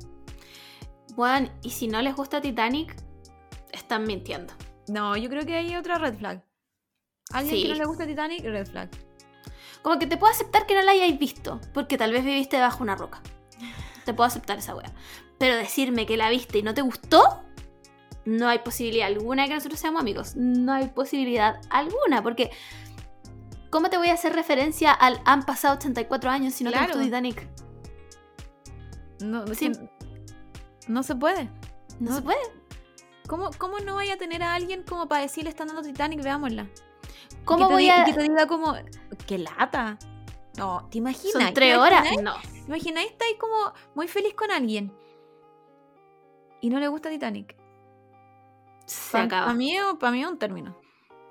[1.16, 2.96] Juan, y si no les gusta Titanic,
[3.72, 4.54] están mintiendo.
[4.88, 6.44] No, yo creo que hay otra red flag.
[7.32, 7.64] Alguien Sí.
[7.64, 8.90] que no le gusta Titanic, red flag.
[9.82, 12.84] Como que te puedo aceptar que no la hayáis visto, porque tal vez viviste debajo
[12.84, 13.22] una roca.
[14.06, 14.92] Te puedo aceptar esa wea.
[15.38, 17.42] Pero decirme que la viste y no te gustó,
[18.26, 20.36] no hay posibilidad alguna de que nosotros seamos amigos.
[20.36, 22.52] No hay posibilidad alguna, porque
[23.70, 26.86] ¿cómo te voy a hacer referencia al han pasado 84 años si no Claro.
[26.86, 27.48] te gustó Titanic?
[29.22, 29.72] No, Sí.
[30.88, 31.46] no se puede.
[32.00, 32.16] No, No.
[32.16, 32.40] se puede.
[33.28, 36.68] ¿Cómo, ¿Cómo no vaya a tener a alguien como para decirle están dando Titanic, veámosla?
[37.46, 38.06] ¿Cómo voy di- a...?
[38.06, 38.76] que te diga como,
[39.28, 39.98] qué lata.
[40.58, 41.32] No, ¿te imaginas?
[41.34, 42.06] Son ¿Te tres horas.
[42.22, 42.36] No.
[42.42, 43.06] ¿Te imaginas?
[43.06, 44.94] Está ahí como muy feliz con alguien.
[46.62, 47.56] Y no le gusta Titanic.
[48.86, 49.54] Se Para acaba.
[49.54, 50.78] mí, pa' mí es un término.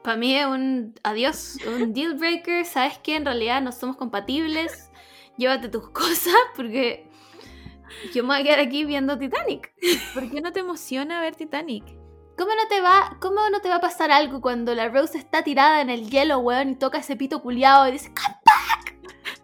[0.03, 2.65] Para mí es un adiós, un deal breaker.
[2.67, 4.91] Sabes que en realidad no somos compatibles.
[5.39, 7.09] Llévate tus cosas porque
[8.13, 9.73] yo me voy a quedar aquí viendo Titanic.
[10.15, 11.85] ¿Por qué no te emociona ver Titanic?
[12.37, 15.43] ¿Cómo no te va, cómo no te va a pasar algo cuando la Rose está
[15.45, 18.97] tirada en el hielo, weón, y toca ese pito culiado y dice ¡Come back!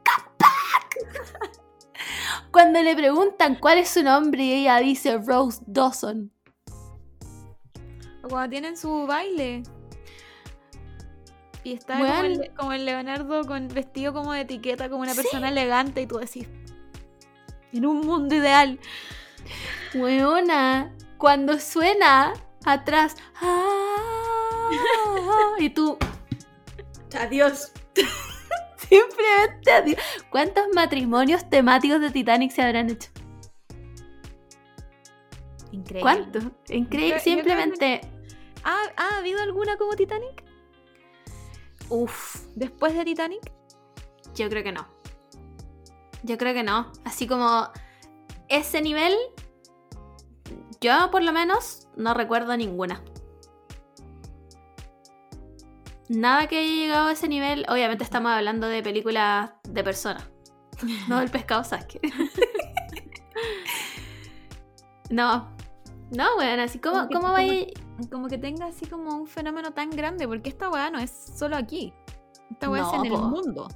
[0.04, 1.60] ¡Come back!
[2.50, 6.32] Cuando le preguntan cuál es su nombre y ella dice Rose Dawson.
[8.22, 9.62] O cuando tienen su baile.
[11.62, 15.20] Y está como, el, como el Leonardo con vestido como de etiqueta, como una Sí.
[15.22, 16.48] persona elegante, y tú decís.
[17.72, 18.80] En un mundo ideal.
[19.94, 22.32] Weona, cuando suena
[22.74, 23.90] atrás, ah,
[25.58, 25.98] y tú,
[27.18, 27.72] adiós.
[28.88, 30.00] Simplemente adiós.
[30.30, 33.10] ¿Cuántos matrimonios temáticos de Titanic se habrán hecho?
[35.72, 36.00] Increíble.
[36.00, 36.44] ¿Cuántos?
[36.68, 37.20] Increíble.
[37.20, 38.00] Simplemente,
[38.64, 40.44] ¿Ha, ha habido alguna como Titanic?
[41.90, 43.52] uff, Después de Titanic.
[44.34, 44.86] yo creo que no.
[46.22, 46.90] Yo creo que no.
[47.04, 47.70] Así como
[48.48, 49.14] ese nivel,
[50.80, 53.02] yo por lo menos no recuerdo ninguna.
[56.08, 57.66] Nada que haya llegado a ese nivel.
[57.68, 60.24] Obviamente estamos hablando de películas de personas.
[61.08, 62.00] No del pescado Sasuke.
[65.10, 65.48] no.
[66.10, 67.74] No, bueno, así como, Como que-
[68.30, 71.92] que tenga así como un fenómeno tan grande, porque esta weá no es solo aquí.
[72.50, 73.68] Esta weá No, es en el mundo.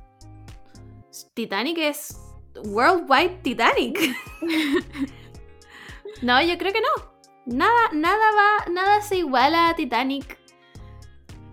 [1.34, 2.16] Titanic es
[2.64, 3.98] Worldwide Titanic.
[6.22, 7.11] no, yo creo que no.
[7.46, 10.38] Nada, nada va, nada se iguala a Titanic.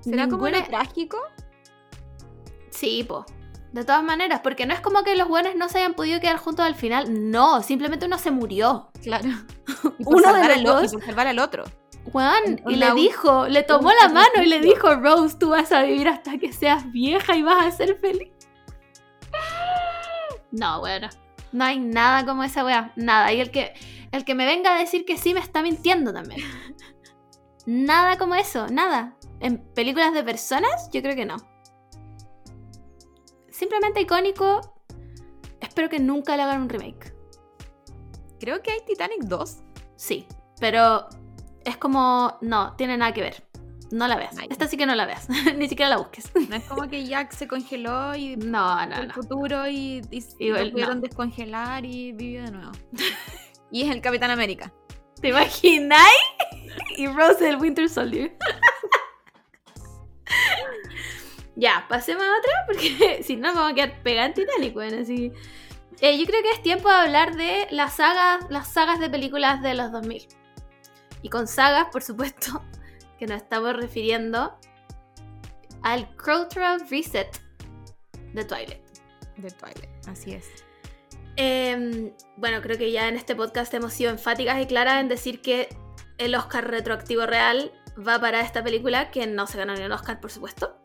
[0.02, 1.18] ¿Será como Ninguna- lo trágico?
[2.70, 3.26] Sí, po.
[3.72, 6.38] De todas maneras, porque no es como que los buenos no se hayan podido quedar
[6.38, 7.30] juntos al final.
[7.32, 8.90] No, simplemente uno se murió.
[9.04, 9.30] Claro.
[10.00, 10.94] Uno de los dos.
[10.94, 11.64] Y por salvar al otro.
[12.12, 15.84] Juan, y le dijo, le tomó la mano y le dijo, Rose, tú vas a
[15.84, 18.32] vivir hasta que seas vieja y vas a ser feliz.
[20.52, 21.10] No, bueno.
[21.52, 22.92] No hay nada como esa weá.
[22.96, 23.32] Nada.
[23.34, 23.74] Y el que,
[24.12, 26.42] el que me venga a decir que sí me está mintiendo también.
[27.66, 29.16] Nada como eso, nada.
[29.40, 31.38] En películas de personas, yo creo que no.
[33.52, 34.76] Simplemente icónico.
[35.60, 37.14] Espero que nunca le hagan un remake.
[38.40, 39.58] Creo que hay Titanic 2.
[39.98, 40.26] Sí.
[40.60, 41.08] Pero
[41.66, 43.44] es como, no, tiene nada que ver.
[43.92, 44.38] No la veas.
[44.38, 44.48] Ay.
[44.50, 45.28] Esta sí que no la veas.
[45.58, 46.32] Ni siquiera la busques.
[46.48, 49.14] No es como que Jack se congeló y No, no, el no.
[49.14, 51.02] futuro y, y, y Igual, lo pudieron no.
[51.02, 52.72] descongelar y vivió de nuevo.
[53.72, 54.74] y es el Capitán América.
[55.22, 56.14] ¿Te imagináis?
[56.98, 58.36] y Rose el Winter Soldier.
[61.56, 65.32] ya, pasemos a otra porque si no vamos a quedar pegados Titanic, bueno, así.
[66.02, 69.62] Eh, yo creo que es tiempo de hablar de las sagas, las sagas de películas
[69.62, 70.28] de los 2000.
[71.22, 72.64] Y con sagas, por supuesto,
[73.20, 74.58] que nos estamos refiriendo
[75.82, 77.42] al Cultural Reset
[78.34, 78.84] de Twilight.
[79.38, 80.08] De Twilight.
[80.08, 80.69] Así es.
[81.42, 85.42] Eh, bueno, creo que ya en este podcast hemos sido enfáticas y claras en decir
[85.42, 85.70] que
[86.18, 90.20] el Oscar retroactivo real va para esta película, que no se ganó ni un Oscar,
[90.20, 90.76] por supuesto.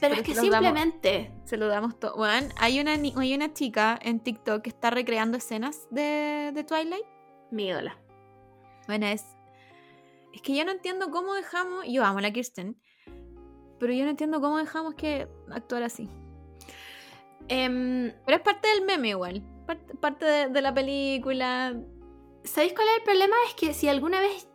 [0.00, 0.50] Pero, Pero es que damos.
[0.50, 1.30] simplemente.
[1.44, 2.16] Se lo damos todo.
[2.16, 7.04] Bueno, hay una, hay una chica en TikTok que está recreando escenas de, de Twilight.
[7.50, 7.98] Mi ídola.
[8.86, 9.26] Bueno, es.
[10.32, 11.84] Es que yo no entiendo cómo dejamos.
[11.86, 12.80] Yo amo a la Kirsten.
[13.78, 16.08] Pero yo no entiendo cómo dejamos que actuar así.
[17.48, 19.42] Em, Pero es parte del meme igual.
[19.66, 21.74] Parte, parte de, de la película.
[22.44, 23.36] ¿Sabéis cuál es el problema?
[23.48, 24.48] Es que si alguna vez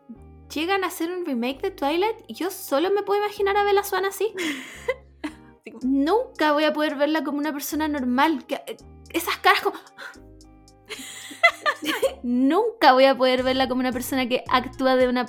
[0.54, 4.06] llegan a hacer un remake de Twilight, yo solo me puedo imaginar a Bella Swan
[4.06, 4.34] así.
[5.84, 8.46] Nunca voy a poder verla como una persona normal.
[8.46, 8.78] que- eh,
[9.12, 9.78] esas caras como...
[12.24, 15.26] Nunca voy a poder verla como una persona que actúa de una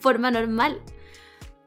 [0.00, 0.82] forma normal.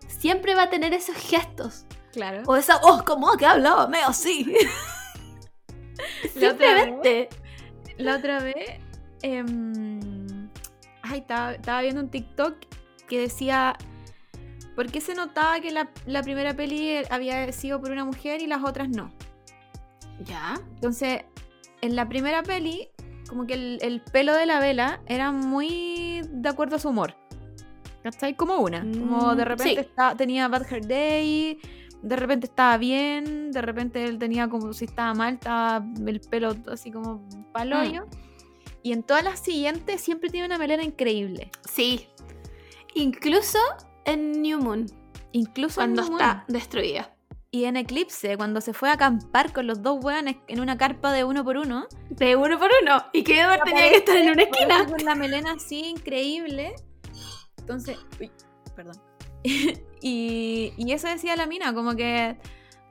[0.07, 1.85] Siempre va a tener esos gestos.
[2.13, 2.43] Claro.
[2.47, 4.55] O esa voz como que hablaba medio así.
[6.35, 7.27] La otra vez-.
[7.97, 8.79] La otra vez.
[11.03, 12.55] ay, estaba, estaba viendo un TikTok
[13.07, 13.75] que decía.
[14.75, 18.47] ¿Por qué se notaba que la, la primera peli había sido por una mujer y
[18.47, 19.11] las otras no?
[20.23, 20.53] Ya.
[20.75, 21.23] Entonces,
[21.81, 22.89] en la primera peli,
[23.27, 27.15] como que el, el pelo de la vela era muy de acuerdo a su humor.
[28.03, 28.35] ¿Cachai?
[28.35, 28.81] Como una.
[28.81, 29.79] Como de Mm, repente sí.
[29.79, 31.57] está- tenía Bad Hair Day,
[32.01, 36.55] de repente estaba bien, de repente él tenía como si estaba mal, estaba el pelo
[36.71, 38.05] así como paloyo.
[38.05, 38.27] Mm.
[38.83, 41.51] Y en todas las siguientes siempre tiene una melena increíble.
[41.69, 42.07] Sí.
[42.93, 43.59] Incluso
[44.05, 44.85] en New Moon,
[45.33, 46.21] Incluso en cuando New Moon.
[46.21, 47.13] está destruida.
[47.49, 51.11] Y en Eclipse, cuando se fue a acampar con los dos weones en una carpa
[51.11, 51.87] de uno por uno.
[52.09, 53.03] De uno por uno.
[53.13, 54.85] Y que Edward tenía que estar en una esquina.
[54.85, 56.75] Con la melena así, increíble.
[57.57, 58.31] Entonces, uy,
[58.75, 59.01] perdón.
[60.01, 62.37] y, y eso decía la mina, como que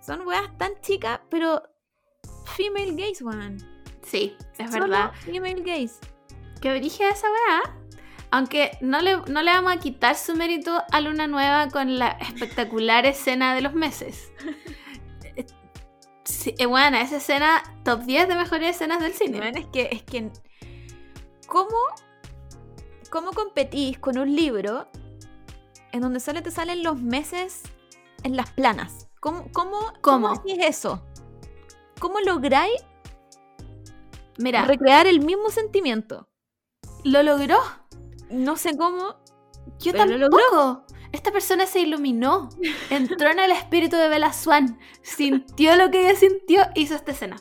[0.01, 1.63] son weas tan chicas, pero
[2.57, 3.59] female gaze, weón.
[4.03, 5.13] Sí, es Solo verdad.
[5.25, 5.97] Female gaze.
[6.61, 7.77] Que dirige esa weá.
[8.31, 12.09] Aunque no le, no le vamos a quitar su mérito a Luna Nueva con la
[12.09, 14.33] espectacular escena de los meses.
[16.25, 19.39] Sí, eh, bueno, esa escena, top 10 de mejores escenas del cine.
[19.39, 20.29] Weón, es que, es que.
[21.47, 21.77] ¿Cómo,
[23.11, 24.89] ¿Cómo competís con un libro
[25.97, 27.63] en donde solo te salen los meses
[28.23, 29.09] en las planas?
[29.21, 30.29] ¿Cómo, cómo, ¿Cómo?
[30.29, 31.03] hacís eso?
[31.99, 32.83] ¿Cómo lográis
[34.39, 36.29] Mira, recrear el mismo sentimiento?
[37.07, 37.59] lo logró.
[38.31, 39.17] No sé cómo.
[39.79, 40.87] Yo Pero lo tampoco.
[41.13, 42.49] Esta persona se iluminó,
[42.91, 47.37] entró en el espíritu de Bella Swan, sintió lo que ella sintió, hizo esta escena.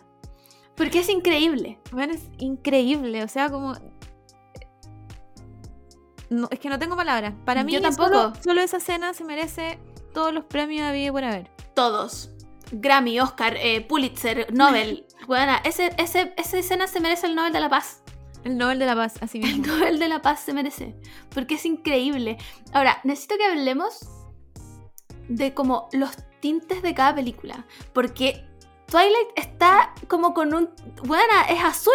[0.76, 1.80] Porque es increíble.
[1.91, 3.23] Weón, es increíble.
[3.23, 3.73] O sea, como.
[6.30, 7.34] No, es que no tengo palabras.
[7.45, 8.10] Para mí, Yo tampoco.
[8.10, 9.80] Solo, solo esa escena se merece
[10.14, 11.49] todos los premios de vida por haber.
[11.76, 12.31] Todos.
[12.72, 15.06] Grammy, Oscar, eh, Pulitzer, Nobel.
[15.27, 18.02] Buena, ese, ese, esa escena se merece el Nobel de la Paz.
[18.43, 19.76] El Nobel de la Paz, así El mismo.
[19.76, 20.95] Nobel de la Paz se merece.
[21.34, 22.38] Porque es increíble.
[22.73, 24.07] Ahora, necesito que hablemos
[25.27, 27.65] de como los tintes de cada película.
[27.93, 28.45] Porque
[28.88, 30.69] Twilight está como con un...
[31.03, 31.93] Buena, es azul.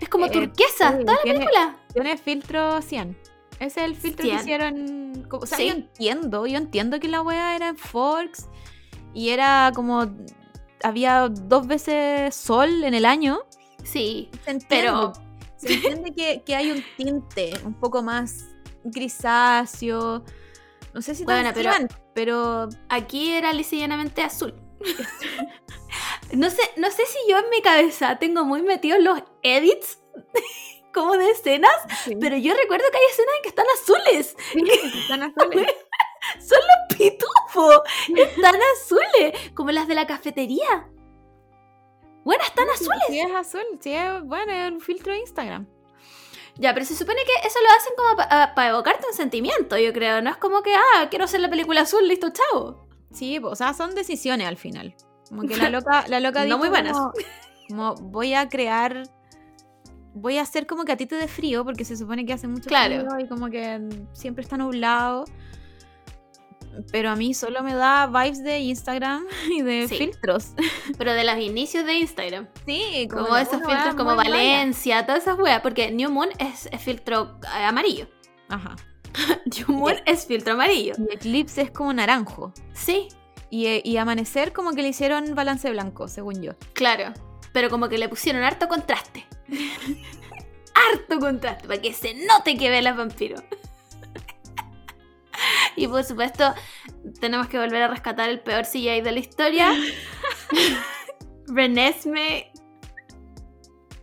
[0.00, 0.98] Es como Eh, turquesa.
[0.98, 1.76] toda la película.
[1.92, 3.16] Tiene filtro 100.
[3.60, 4.36] Ese es el filtro 100.
[4.36, 5.28] que hicieron.
[5.30, 5.66] O sea, Sí.
[5.68, 6.46] yo entiendo.
[6.46, 8.48] Yo entiendo que la wea era en Forks.
[9.14, 10.06] Y era como.
[10.82, 13.40] Había dos veces sol en el año.
[13.84, 14.30] Sí.
[14.44, 14.58] Se.
[14.68, 15.12] Pero
[15.56, 18.48] Se entiende que, que hay un tinte un poco más
[18.84, 20.24] grisáceo.
[20.92, 24.54] No sé si Bueno, pero- cyan, pero aquí era lisa y llanamente azul.
[26.32, 30.00] no, sé, no sé si yo en mi cabeza tengo muy metidos los edits
[30.92, 31.74] como de escenas,
[32.20, 34.36] pero yo recuerdo que hay escenas en que están azules.
[35.00, 35.74] están azules.
[36.38, 37.80] Son los pitufos.
[38.16, 39.52] Están azules.
[39.54, 40.88] Como las de la cafetería.
[42.24, 43.02] Bueno, están azules.
[43.08, 43.64] Sí, es azul.
[43.80, 45.66] Sí, es, bueno, es un filtro de Instagram.
[46.56, 48.16] Ya, pero se supone que eso lo hacen como
[48.54, 50.20] para evocarte un sentimiento, yo creo.
[50.20, 52.86] No es como que, ah, quiero hacer la película azul, listo, chavo.
[53.10, 54.94] Sí, o sea, son decisiones al final.
[55.28, 56.92] Como que la loca, la loca No dijo muy buenas.
[56.92, 57.12] Como,
[57.68, 59.04] como, voy a crear
[60.14, 62.48] voy a hacer como que a ti te dé frío, porque se supone que hace
[62.48, 63.06] mucho Claro.
[63.10, 63.80] frío y como que
[64.12, 65.24] siempre está nublado.
[66.90, 69.96] Pero a mí solo me da vibes de Instagram y de Sí.
[69.98, 70.52] filtros.
[70.98, 72.48] Pero de los inicios de Instagram.
[72.64, 75.60] Sí, Como, esos filtros como Valencia, todas esas weas.
[75.60, 78.08] Porque New Moon es, es filtro eh, amarillo.
[78.48, 78.74] Ajá.
[79.68, 80.94] New Moon es filtro amarillo.
[80.98, 82.54] Y Eclipse es como naranjo.
[82.72, 83.08] Sí,
[83.50, 86.52] Y, eh, y Amanecer como que le hicieron balance blanco, según yo.
[86.72, 87.12] claro.
[87.52, 89.26] Pero como que le pusieron harto contraste.
[90.74, 93.42] harto contraste, para que se note que Bella es vampiro.
[95.76, 96.54] y por supuesto,
[97.20, 99.72] tenemos que volver a rescatar el peor CGI de la historia.
[101.46, 102.52] Renesme.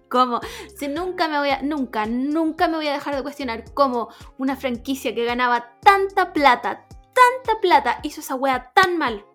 [0.10, 0.42] ¿Cómo?
[0.76, 1.62] Si nunca me voy a.
[1.62, 6.88] Nunca, nunca me voy a dejar de cuestionar cómo una franquicia que ganaba tanta plata,
[7.14, 9.26] tanta plata, hizo esa wea tan mal.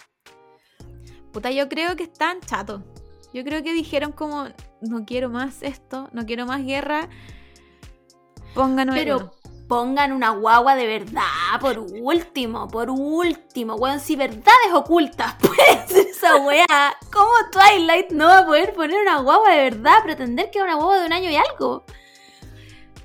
[1.32, 2.82] Puta, yo creo que están chatos.
[3.34, 4.46] Yo creo que dijeron como,
[4.80, 7.08] no quiero más esto, no quiero más guerra.
[8.54, 9.32] Pónganos Pero
[9.66, 16.06] pongan una guagua de verdad, por último, por último, weón, si verdades ocultas puede ser
[16.06, 20.58] esa weá, ¿cómo Twilight no va a poder poner una guagua de verdad, pretender que
[20.58, 21.84] es una guagua de un año y algo?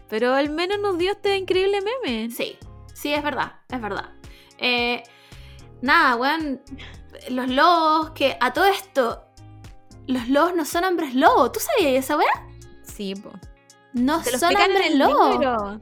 [0.09, 2.29] Pero al menos nos dio este increíble meme.
[2.29, 2.59] Sí,
[2.93, 4.11] sí, es verdad, es verdad.
[4.59, 5.01] Eh,
[5.81, 6.61] nada, weón,
[7.29, 9.28] los lobos, que a todo esto,
[10.11, 12.27] los lobos no son hombres lobos, ¿tú sabías esa weá?
[12.83, 13.31] Sí, po.
[13.93, 15.81] No Te son hombres libro.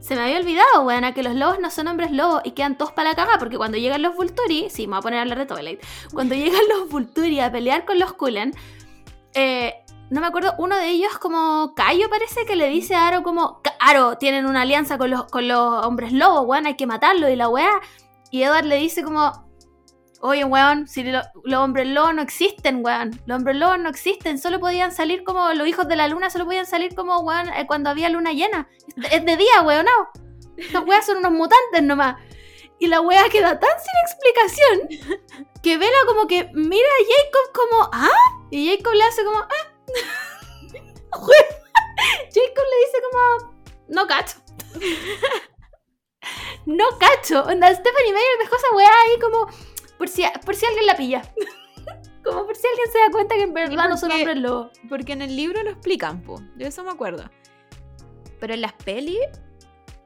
[0.00, 2.92] Se me había olvidado, weón, que los lobos no son hombres lobos y quedan todos
[2.92, 5.38] para la caga, porque cuando llegan los Vulturi, sí, me voy a poner a hablar
[5.38, 5.80] de Twilight,
[6.12, 8.54] cuando llegan los Vulturi a pelear con los Kulen,
[9.34, 9.74] eh,
[10.08, 13.60] no me acuerdo, uno de ellos como Cayo parece que le dice a Aro como,
[13.62, 17.28] "Ca- Aro, tienen una alianza con los, con los hombres lobos, weón, hay que matarlo
[17.28, 17.70] y la weá,
[18.30, 19.49] y Edward le dice como,
[20.20, 24.38] oye, weón, si lo- los hombres lobos no existen, weón, los hombres lobos no existen,
[24.38, 27.66] solo podían salir como los hijos de la luna, solo podían salir como, weón, eh,
[27.66, 28.68] cuando había luna llena,
[29.10, 30.08] es de día, weón, no.
[30.56, 32.16] Estos weas son unos mutantes nomás.
[32.78, 35.20] Y la wea queda tan sin explicación
[35.62, 38.08] que Vela como que mira a Jacob como, ¿ah?
[38.50, 39.48] Y Jacob le hace como, ¿ah?
[42.32, 43.54] Jacob le dice como,
[43.88, 44.36] no cacho.
[46.66, 47.42] no cacho.
[47.44, 49.46] Onda, Stephanie Meyer dejó esa wea ahí como,
[50.00, 51.22] por si, por si alguien la pilla.
[52.24, 54.70] como por si alguien se da cuenta que en verdad no son hombres lobos.
[54.88, 56.40] Porque en el libro lo explican, po.
[56.56, 57.30] De eso me acuerdo.
[58.40, 59.18] Pero en las pelis,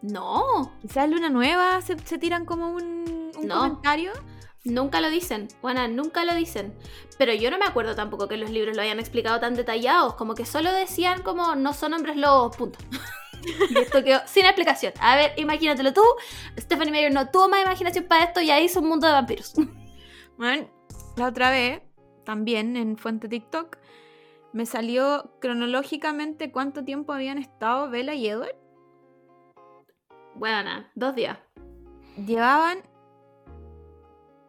[0.02, 3.60] No, quizás Luna Nueva se, se tiran como un, un No.
[3.60, 4.10] comentario.
[4.64, 6.76] Nunca lo dicen, bueno, nunca lo dicen.
[7.16, 10.34] Pero yo no me acuerdo tampoco que los libros lo hayan explicado tan detallados, como
[10.34, 12.80] que solo decían como no son hombres lobos, punto.
[13.70, 14.92] y esto quedó sin explicación.
[15.00, 16.02] A ver, imagínatelo tú,
[16.58, 19.52] Stephanie Meyer no tuvo más imaginación para esto y ahí hizo un mundo de vampiros.
[20.36, 20.68] Bueno,
[21.16, 21.82] la otra vez,
[22.24, 23.76] también en Fuente TikTok,
[24.52, 28.54] me salió cronológicamente cuánto tiempo habían estado Bella y Edward.
[30.36, 31.38] bueno, dos días.
[32.16, 32.78] Llevaban,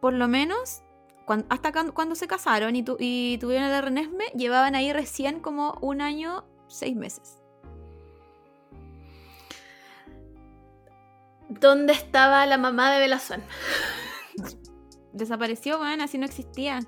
[0.00, 0.82] por lo menos,
[1.48, 5.78] hasta cuan- cuando se casaron y, tu- y tuvieron el Renesme, llevaban ahí recién como
[5.80, 7.40] un año, seis meses.
[11.48, 13.42] ¿Dónde estaba la mamá de Bella Swan?
[15.16, 16.80] Desapareció, man, así no existía.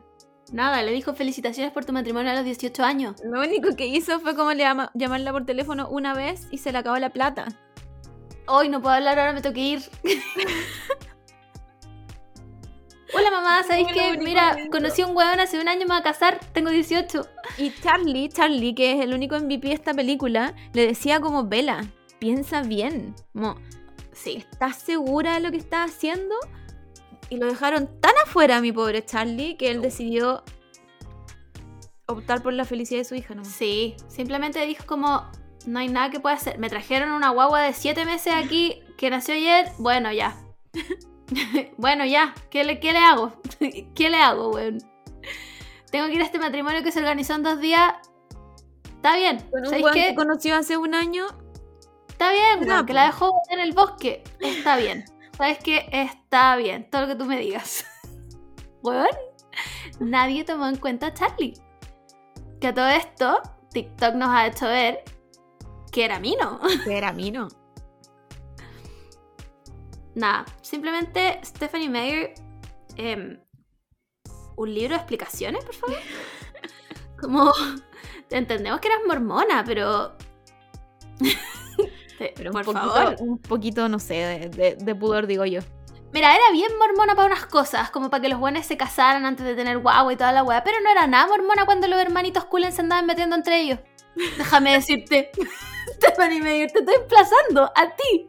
[0.53, 3.17] Nada, le dijo felicitaciones por tu matrimonio a los 18 años.
[3.25, 6.73] Lo único que hizo fue como le llama- llamarla por teléfono una vez y se
[6.73, 7.47] le acabó la plata.
[8.47, 9.83] Hoy no puedo hablar, ahora me tengo que ir.
[13.15, 14.19] Hola mamá, ¿sabéis qué?
[14.19, 17.27] Mira, conocí a un weón hace un año, me voy a casar, tengo 18.
[17.57, 21.87] Y Charlie, Charlie, que es el único MVP de esta película, le decía como, Vela,
[22.19, 23.15] piensa bien.
[23.33, 23.57] Como,
[24.13, 24.45] Sí.
[24.51, 26.35] ¿estás segura de lo que estás haciendo?
[27.31, 30.43] Y lo dejaron tan afuera, mi pobre Charlie, que él decidió
[32.07, 33.45] optar por la felicidad de su hija, ¿no?
[33.45, 35.31] Sí, simplemente dijo como,
[35.67, 36.59] no hay nada que pueda hacer.
[36.59, 40.37] Me trajeron una guagua de 7 meses aquí que nació ayer, bueno, ya.
[41.77, 43.41] bueno, ya, ¿qué le, qué le hago?
[43.95, 44.79] ¿Qué le hago, weón?
[45.91, 47.95] Tengo que ir a este matrimonio que se organizó en dos días.
[48.97, 51.27] Está bien, Con un ¿sabéis weón que conoció hace un año.
[52.09, 54.25] Está bien, weón, que la dejó en el bosque.
[54.41, 55.05] Está bien.
[55.39, 55.89] ¿Sabes qué?
[55.93, 57.86] Está bien, todo lo que tú me digas.
[58.82, 59.06] Weón,
[60.01, 61.55] nadie tomó en cuenta a Charlie.
[62.60, 63.40] Que a todo esto,
[63.70, 65.05] TikTok nos ha hecho ver
[65.93, 66.59] que era Mino.
[66.85, 67.47] Que era Mino.
[70.16, 72.35] Nada, simplemente Stephanie Meyer.
[72.97, 73.40] em,
[74.56, 75.98] un libro de explicaciones, por favor.
[77.20, 77.52] Como.
[78.31, 80.16] Entendemos que eras mormona, pero.
[82.19, 83.16] Pero un poquito, favor.
[83.20, 85.61] un poquito, no sé, de, de- de pudor, digo yo.
[86.12, 89.45] Mira, era bien mormona para unas cosas, como para que los buenos se casaran antes
[89.45, 92.45] de tener guagua y toda la weá, pero no era nada mormona cuando los hermanitos
[92.47, 93.78] Cullen se andaban metiendo entre ellos.
[94.39, 95.31] Déjame decirte.
[95.95, 98.28] Stephanie Meyer, te estoy emplazando a ti.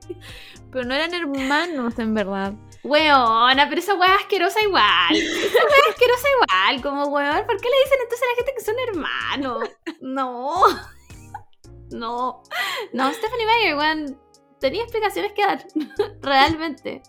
[0.72, 2.54] Pero no eran hermanos, en verdad.
[2.84, 5.16] Weona, pero esa weá es asquerosa igual.
[5.16, 6.82] Esa weá es asquerosa igual.
[6.82, 9.70] Como weón, ¿por qué le dicen entonces a la gente que son hermanos?
[10.02, 10.64] No.
[11.92, 12.44] No.
[12.94, 14.20] No, Stephanie Meyer, weón.
[14.60, 15.66] Tenía explicaciones que dar.
[16.22, 17.02] realmente.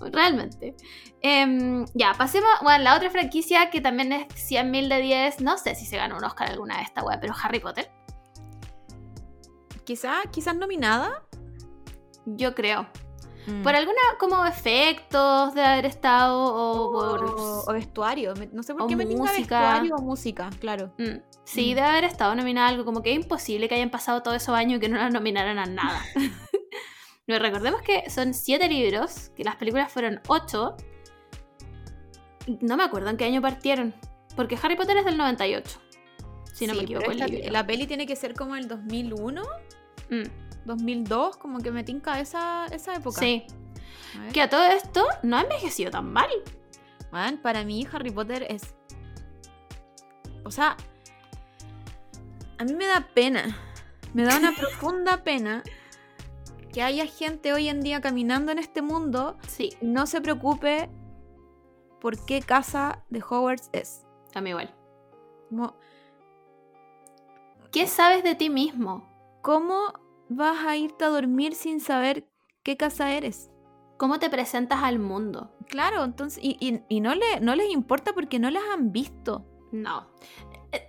[0.00, 0.74] Realmente.
[1.20, 2.50] Em, ya, pasemos.
[2.62, 5.40] Bueno, la otra franquicia que también es 100.000 de 10.
[5.40, 7.90] No sé si se ganó un Oscar alguna de esta weá, pero Harry Potter.
[9.84, 11.24] Quizás, quizás nominada.
[12.26, 12.88] Yo creo.
[13.46, 13.62] Mm.
[13.62, 17.24] Por alguna como efectos de haber estado o por...
[17.24, 18.34] o, o vestuario.
[18.52, 19.32] No sé por qué me música.
[19.32, 20.92] vestuario o música, claro.
[20.98, 21.74] Mm, Sí, Mm.
[21.76, 22.84] debe haber estado nominada algo.
[22.84, 25.58] Como que es imposible que hayan pasado todos esos años y que no la nominaran
[25.58, 26.02] a nada.
[27.26, 30.76] Pero recordemos que son siete libros, que las películas fueron ocho.
[32.60, 33.94] No me acuerdo en qué año partieron.
[34.36, 35.78] Porque Harry Potter es del 98.
[36.54, 37.10] Si no Sí, me equivoco.
[37.10, 37.52] el libro.
[37.52, 39.42] la peli tiene que ser como el 2001,
[40.10, 40.22] Mm,
[40.68, 43.20] 2002, como que me tinca esa, esa época.
[43.20, 43.44] sí.
[43.48, 44.32] A.
[44.32, 46.30] Que a todo esto no ha envejecido tan mal.
[47.10, 48.74] Man, para mí Harry Potter es...
[50.44, 50.76] O sea,
[52.58, 53.56] a mí me da pena,
[54.14, 55.62] me da una profunda pena
[56.72, 60.90] que haya gente hoy en día caminando en este mundo Sí, y no se preocupe
[62.00, 64.04] por qué casa de Hogwarts es.
[64.34, 64.74] a mí igual.
[65.48, 65.74] Como,
[67.72, 69.08] ¿Qué sabes de ti mismo?
[69.42, 69.92] ¿Cómo
[70.28, 72.28] vas a irte a dormir sin saber
[72.62, 73.50] qué casa eres?
[73.96, 75.50] ¿Cómo te presentas al mundo?
[75.66, 79.44] Claro, entonces, y, y- y no, le, no les importa porque no las han visto.
[79.72, 80.06] No.
[80.72, 80.88] Eh,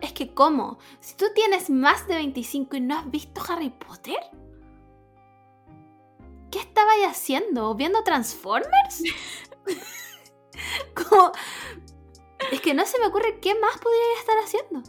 [0.00, 0.78] es que ¿cómo?
[1.00, 4.18] Si tú tienes más de 25 y no has visto Harry Potter,
[6.50, 7.74] ¿qué estabas haciendo?
[7.74, 9.02] ¿Viendo Transformers?
[10.94, 11.32] Como...
[12.50, 14.82] Es que no se me ocurre qué más podría estar haciendo.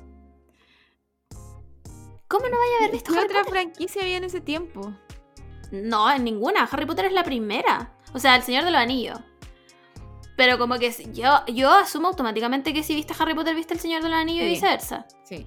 [2.34, 3.54] ¿Cómo no vaya a haber visto ¿Qué Harry otra Potter?
[3.54, 4.92] franquicia había en ese tiempo?
[5.72, 6.64] No, en ninguna.
[6.64, 7.94] Harry Potter es la primera.
[8.12, 9.20] O sea, el Señor de los Anillos.
[10.36, 14.02] Pero como que yo, yo asumo automáticamente que si viste Harry Potter, viste el Señor
[14.02, 14.54] de los Anillos y Sí.
[14.56, 15.06] viceversa.
[15.26, 15.46] Sí.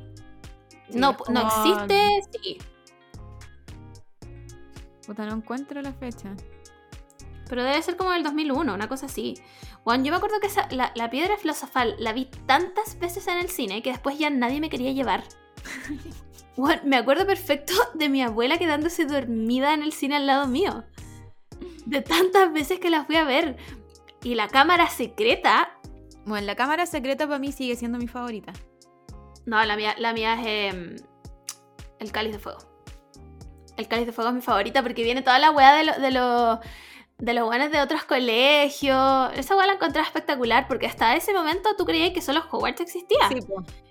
[0.90, 2.58] no, no existe, sí.
[5.04, 6.34] Puta, no encuentro la fecha.
[7.48, 9.34] Pero debe ser como del 2001, una cosa así.
[9.84, 13.38] Bueno, yo me acuerdo que esa- la, la piedra filosofal la vi tantas veces en
[13.38, 15.24] el cine que después ya nadie me quería llevar.
[16.56, 20.84] Bueno, me acuerdo perfecto de mi abuela quedándose dormida en el cine al lado mío.
[21.84, 23.56] De tantas veces que la fui a ver.
[24.22, 25.70] Y la cámara secreta.
[26.24, 28.52] Bueno, la cámara secreta para mí sigue siendo mi favorita.
[29.44, 30.96] No, la mía, la mía es em,
[32.00, 32.58] El Cáliz de Fuego.
[33.76, 36.10] El Cáliz de Fuego es mi favorita porque viene toda la weá de los de
[36.10, 36.60] lo-
[37.18, 39.30] de los buenos de otros colegios.
[39.34, 43.28] Esa weá la encontré espectacular porque hasta ese momento tú creías que solo Hogwarts existía.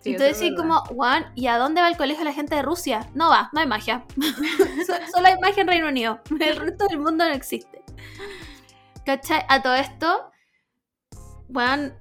[0.03, 3.09] y tú decís como, Juan, ¿y a dónde va el colegio la gente de Rusia?
[3.15, 4.05] No va, no hay magia.
[4.85, 6.19] So- solo hay magia en Reino Unido.
[6.39, 7.83] El resto del mundo no existe.
[9.05, 9.43] ¿Cachai?
[9.49, 10.31] A todo esto,
[11.51, 11.99] Juan,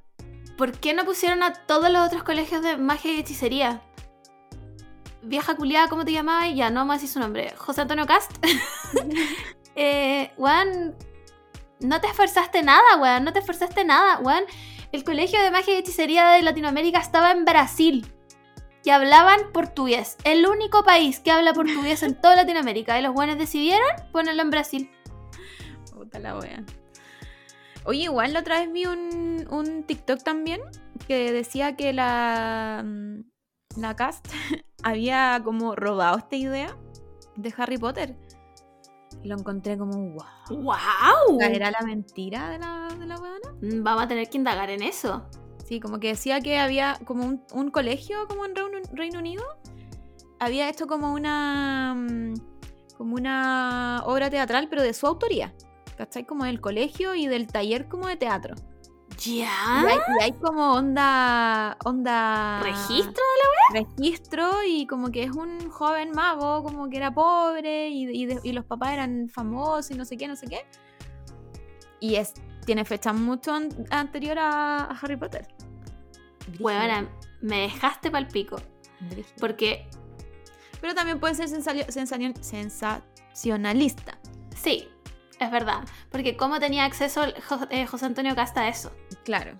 [0.58, 3.80] ¿por qué no pusieron a todos los otros colegios de magia y hechicería?
[5.22, 6.54] Vieja culiada, ¿cómo te llamabas?
[6.54, 7.54] Ya, no más su nombre.
[7.56, 8.32] José Antonio Cast.
[9.74, 10.94] eh, Juan,
[11.84, 13.24] no te esforzaste nada, weón.
[13.24, 14.44] No te esforzaste nada, weón.
[14.92, 18.06] El colegio de magia y hechicería de Latinoamérica estaba en Brasil.
[18.84, 20.16] Y hablaban portugués.
[20.24, 22.98] El único país que habla portugués en toda Latinoamérica.
[22.98, 24.90] Y los buenos decidieron ponerlo en Brasil.
[25.92, 26.64] Puta la wea.
[27.84, 30.60] Oye, igual la otra vez vi un, un TikTok también
[31.06, 33.20] que decía que la, mm,
[33.76, 34.26] la cast
[34.82, 36.76] había como robado esta idea
[37.36, 38.16] de Harry Potter.
[39.24, 40.24] Lo encontré como, wow.
[40.50, 41.40] ¡Wow!
[41.40, 43.16] ¿Era la mentira de la, de la?
[43.16, 45.26] Mm, Vamos a tener que indagar en eso.
[45.66, 49.42] Sí, como que decía que había como un, un colegio como en Reino, Reino Unido.
[50.38, 52.34] Había hecho como una mm,
[52.98, 55.54] como una obra teatral, pero de su autoría.
[55.96, 56.26] ¿Cachai?
[56.26, 58.54] Como del colegio y del taller como de teatro.
[59.18, 59.82] ¿Ya?
[59.82, 61.76] Y, hay, y hay como onda.
[61.84, 62.60] onda.
[62.62, 63.22] ¿Registro?
[63.72, 68.40] Registro y como que es un joven mago, como que era pobre y, y de-
[68.42, 70.66] y los papás eran famosos y no sé qué, no sé qué.
[72.00, 72.34] Y es,
[72.66, 75.46] tiene fecha mucho an- anterior a, a Harry Potter.
[76.60, 77.08] Weona,
[77.40, 78.56] me dejaste pal pico.
[79.00, 79.34] brígido.
[79.40, 79.88] Porque,
[80.80, 84.18] Pero también puede ser sensacio- sensacio- sensacionalista.
[84.54, 84.88] sí,
[85.40, 85.80] es verdad.
[86.10, 87.22] Porque cómo tenía acceso
[87.70, 88.92] eh, José Antonio Casta a eso.
[89.24, 89.58] Claro.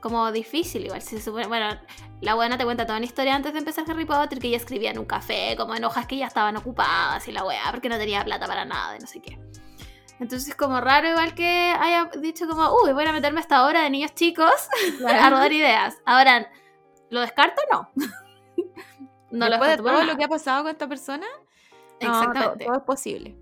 [0.00, 1.02] Como difícil igual.
[1.02, 1.68] Si se supone, bueno,
[2.20, 4.90] la buena te cuenta toda una historia antes de empezar Harry Potter que ella escribía
[4.90, 7.98] en un café, como en hojas que ya estaban ocupadas y la weá, porque no
[7.98, 9.38] tenía plata para nada y no sé qué.
[10.20, 13.82] Entonces como raro igual que haya dicho como, uy, voy a meterme a esta hora
[13.82, 14.50] de niños chicos
[15.08, 15.96] a rodar ideas.
[16.06, 16.50] Ahora,
[17.10, 17.60] ¿lo descarto?
[17.72, 17.90] No.
[19.32, 20.12] No lo Después de descarto por todo nada.
[20.12, 21.26] lo que ha pasado con esta persona,
[22.00, 22.64] no, todo- Exactamente.
[22.64, 23.36] todo, es posible.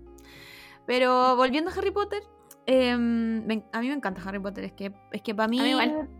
[0.85, 2.21] Pero volviendo a Harry Potter,
[2.65, 4.63] em, me- a mí me encanta Harry Potter.
[4.65, 5.59] Es que, es que para mí,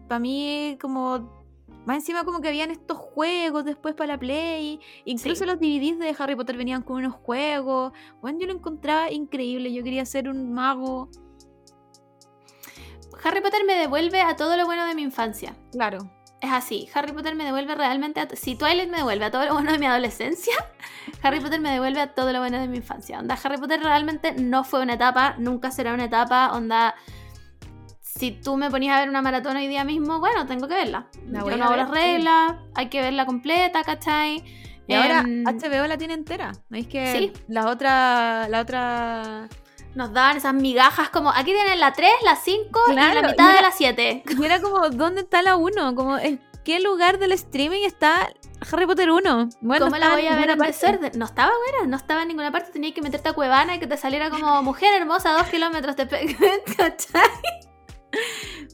[0.07, 1.43] para mí, como.
[1.85, 4.79] Más encima, como que habían estos juegos después para la Play.
[5.05, 5.45] Incluso Sí.
[5.45, 7.93] los DVDs de Harry Potter venían con unos juegos.
[8.21, 9.71] Bueno, yo lo encontraba increíble.
[9.71, 11.09] Yo quería ser un mago.
[13.23, 15.55] Harry Potter me devuelve a todo lo bueno de mi infancia.
[15.71, 15.99] Claro.
[16.41, 18.27] Es así, Harry Potter me devuelve realmente a...
[18.33, 20.53] Si Twilight me devuelve a todo lo bueno de mi adolescencia,
[21.23, 23.19] Harry Potter me devuelve a todo lo bueno de mi infancia.
[23.19, 26.51] Onda, Harry Potter realmente no fue una etapa, nunca será una etapa.
[26.53, 26.93] Onda,
[28.01, 31.07] si tú me ponías a ver una maratón hoy día mismo, bueno, tengo que verla.
[31.27, 31.95] La Yo no hago las sí.
[31.95, 34.43] reglas, hay que verla completa, ¿cachai?
[34.87, 36.51] Y ahora Em, HBO la tiene entera.
[36.69, 37.33] ¿No es que Sí.
[37.47, 38.47] la otra.
[38.49, 39.49] La otra.
[39.95, 43.53] Nos daban esas migajas como, aquí tienen la 3, la 5 y Claro, la mitad
[43.53, 44.23] y de la 7.
[44.27, 45.95] Y era como, ¿dónde está la 1?
[45.95, 48.29] Como, ¿en qué lugar del streaming está
[48.71, 49.49] Harry Potter 1?
[49.61, 50.65] Bueno, ¿Cómo no la voy a ver parte.
[50.73, 51.15] Desert?
[51.15, 52.71] No estaba buena, no estaba en ninguna parte.
[52.71, 55.95] Tenías que meterte a Cuevana y que te saliera como mujer hermosa a dos kilómetros
[55.95, 56.05] de.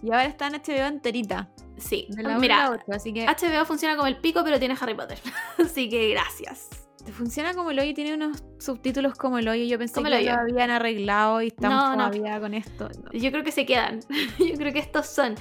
[0.03, 1.49] Y ahora está en HBO enterita.
[1.77, 2.07] Sí,
[2.39, 5.19] mira, así que HBO funciona como el pico, pero tiene Harry Potter.
[5.57, 6.69] Así que gracias.
[7.11, 9.64] Funciona como el hoyo y tiene unos subtítulos como el hoyo.
[9.65, 12.11] Yo pensé Como que lo habían arreglado y estamos No, no.
[12.11, 12.90] todavía con esto.
[13.03, 13.11] No.
[13.11, 13.99] Yo creo que se quedan.
[14.40, 15.36] Yo creo que estos son.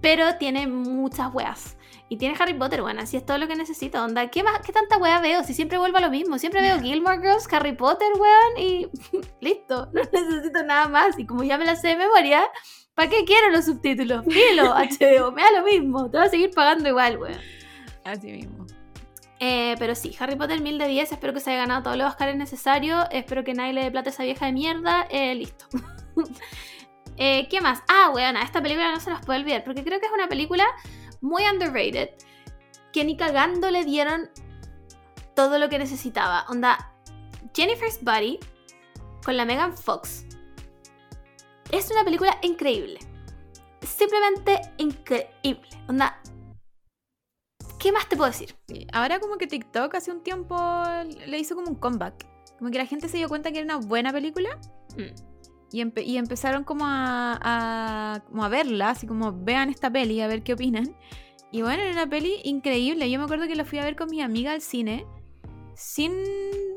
[0.00, 1.76] Pero tiene muchas weas.
[2.10, 4.02] Y tiene Harry Potter, bueno, así es todo lo que necesito.
[4.04, 5.42] Onda, ¿qué, más, ¿qué tanta wea veo?
[5.42, 6.38] Si siempre vuelvo a lo mismo.
[6.38, 8.88] Siempre veo Gilmore Girls, Harry Potter, weón, y
[9.40, 9.88] listo.
[9.92, 11.18] No necesito nada más.
[11.18, 12.42] Y como ya me la sé de memoria,
[12.94, 14.24] ¿para qué quiero los subtítulos?
[14.26, 16.10] Filo, HBO, me da lo mismo.
[16.10, 17.40] Te voy a seguir pagando igual, weón.
[18.04, 18.63] Así mismo.
[19.40, 21.12] Eh, pero sí, Harry Potter 1000 de 10.
[21.12, 23.04] Espero que se haya ganado todos los Oscars necesarios.
[23.10, 25.06] Espero que nadie le dé plata a esa vieja de mierda.
[25.10, 25.66] Eh, listo.
[27.16, 27.80] Eh, ¿Qué más?
[27.86, 29.62] Ah, weona, esta película no se nos puede olvidar.
[29.62, 30.66] Porque creo que es una película
[31.20, 32.10] muy underrated.
[32.92, 34.30] Que ni cagando le dieron
[35.36, 36.44] todo lo que necesitaba.
[36.48, 36.92] Onda,
[37.54, 38.40] Jennifer's Body
[39.24, 40.26] con la Megan Fox.
[41.70, 42.98] Es una película increíble.
[43.80, 45.68] Simplemente increíble.
[45.88, 46.20] Onda,
[47.84, 48.56] ¿qué más te puedo decir?
[48.94, 50.56] Ahora como que TikTok hace un tiempo
[51.26, 52.26] le hizo como un comeback.
[52.58, 54.58] Como que la gente se dio cuenta que era una buena película
[54.96, 55.14] Mm.
[55.70, 60.20] y, empe- y empezaron como a, a- como a verla, así como vean esta peli,
[60.22, 60.96] a ver qué opinan.
[61.52, 63.10] Y bueno, era una peli increíble.
[63.10, 65.04] Yo me acuerdo que la fui a ver con mi amiga al cine
[65.76, 66.12] sin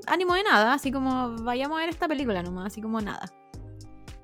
[0.08, 3.32] ánimo de nada, así como vayamos a ver esta película nomás, así como nada.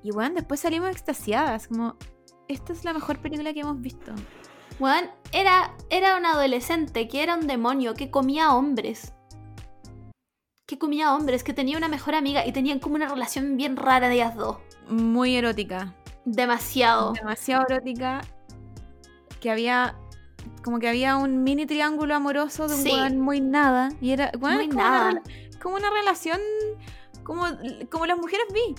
[0.02, 1.96] Y bueno, después salimos extasiadas, como
[2.48, 4.12] esta es la mejor película que hemos visto.
[4.78, 9.12] Weón, era, era un adolescente que era un demonio, que comía hombres.
[10.66, 14.08] Que comía hombres, que tenía una mejor amiga y tenían como una relación bien rara
[14.08, 14.56] de ellas dos.
[14.88, 15.94] Muy erótica.
[16.24, 17.12] Demasiado.
[17.12, 18.22] demasiado erótica
[19.40, 19.94] que había
[20.62, 22.90] como que había un mini triángulo amoroso de un Sí.
[22.92, 25.10] weón muy nada y era Muy como, nada.
[25.10, 25.22] Una,
[25.62, 26.40] como una relación
[27.24, 27.44] como,
[27.90, 28.74] como las mujeres vi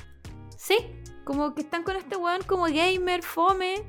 [0.58, 0.76] Sí,
[1.24, 3.84] como que están con este weón como gamer fome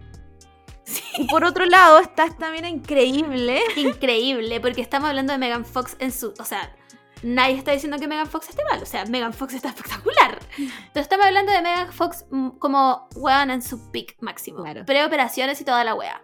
[1.18, 5.96] y por otro lado está esta mina increíble increíble, porque estamos hablando de Megan Fox
[5.98, 6.32] en su.
[6.38, 6.74] O sea,
[7.22, 8.82] nadie está diciendo que Megan Fox esté mal.
[8.82, 10.38] O sea, Megan Fox está espectacular.
[10.56, 12.24] Pero estamos hablando de Megan Fox
[12.58, 14.62] como weón en su peak máximo.
[14.62, 14.84] Claro.
[14.84, 16.22] Preoperaciones y toda la wea.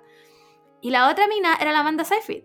[0.81, 2.45] Y la otra mina era la Amanda Seyfried.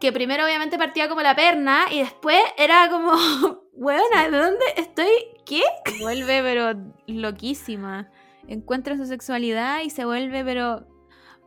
[0.00, 3.12] Que primero obviamente partía como la perna y después era como,
[3.72, 5.10] weona, ¿de dónde estoy?
[5.44, 5.62] ¿Qué?
[6.00, 8.08] vuelve pero loquísima
[8.48, 10.86] encuentra su sexualidad y se vuelve pero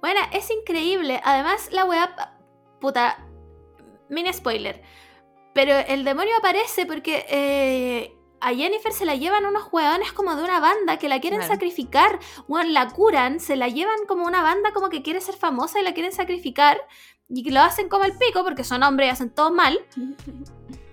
[0.01, 1.21] Bueno, es increíble.
[1.23, 2.35] Además, la weá.
[2.79, 3.25] Puta.
[4.09, 4.81] Mini spoiler.
[5.53, 10.43] Pero el demonio aparece porque eh, a Jennifer se la llevan unos hueones como de
[10.43, 12.19] una banda que la quieren sacrificar.
[12.47, 15.83] Bueno, la curan, se la llevan como una banda como que quiere ser famosa y
[15.83, 16.81] la quieren sacrificar.
[17.29, 19.79] Y lo hacen como el pico porque son hombres y hacen todo mal.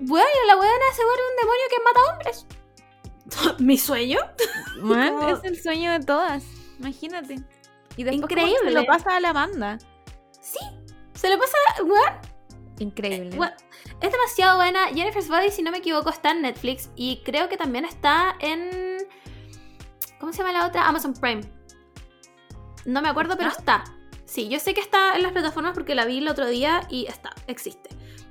[0.00, 2.46] Bueno, la weona se vuelve un demonio que mata hombres.
[3.58, 4.20] ¿Mi sueño?
[4.80, 6.44] Bueno, es el sueño de todas.
[6.78, 7.42] Imagínate.
[7.98, 8.72] Y después como que Increíble.
[8.72, 9.78] se lo pasa a la banda.
[10.40, 10.60] Sí.
[11.14, 11.56] Se le pasa.
[11.82, 12.14] weón,
[12.78, 13.36] Increíble.
[13.36, 13.54] Bueno,
[14.00, 14.86] es demasiado buena.
[14.86, 16.90] Jennifer's Body, si no me equivoco, está en Netflix.
[16.94, 18.98] Y creo que también está en.
[20.20, 20.86] ¿Cómo se llama la otra?
[20.86, 21.42] Amazon Prime.
[22.84, 23.84] No me acuerdo, pero está.
[24.24, 27.06] Sí, yo sé que está en las plataformas porque la vi el otro día y
[27.06, 27.90] está, existe.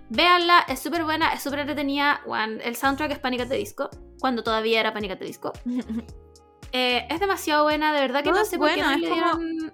[0.09, 2.21] Véanla, es súper buena, es súper entretenida.
[2.63, 3.89] El soundtrack es Pánica de Disco,
[4.19, 5.51] cuando todavía era Pánica de Disco.
[6.71, 9.15] Eh, es demasiado buena, de verdad que no es sé por qué no es como-
[9.15, 9.73] dieron-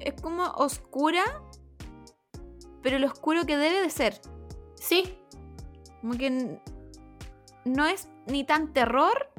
[0.00, 1.24] es como oscura,
[2.82, 4.20] pero lo oscuro que debe de ser.
[4.76, 5.18] Sí,
[6.02, 6.60] Como que
[7.64, 9.30] no es ni tan terror,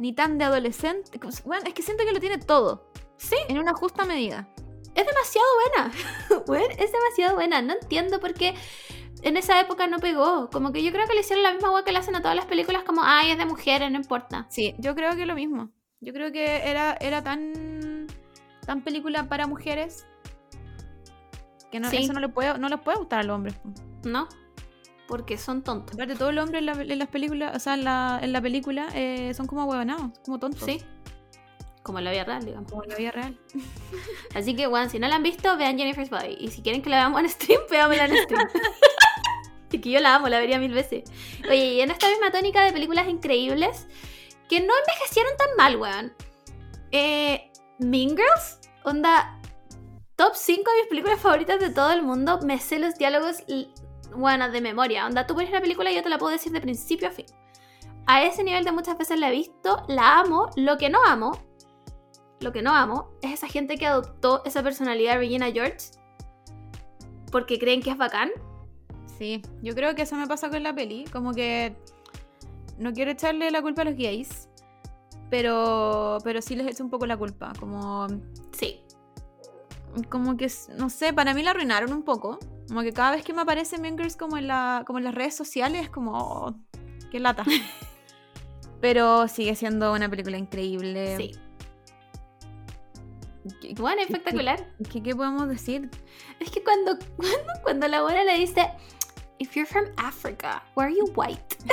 [0.00, 1.20] ni tan de adolescente.
[1.44, 3.36] Bueno, es que siento que lo tiene todo, sí.
[3.48, 4.48] en una justa medida.
[4.96, 5.92] Es demasiado buena.
[6.78, 7.62] Es demasiado buena.
[7.62, 8.54] No entiendo por qué
[9.22, 10.48] en esa época no pegó.
[10.50, 12.36] Como que yo creo que le hicieron la misma hueá que le hacen a todas
[12.36, 14.46] las películas, como, ay, es de mujeres, no importa.
[14.48, 15.70] Sí, yo creo que lo mismo.
[16.00, 18.06] Yo creo que era, era tan,
[18.64, 20.06] tan película para mujeres
[21.70, 21.98] que no, Sí.
[21.98, 23.54] eso no le, puede, no les puede gustar a los hombres.
[24.04, 24.28] ¿No?
[25.06, 25.94] Porque son tontos.
[25.94, 28.40] Aparte, todos los hombres en, la- en las películas, o sea, en la, en la
[28.40, 30.62] película eh, son como huevonados, como tontos.
[30.64, 30.82] Sí.
[31.82, 32.70] Como en la vida real, digamos.
[32.70, 33.38] Como en la vida real.
[34.34, 36.36] Así que, bueno, si no la han visto, vean Jennifer's Body.
[36.38, 38.48] Y si quieren que la veamos en stream, veámosla en stream.
[39.70, 41.04] y que yo la amo, la vería mil veces.
[41.48, 43.86] Oye, y en esta misma tónica de películas increíbles
[44.48, 46.12] que no envejecieron tan mal, weón.
[46.92, 49.38] Eh, mean Girls, onda,
[50.16, 52.40] top 5 de mis películas favoritas de todo el mundo.
[52.42, 53.68] Me sé los diálogos, l-
[54.16, 55.06] bueno, de memoria.
[55.06, 57.26] Onda, tú pones una película y yo te la puedo decir de principio a fin.
[58.06, 60.50] A ese nivel de muchas veces la he visto, la amo.
[60.56, 61.30] Lo que no amo,
[62.40, 65.76] lo que no amo, es esa gente que adoptó esa personalidad de Regina George
[67.30, 68.30] porque creen que es bacán.
[69.20, 71.04] Sí, yo creo que eso me pasa con la peli.
[71.12, 71.76] Como que
[72.78, 74.48] no quiero echarle la culpa a los gays,
[75.28, 77.52] pero, pero sí les echo un poco la culpa.
[77.60, 78.06] Como,
[78.52, 78.80] Sí.
[80.08, 82.38] como que, no sé, para mí la arruinaron un poco.
[82.68, 85.14] Como que cada vez que me aparece Mean Girls como en, la, como en las
[85.14, 86.54] redes sociales, es como, oh,
[87.10, 87.44] qué lata.
[88.80, 91.16] pero sigue siendo una película increíble.
[91.18, 91.32] Sí.
[93.60, 94.66] ¿Qué, Bueno, espectacular.
[94.90, 95.90] qué- qué podemos decir?
[96.38, 98.66] Es que cuando, cuando, cuando la abuela le dice,
[99.40, 101.56] If you're from Africa, why are you white?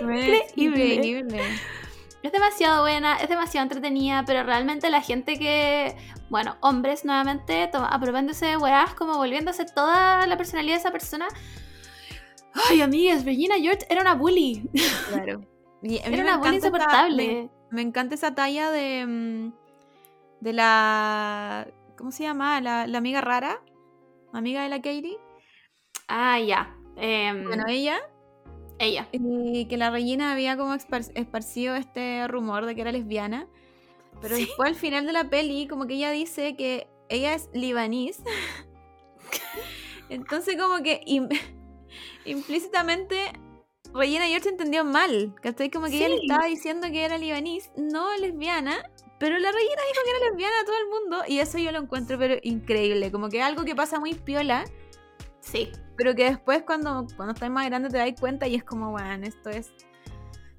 [0.00, 0.42] Increíble.
[0.56, 1.40] Increíble.
[2.22, 5.94] Es demasiado buena, es demasiado entretenida, pero realmente la gente que,
[6.30, 11.28] bueno, hombres nuevamente, aprovechándose de weás, como volviéndose toda la personalidad de esa persona.
[12.70, 14.66] Ay, amigas, Regina George era una bully.
[15.10, 15.42] Claro.
[15.82, 17.26] Y Era una bully esa- insoportable.
[17.26, 19.04] me, me encanta esa talla de.
[19.06, 19.52] mm,
[20.40, 21.68] de la.
[21.98, 22.58] ¿Cómo se llama?
[22.62, 23.60] La, la amiga rara.
[24.34, 25.16] Amiga de la Katie.
[26.08, 26.76] Ah, ya.
[26.96, 28.00] Em, Bueno, ella.
[28.78, 29.08] ella.
[29.12, 33.46] Y que la Regina había como espar- esparcido este rumor de que era lesbiana.
[34.20, 34.46] Pero Sí.
[34.46, 38.22] después al final de la peli, como que ella dice que ella es libanís.
[40.08, 41.28] Entonces, como que im-
[42.24, 43.16] implícitamente
[43.92, 45.34] Regina George entendió mal.
[45.40, 45.70] ¿Cachai?
[45.70, 48.76] Como que ella le estaba diciendo que era libanís, no lesbiana.
[49.18, 51.22] Pero la Regina dijo que era lesbiana a todo el mundo.
[51.28, 53.10] Y eso yo lo encuentro pero increíble.
[53.12, 54.64] Como que algo que pasa muy piola.
[55.40, 55.70] Sí.
[55.96, 59.26] Pero que después cuando, cuando estás más grande te das cuenta y es como, bueno,
[59.26, 59.72] esto es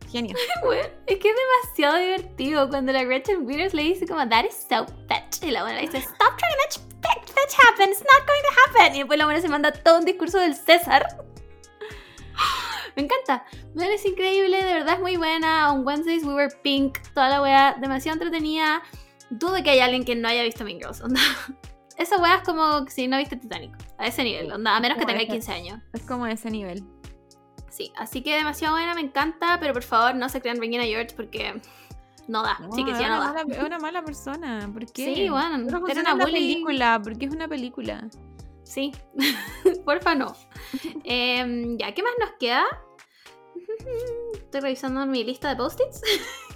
[0.10, 0.36] genio.
[0.64, 4.66] Bueno, es que es demasiado divertido cuando la Gretchen Peters le dice como That is
[4.70, 5.44] so fetch.
[5.44, 7.90] Y la buena le dice Stop trying to fetch, fetch happen.
[7.90, 8.96] It's not going to happen.
[8.96, 11.06] Y después la buena se manda todo un discurso del César.
[12.96, 13.46] Me encanta.
[13.74, 15.72] Bueno, es increíble, de verdad es muy buena.
[15.74, 16.98] On Wednesdays we were pink.
[17.14, 18.82] Toda la wea demasiado entretenida.
[19.30, 21.02] Dudo que haya alguien que no haya visto Mean Girls.
[21.02, 21.20] Onda.
[21.98, 23.74] Esa wea es como si no viste Titanic.
[23.98, 24.76] A ese nivel, onda.
[24.76, 25.26] A menos que esa.
[25.26, 25.80] 15 años.
[25.94, 26.84] Es como ese nivel.
[27.70, 31.14] Sí, así que demasiado buena, me encanta, pero por favor no se crean Regina George
[31.16, 31.62] porque
[32.28, 32.58] no da.
[32.74, 33.34] sí que sí, es no una da.
[33.44, 34.70] mala, es una mala persona.
[34.74, 35.16] ¿Por qué?
[35.16, 36.34] Sí, bueno, Pero era una bully.
[36.34, 38.08] película, porque es una película.
[38.64, 38.92] Sí,
[39.86, 40.34] porfa no.
[41.04, 42.64] Em, ya, ¿qué más nos queda?
[44.34, 46.02] Estoy revisando mi lista de post-its.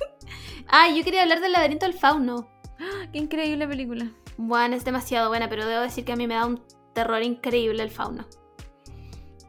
[0.67, 2.49] ah, yo quería hablar del laberinto del fauno.
[3.11, 4.11] Qué increíble película.
[4.37, 6.63] Bueno, es demasiado buena, pero debo decir que a mí me da un
[6.93, 8.25] terror increíble el fauno.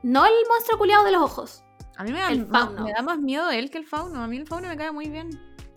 [0.03, 1.65] No el monstruo culiado de los ojos.
[1.97, 2.85] A mí me da, El fauno.
[2.85, 4.23] me da más miedo él que el fauno.
[4.23, 5.29] A mí el fauno me cae muy bien.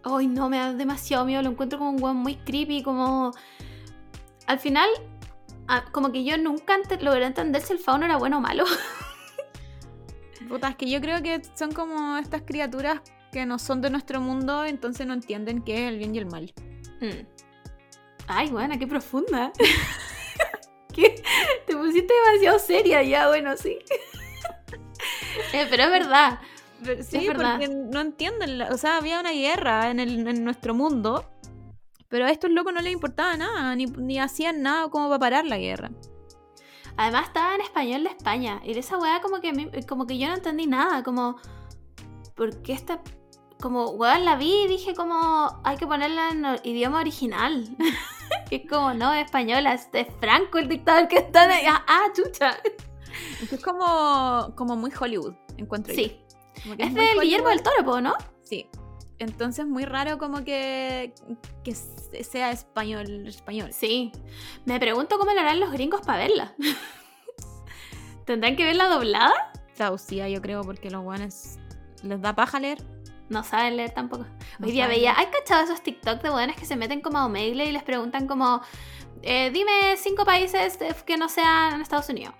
[0.04, 1.42] Ay, no, me da demasiado miedo.
[1.42, 3.32] Lo encuentro como un weón muy creepy, como...
[4.48, 4.90] Al final,
[5.68, 8.66] ah, como que yo nunca logré entender si el fauno era bueno o malo.
[10.54, 13.02] Puta, es que yo creo que son como estas criaturas
[13.32, 16.28] que no son de nuestro mundo, entonces no entienden qué es el bien y el
[16.28, 16.54] mal.
[17.02, 17.26] Mm.
[18.28, 19.52] Ay, buena, qué profunda.
[20.94, 21.16] ¿Qué?
[21.66, 23.80] Te pusiste demasiado seria ya, bueno, sí.
[25.54, 26.40] Eh, pero es verdad.
[26.84, 27.54] Pero- sí, Es verdad.
[27.58, 28.62] porque no entienden.
[28.62, 31.28] o sea, había una guerra en, el- en nuestro mundo,
[32.10, 35.46] pero a estos locos no les importaba nada, ni, ni hacían nada como para parar
[35.46, 35.90] la guerra.
[36.98, 38.62] Además estaba en español de España.
[38.64, 41.04] Y de esa weá como que, mí- como que yo no entendí nada.
[41.04, 41.38] Como,
[42.36, 43.02] ¿por qué esta...?
[43.62, 47.66] Como, weón, la vi y dije como, hay que ponerla en idioma original.
[48.52, 51.46] y es como, no, es española, es, es Franco el dictador que está...
[51.46, 52.58] en- Ah, ah, chucha.
[53.52, 56.00] Es como, como muy Hollywood, encuentro yo.
[56.02, 56.20] Sí.
[56.76, 57.22] Que Es muy de.
[57.22, 58.14] Guillermo del Toro, ¿no?
[58.42, 58.68] Sí.
[59.24, 61.14] Entonces muy raro como que,
[61.64, 63.72] que se- sea español, español.
[63.74, 64.12] Sí.
[64.66, 66.54] Me pregunto cómo lo harán los gringos para verla.
[68.26, 69.34] ¿Tendrán que verla doblada?
[69.76, 71.60] Traducida, yo creo, porque los guanes
[72.04, 72.78] les da paja leer.
[73.30, 74.26] No saben leer tampoco.
[74.60, 75.18] No Hoy día veía.
[75.18, 78.28] ¿hay cachado esos TikTok de buenas que se meten como a Omegle y les preguntan
[78.28, 78.62] como
[79.22, 82.36] eh, dime cinco países que no sean Estados Unidos.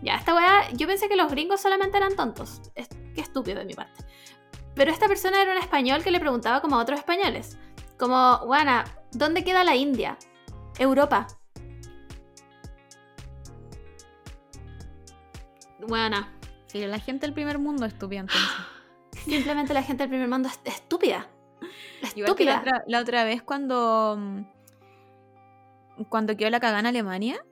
[0.00, 2.62] Ya, esta weá, yo pensé que los gringos solamente eran tontos.
[2.76, 4.04] Es, qué estúpido de mi parte.
[4.78, 7.58] Pero esta persona era un español que le preguntaba como a otros españoles.
[7.98, 10.16] Como, Juana, ¿dónde queda la India?
[10.78, 11.26] Europa.
[15.80, 16.32] Buena.
[16.66, 18.48] Sí, la gente del primer mundo es estúpida entonces.
[19.24, 21.28] Simplemente la gente del primer mundo es estúpida.
[22.14, 24.16] La otra, la otra vez cuando.
[24.16, 24.42] mm,
[26.08, 27.44] Cuando quedó la cagada en Alemania.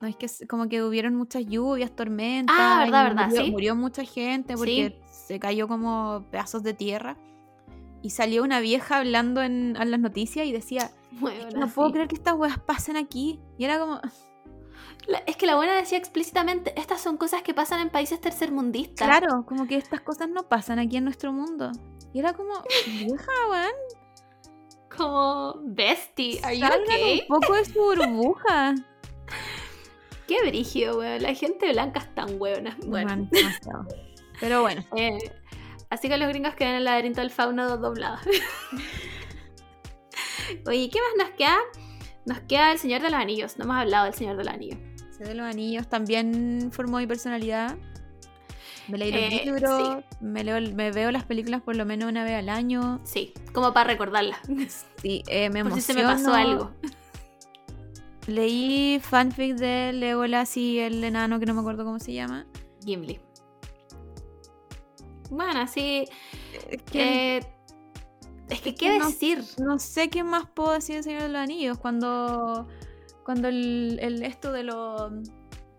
[0.00, 2.54] No es que como que hubieron muchas lluvias, tormentas.
[2.56, 3.50] Ah, verdad, y verdad, murió, sí.
[3.50, 7.16] murió mucha gente porque se cayó como pedazos de tierra.
[8.02, 11.72] Y salió una vieja hablando en, en las noticias y decía: Bueno, No sí.
[11.74, 13.40] puedo creer que estas weas pasen aquí.
[13.58, 14.00] Y era como.
[15.08, 19.06] La- es que la buena decía explícitamente, estas son cosas que pasan en países tercermundistas.
[19.06, 21.70] Claro, como que estas cosas no pasan aquí en nuestro mundo.
[22.12, 22.54] Y era como,
[22.88, 23.72] vieja, weón,
[24.96, 27.20] Como, bestie, are you okay?
[27.28, 28.74] un poco de su burbuja.
[30.26, 31.22] Qué brígido, weón.
[31.22, 32.76] La gente blanca es tan weona.
[32.86, 33.28] Bueno.
[33.30, 33.86] Demasiado.
[34.40, 35.18] Pero bueno, Eh,
[35.90, 38.18] así que los gringos que ven el laberinto del fauno doblado.
[40.66, 41.56] Oye, ¿qué más nos queda?
[42.24, 43.56] Nos queda el Señor de los Anillos.
[43.58, 44.78] No hemos hablado del Señor de los Anillos.
[45.16, 47.76] Sé de los Anillos también formó mi personalidad.
[48.88, 52.22] Me leí los Eh, libros, me, leo, me veo las películas por lo menos una
[52.22, 53.00] vez al año.
[53.04, 54.38] Sí, como para recordarla.
[55.02, 56.16] Sí, eh, me Por si se emociono.
[56.16, 56.72] me pasó algo.
[58.26, 62.46] Leí fanfic de Legolas y el enano que no me acuerdo cómo se llama.
[62.84, 63.20] Gimli.
[65.30, 66.04] Bueno, sí.
[66.70, 67.46] Es que eh,
[68.48, 69.42] es que, ¿qué no- decir?
[69.58, 72.68] no sé qué más puedo decir del Señor de los Anillos cuando
[73.24, 75.12] cuando el, el esto de los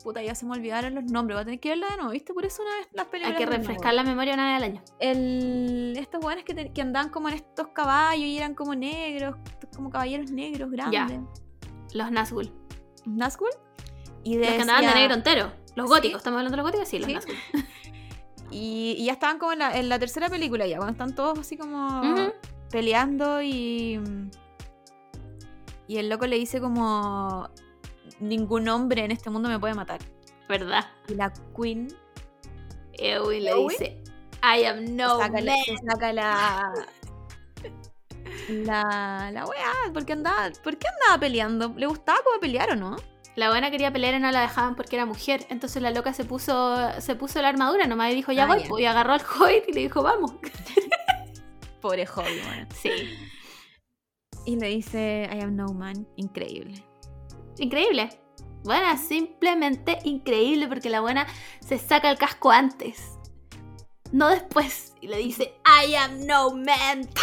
[0.04, 2.34] puta ya se me olvidaron los nombres voy a tener que verla de nuevo viste
[2.34, 3.62] por eso una vez las Hay películas que de nuevo.
[3.64, 4.82] refrescar la memoria una vez al año.
[5.00, 9.36] el estos buenos que, te- que andaban como en estos caballos y eran como negros
[9.76, 11.20] como caballeros negros grandes
[11.94, 12.52] Los Nazgûl.
[13.06, 13.50] Nazgûl
[14.26, 15.52] y Los que andaban de negro entero.
[15.76, 15.96] Los Sí.
[15.96, 16.18] góticos.
[16.18, 16.88] ¿Estamos hablando de los góticos?
[16.90, 17.14] Sí, los Sí.
[17.14, 17.36] Nazgûl.
[18.52, 21.40] y, y ya estaban como en la, en la tercera película ya cuando están todos
[21.40, 22.32] así como
[22.70, 24.00] peleando y.
[25.88, 27.50] Y el loco le dice como.
[28.20, 30.00] Ningún hombre en este mundo me puede matar.
[30.50, 30.86] ¿Verdad?
[31.08, 31.88] Y la Queen
[32.94, 33.68] Eowyn le ¿Eowyn?
[33.68, 34.04] dice,
[34.42, 35.92] I am no saca, la, man.
[35.92, 36.74] saca la.
[38.50, 39.30] La.
[39.32, 39.94] La weá.
[39.94, 41.74] ¿Por qué andaba, ¿Por qué andaba peleando?
[41.78, 42.96] ¿Le gustaba cómo pelear o no?
[43.38, 45.46] La buena quería pelear y no la dejaban porque era mujer.
[45.50, 48.82] Entonces la loca se puso se puso la armadura nomás y dijo, ya Ah, voy.
[48.82, 50.34] Y agarró al hobbit y le dijo, vamos.
[51.82, 52.68] Pobre hobby, weón.
[52.82, 52.90] Sí.
[54.44, 56.08] Y le dice, I am no man.
[56.16, 56.84] Increíble.
[57.60, 58.10] Increíble.
[58.64, 61.28] Buena, simplemente increíble porque la buena
[61.60, 63.20] se saca el casco antes.
[64.12, 64.96] No después.
[65.00, 67.08] Y le dice, I am no man.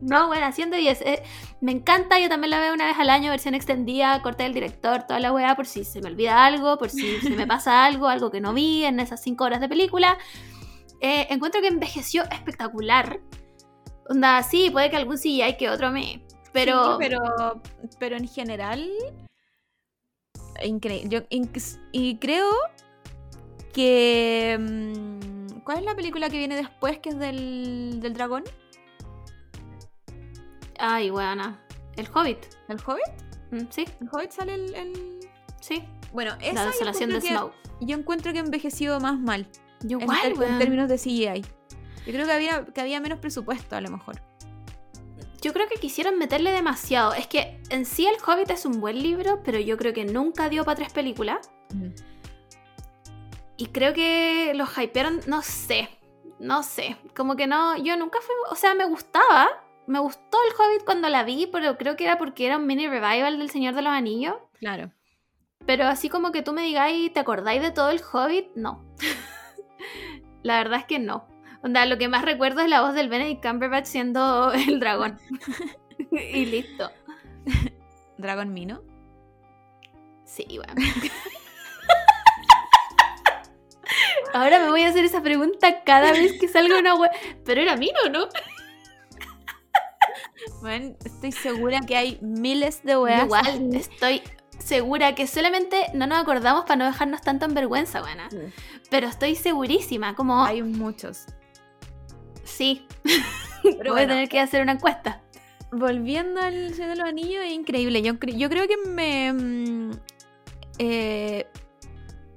[0.00, 1.02] No, bueno, haciendo 10.
[1.02, 1.22] Eh,
[1.60, 5.02] me encanta, yo también la veo una vez al año, versión extendida, corte del director,
[5.02, 8.08] toda la weá, por si se me olvida algo, por si se me pasa algo,
[8.08, 10.16] algo que no vi en esas 5 horas de película.
[11.00, 13.20] Eh, encuentro que envejeció espectacular.
[14.08, 16.24] Onda, sí, puede que algún CGI que otro me.
[16.52, 16.92] Pero.
[16.92, 17.62] Sí, pero,
[17.98, 18.90] pero en general.
[20.64, 21.08] Increíble.
[21.08, 21.20] Yo,
[21.92, 22.50] y creo
[23.72, 24.58] que.
[24.58, 28.44] mm, ¿Cuál es la película que viene después que es del, del dragón?
[30.80, 31.60] Ay, buena.
[31.96, 32.38] El Hobbit.
[32.68, 33.04] ¿El Hobbit?
[33.50, 34.74] Mm, Sí, ¿El Hobbit sale el.
[34.74, 35.20] el-
[35.60, 35.84] sí.
[36.12, 37.78] Bueno, esa La desolación de encuentro Smaug.
[37.80, 39.46] que- Yo encuentro que envejeció más mal.
[39.82, 41.42] Yo en, igual, ter- en términos de CGI.
[42.06, 44.20] Yo creo que había, que había menos presupuesto, a lo mejor.
[45.42, 47.14] Yo creo que quisieron meterle demasiado.
[47.14, 50.48] Es que en sí El Hobbit es un buen libro, pero yo creo que nunca
[50.48, 51.50] dio para tres películas.
[53.56, 55.88] Y creo que los hypearon, no sé.
[56.38, 56.96] No sé.
[57.14, 58.34] Como que no, yo nunca fui.
[58.50, 59.48] O sea, me gustaba.
[59.86, 62.86] Me gustó El Hobbit cuando la vi, pero creo que era porque era un mini
[62.86, 64.36] revival del Señor de los Anillos.
[64.58, 64.92] Claro.
[65.66, 68.48] Pero así como que tú me digáis, ¿te acordáis de todo el Hobbit?
[68.54, 68.84] No.
[70.42, 71.28] la verdad es que no.
[71.62, 75.18] Onda, lo que más recuerdo es la voz del Benedict Cumberbatch siendo el dragón.
[76.10, 76.90] y listo.
[78.16, 78.82] Dragon Mino.
[80.24, 80.74] Sí, bueno.
[84.32, 87.10] Ahora me voy a hacer esa pregunta cada vez que salga una web.
[87.44, 88.28] Pero era Mino, ¿no?
[90.60, 93.24] Bueno, estoy segura que hay miles de weas.
[93.24, 94.22] igual, estoy
[94.58, 98.28] segura que solamente no nos acordamos para no dejarnos tanto en vergüenza, buena.
[98.90, 101.24] Pero estoy segurísima, como Hay muchos.
[102.44, 102.86] sí.
[103.62, 105.20] Pero voy a tener que hacer una encuesta.
[105.70, 108.00] volviendo al Señor de los Anillos, es increíble.
[108.02, 109.32] Yo, cre- yo creo que me.
[109.32, 109.90] mm,
[110.78, 111.46] eh,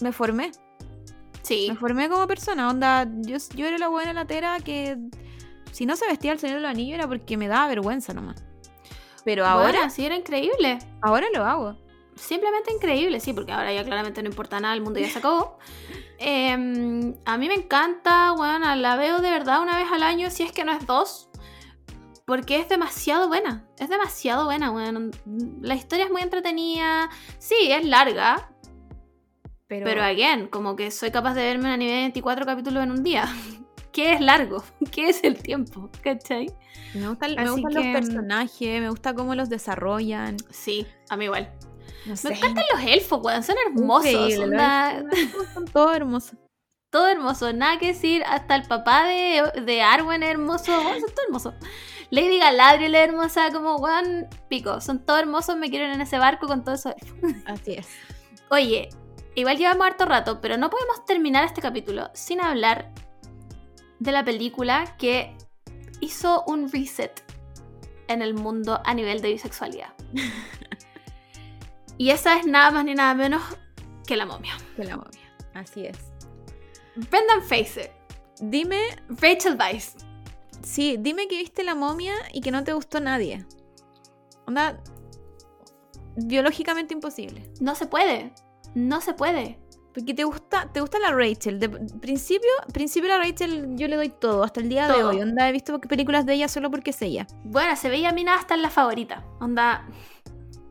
[0.01, 0.51] me formé.
[1.43, 1.67] Sí.
[1.69, 2.69] Me formé como persona.
[2.69, 4.97] Onda, yo, yo era la buena latera que.
[5.73, 8.43] Si no se vestía el Señor de los Anillos era porque me daba vergüenza nomás.
[9.25, 10.79] Pero ahora, Bueno, sí, era increíble.
[11.01, 11.77] ahora lo hago.
[12.15, 15.57] Simplemente increíble, sí, porque ahora ya claramente no importa nada, el mundo ya se acabó.
[16.25, 20.43] Em, a mí me encanta, bueno, la veo de verdad una vez al año, si
[20.43, 21.27] es que no es dos,
[22.25, 25.09] porque es demasiado buena, es demasiado buena, bueno.
[25.61, 27.09] La historia es muy entretenida,
[27.39, 28.51] sí, es larga,
[29.67, 32.91] Pero, pero again, como que soy capaz de verme un anime de 24 capítulos en
[32.91, 33.25] un día.
[33.93, 34.61] ¿Qué es largo?
[34.91, 35.89] ¿Qué es el tiempo?
[36.01, 36.47] ¿Cachai?
[36.93, 40.35] me, gustan, me así gustan que- los personajes, me gusta cómo los desarrollan.
[40.49, 41.49] Sí, a mí igual.
[42.05, 42.29] No sé.
[42.29, 44.11] Me encantan los elfos, weón, son hermosos.
[44.35, 46.37] Los elfos Son todos hermosos.
[46.89, 51.09] todo hermoso, nada que decir, hasta el papá de, de Arwen es hermoso, weón, son
[51.11, 51.53] todos hermosos.
[52.09, 56.45] Lady Galadriel es hermosa, como weón, pico, son todos hermosos, me quieren en ese barco
[56.45, 56.93] con todo eso.
[57.45, 57.87] Así es.
[58.49, 58.89] Oye,
[59.35, 62.91] igual llevamos harto rato, pero no podemos terminar este capítulo sin hablar
[64.03, 65.35] de la película que
[66.01, 67.23] hizo un reset
[68.09, 69.93] en el mundo a nivel de bisexualidad.
[71.97, 73.41] y esa es nada más ni nada menos
[74.05, 74.57] que la momia.
[74.75, 75.33] Que la momia.
[75.53, 75.97] Así es.
[76.95, 77.91] Brendan Fraser,
[78.41, 79.95] Dime, Rachel Weisz.
[80.61, 83.45] sí, dime que viste la momia y que no te gustó nadie.
[84.45, 84.83] Onda,
[86.17, 87.49] biológicamente imposible.
[87.61, 88.33] No se puede.
[88.75, 89.62] No se puede.
[89.93, 91.59] Porque te gusta, te gusta la Rachel.
[91.59, 95.21] De principio, principio la Rachel yo le doy todo, hasta el día de hoy.
[95.21, 97.27] Onda, he visto películas de ella solo porque es ella.
[97.43, 99.23] Bueno, se veía mina hasta en la favorita.
[99.39, 99.85] Onda.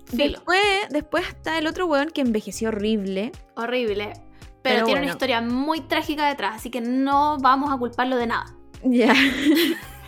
[0.07, 0.39] Filo.
[0.39, 3.33] Después, después está el otro weón que envejeció horrible.
[3.57, 4.13] Horrible.
[4.15, 5.05] Pero, Pero tiene bueno.
[5.05, 8.55] una historia muy trágica detrás, así que no vamos a culparlo de nada.
[8.85, 9.15] Ya.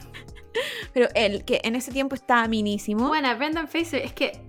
[0.93, 3.09] Pero él, que en ese tiempo estaba minísimo.
[3.09, 4.41] Bueno, Brendan Fraser, es que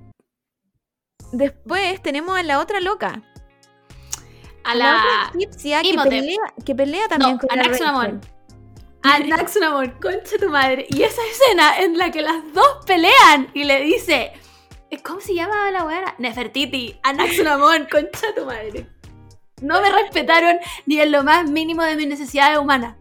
[1.31, 3.21] Después tenemos a la otra loca.
[4.65, 5.31] A La la.
[5.35, 6.09] egipcia que Imhotep.
[6.11, 7.63] pelea, que pelea también No, con a.
[7.63, 8.19] Rachel.
[9.03, 10.87] A Naxxraman, concha tu madre.
[10.89, 14.31] Y esa escena en la que las dos pelean y le dice.
[15.03, 16.15] ¿Cómo se llama la weá?
[16.17, 18.87] Nefertiti, a Naxxraman, concha tu madre.
[19.61, 22.95] No me respetaron ni en lo más mínimo de mis necesidades humanas.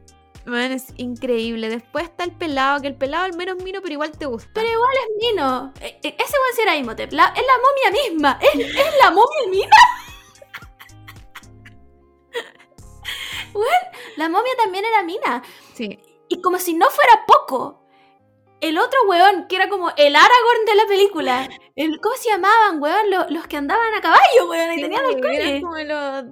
[0.45, 1.71] Man, es increíble.
[1.71, 4.51] Después está el pelado, que el pelado al menos miro, pero igual te gusta.
[4.53, 5.73] Pero igual es Mino.
[5.81, 6.17] E- ese
[6.55, 7.13] sí era Imhotep.
[7.13, 8.39] La- es la momia misma.
[8.43, 9.77] Es, es la momia Mina.
[14.17, 15.43] La momia también era Mina.
[15.75, 15.99] Sí.
[16.29, 17.85] Y como si no fuera poco,
[18.61, 21.49] el otro weón, que era como el Aragorn de la película.
[21.77, 23.11] El, ¿Cómo se llamaban, weón?
[23.11, 24.73] Los, los que andaban a caballo, weón.
[24.73, 25.63] Y tenían eran halcones.
[25.63, 26.25] como los.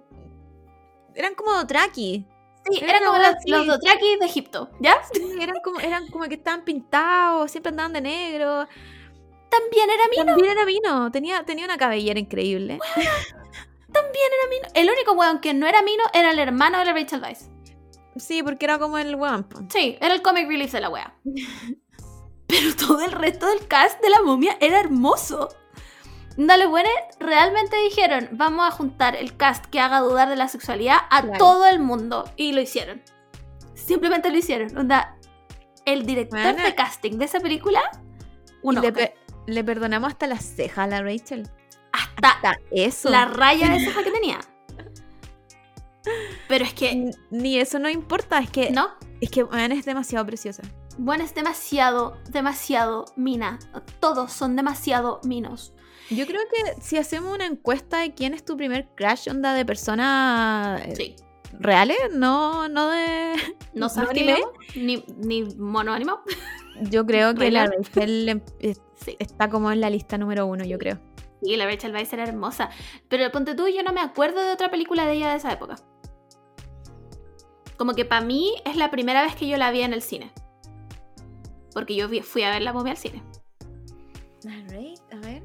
[1.15, 2.27] Eran como Dotraki.
[2.71, 3.51] Sí, era eran como los, así.
[3.51, 5.03] los Dothraki de Egipto, ¿ya?
[5.13, 8.69] Sí, eran como, eran como que estaban pintados, siempre andaban de negro.
[9.51, 10.25] También era Mino.
[10.25, 12.79] También era vino, tenía, tenía una cabellera increíble.
[13.93, 14.69] También era Mino.
[14.75, 17.49] El único weón que no era Mino era el hermano de la Rachel Weisz.
[18.17, 19.47] Sí, porque era como el weón.
[19.71, 21.15] Sí, era el comic relief de la wea.
[22.47, 25.49] Pero todo el resto del cast de la momia era hermoso.
[26.37, 30.97] Dale buenas, realmente dijeron, vamos a juntar el cast que haga dudar de la sexualidad
[31.11, 31.39] a Claro.
[31.39, 32.25] todo el mundo.
[32.37, 33.03] Y lo hicieron.
[33.75, 34.77] Simplemente lo hicieron.
[34.77, 35.17] Onda,
[35.85, 36.63] el director Bueno.
[36.63, 37.81] de casting de esa película,
[38.63, 39.15] le, pe-
[39.47, 41.49] le perdonamos hasta las cejas a la Rachel.
[42.17, 43.11] Hasta Hasta eso.
[43.11, 44.39] la raya de ceja que tenía.
[46.49, 48.89] Pero es que, Ni eso no importa, es que, ¿no?
[49.21, 50.63] es que weón, es demasiado preciosa.
[50.99, 53.59] Bueno, es demasiado, demasiado mina.
[54.01, 55.73] Todos son demasiado minos.
[56.11, 59.65] Yo creo que si hacemos una encuesta de quién es tu primer crush onda de
[59.65, 61.17] personas eh, Sí.
[61.59, 63.35] reales, no, no de.
[63.75, 64.47] No ¿No anime, anime?
[64.75, 66.23] ni, ni mono animado.
[66.91, 67.85] Yo creo que la Raylan.
[67.85, 68.43] Rachel
[69.03, 69.17] Sí.
[69.19, 71.01] está como en la lista número uno, yo creo.
[71.45, 72.71] Y la Rachel Weisz era hermosa.
[73.09, 75.77] Pero ponte tú, yo no me acuerdo de otra película de ella de esa época.
[77.77, 80.33] Como que para mí es la primera vez que yo la vi en el cine.
[81.75, 83.23] Porque yo fui a ver la momia al cine.
[84.47, 85.43] A ver.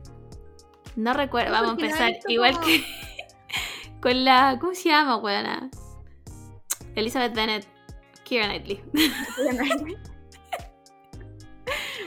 [0.96, 2.84] No recuerdo, Sí, vamos a empezar igual como- que
[4.02, 4.58] con la.
[4.60, 5.70] ¿Cómo se llama, weona?
[6.96, 7.68] Elizabeth Bennett,
[8.24, 8.84] Keira Knightley.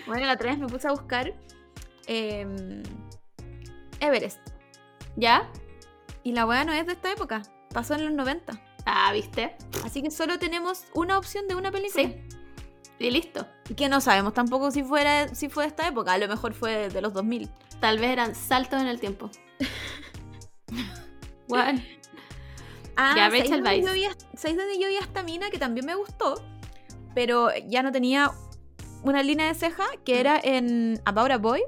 [0.06, 1.32] bueno, la otra vez me puse a buscar
[2.06, 2.82] em,
[4.00, 4.38] Everest.
[5.16, 5.50] ¿Ya?
[6.22, 7.42] Y la weá no es de esta época.
[7.72, 8.60] Pasó en los 90.
[8.86, 9.56] Ah, ¿viste?
[9.84, 12.04] Así que solo tenemos una opción de una película.
[12.04, 12.16] Sí.
[12.98, 13.46] Y listo.
[13.68, 16.12] Y que no sabemos tampoco si, fuera, si fue de esta época.
[16.12, 17.48] A lo mejor fue de los 2000.
[17.80, 19.30] Tal vez eran saltos en el tiempo.
[21.48, 21.80] Bueno,
[22.96, 23.86] Ah, Ya, ¿sabéis Rachel dónde Weisz.
[23.86, 24.04] yo vi
[24.36, 26.40] ¿sabéis dónde yo vi a esta mina que también me gustó?
[27.14, 28.30] Pero ya no tenía
[29.02, 31.62] una línea de ceja que era en About a Boy,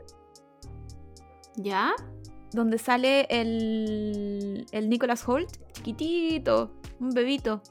[1.57, 1.95] ¿ya?
[2.53, 7.63] Donde sale el, el Nicholas Holt, chiquitito, un bebito.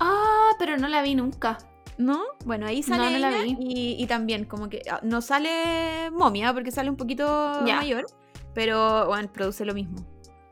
[0.00, 1.58] Ah, pero no la vi nunca.
[1.98, 2.22] ¿No?
[2.46, 3.56] Bueno, ahí sale No, no la vi.
[3.60, 8.06] Y, y también como que ah, no sale momia porque sale un poquito mayor,
[8.54, 9.96] pero bueno, produce lo mismo.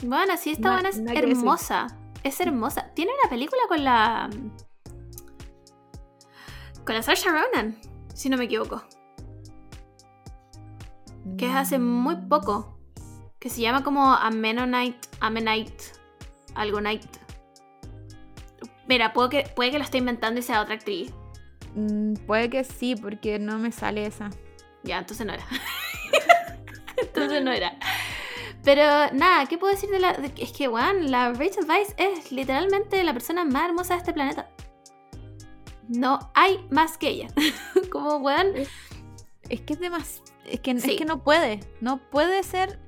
[0.04, 1.86] Bueno, sí, esta Na- buena es hermosa.
[2.22, 2.90] Es hermosa.
[2.94, 4.28] Tiene una película con la.
[6.84, 7.76] Con la Saoirse Ronan,
[8.14, 8.82] si no me equivoco.
[11.36, 12.28] Que es hace muy Mm.
[12.28, 12.77] poco.
[13.38, 15.08] Que se llama como Amenonite.
[15.20, 15.84] Amenite.
[16.54, 17.04] Algo night.
[18.88, 21.12] Mira, puede que, puede que lo esté inventando y sea otra actriz.
[21.74, 24.30] Mm, puede que sí, porque no me sale esa.
[24.82, 25.44] Ya, entonces no era.
[26.96, 27.76] entonces no era.
[28.64, 28.82] Pero
[29.12, 30.14] nada, ¿qué puedo decir de la.?
[30.14, 34.12] de- es que, weón, la Rachel Weisz es literalmente la persona más hermosa de este
[34.12, 34.48] planeta.
[35.88, 37.28] No hay más que ella.
[37.92, 38.48] Como, weón.
[39.48, 40.24] Es que es demasiado.
[40.44, 40.92] Es que, Sí.
[40.92, 41.60] es que no puede.
[41.80, 42.78] No puede ser.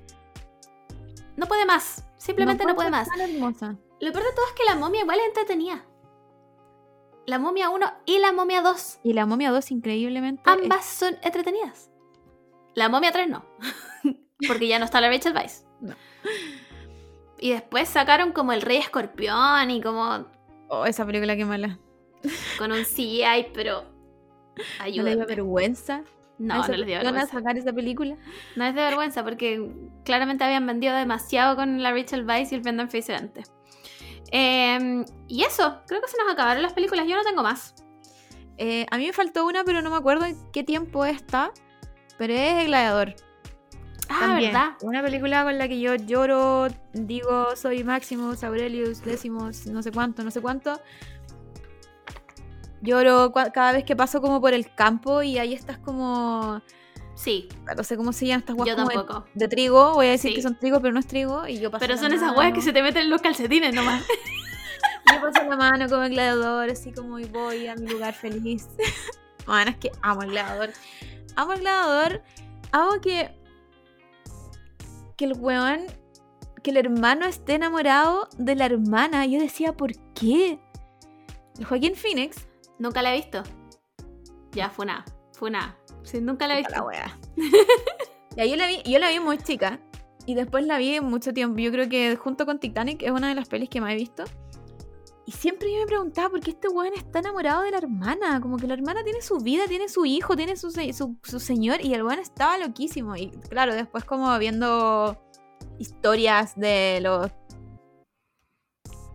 [1.41, 2.05] No puede más.
[2.19, 3.09] Simplemente no puede, más.
[3.19, 3.77] hermosa.
[3.99, 5.87] Lo peor de todo es que la momia igual es entretenida.
[7.27, 9.01] La momia 1 y la momia 2.
[9.03, 10.43] Y la momia 2, increíblemente.
[10.45, 11.91] Ambas son entretenidas.
[12.75, 13.47] La momia 3 no.
[14.47, 15.65] Porque ya no está la Rachel Weisz.
[15.81, 15.95] No.
[17.39, 20.27] Y después sacaron como el Rey Escorpión y como
[20.69, 21.79] Oh, esa película que mala.
[22.59, 23.85] con un CGI, pero.
[23.85, 25.17] ¿No Ayúdame.
[25.17, 26.03] dio vergüenza?
[26.41, 27.33] No, ¿A no esa les dio vergüenza.
[27.35, 28.17] sacar esa película?
[28.57, 29.71] No es de vergüenza porque
[30.05, 33.53] claramente habían vendido demasiado con la Rachel Weisz y el Brendan Fraser antes.
[34.33, 37.07] Eh, y eso, creo que se nos acabaron las películas.
[37.07, 37.75] Yo no tengo más.
[38.57, 41.51] Eh, a mí me faltó una, pero no me acuerdo en qué tiempo está.
[42.17, 43.15] Pero es El Gladiador.
[44.09, 44.53] Ah, también.
[44.53, 44.71] ¿verdad?
[44.83, 50.25] Una película con la que yo lloro, digo, soy Maximus, Aurelius, Décimos, no sé cuánto,
[50.25, 50.81] no sé cuánto.
[52.82, 56.62] Lloro cada vez que paso como por el campo y ahí estás como...
[57.15, 58.74] Sí, No sé cómo se llaman estas guas de-
[59.35, 59.93] de, trigo.
[59.94, 60.36] Voy a decir Sí.
[60.36, 61.47] que son trigo, pero no es trigo.
[61.47, 64.02] Y yo paso Pero son esas weas que se te meten en los calcetines nomás.
[65.12, 68.69] Yo paso la mano como el gladiador, así como y voy a mi lugar feliz.
[69.47, 70.70] Bueno, es que amo el gladiador.
[71.35, 72.23] Amo el gladiador.
[72.73, 73.35] Amo que.
[75.16, 75.81] Que el weón.
[76.62, 79.27] Que el hermano esté enamorado de la hermana.
[79.27, 80.61] Yo decía, ¿por qué?
[81.69, 82.47] Joaquín Phoenix.
[82.81, 83.43] Nunca la he visto.
[84.52, 85.05] Ya, fue nada.
[85.35, 85.78] Fue nada.
[86.02, 86.74] Sí, nunca la he visto.
[86.74, 87.19] La wea.
[88.36, 89.81] Ya, yo la vi, yo la vi muy chica.
[90.24, 91.59] Y después la vi mucho tiempo.
[91.59, 94.23] Yo creo que junto con Titanic es una de las pelis que más he visto.
[95.27, 98.40] Y siempre yo me preguntaba por qué este weón está enamorado de la hermana.
[98.40, 101.85] Como que la hermana tiene su vida, tiene su hijo, tiene su, su, su señor.
[101.85, 103.16] Y el weón estaba loquísimo.
[103.16, 105.20] Y claro, después como viendo
[105.78, 107.32] historias de los...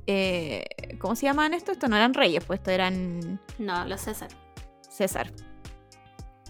[0.07, 0.65] eh,
[0.99, 1.72] ¿Cómo se llaman esto?
[1.72, 3.40] Esto no eran reyes, pues esto eran...
[3.57, 4.30] No, los César.
[4.82, 5.32] César.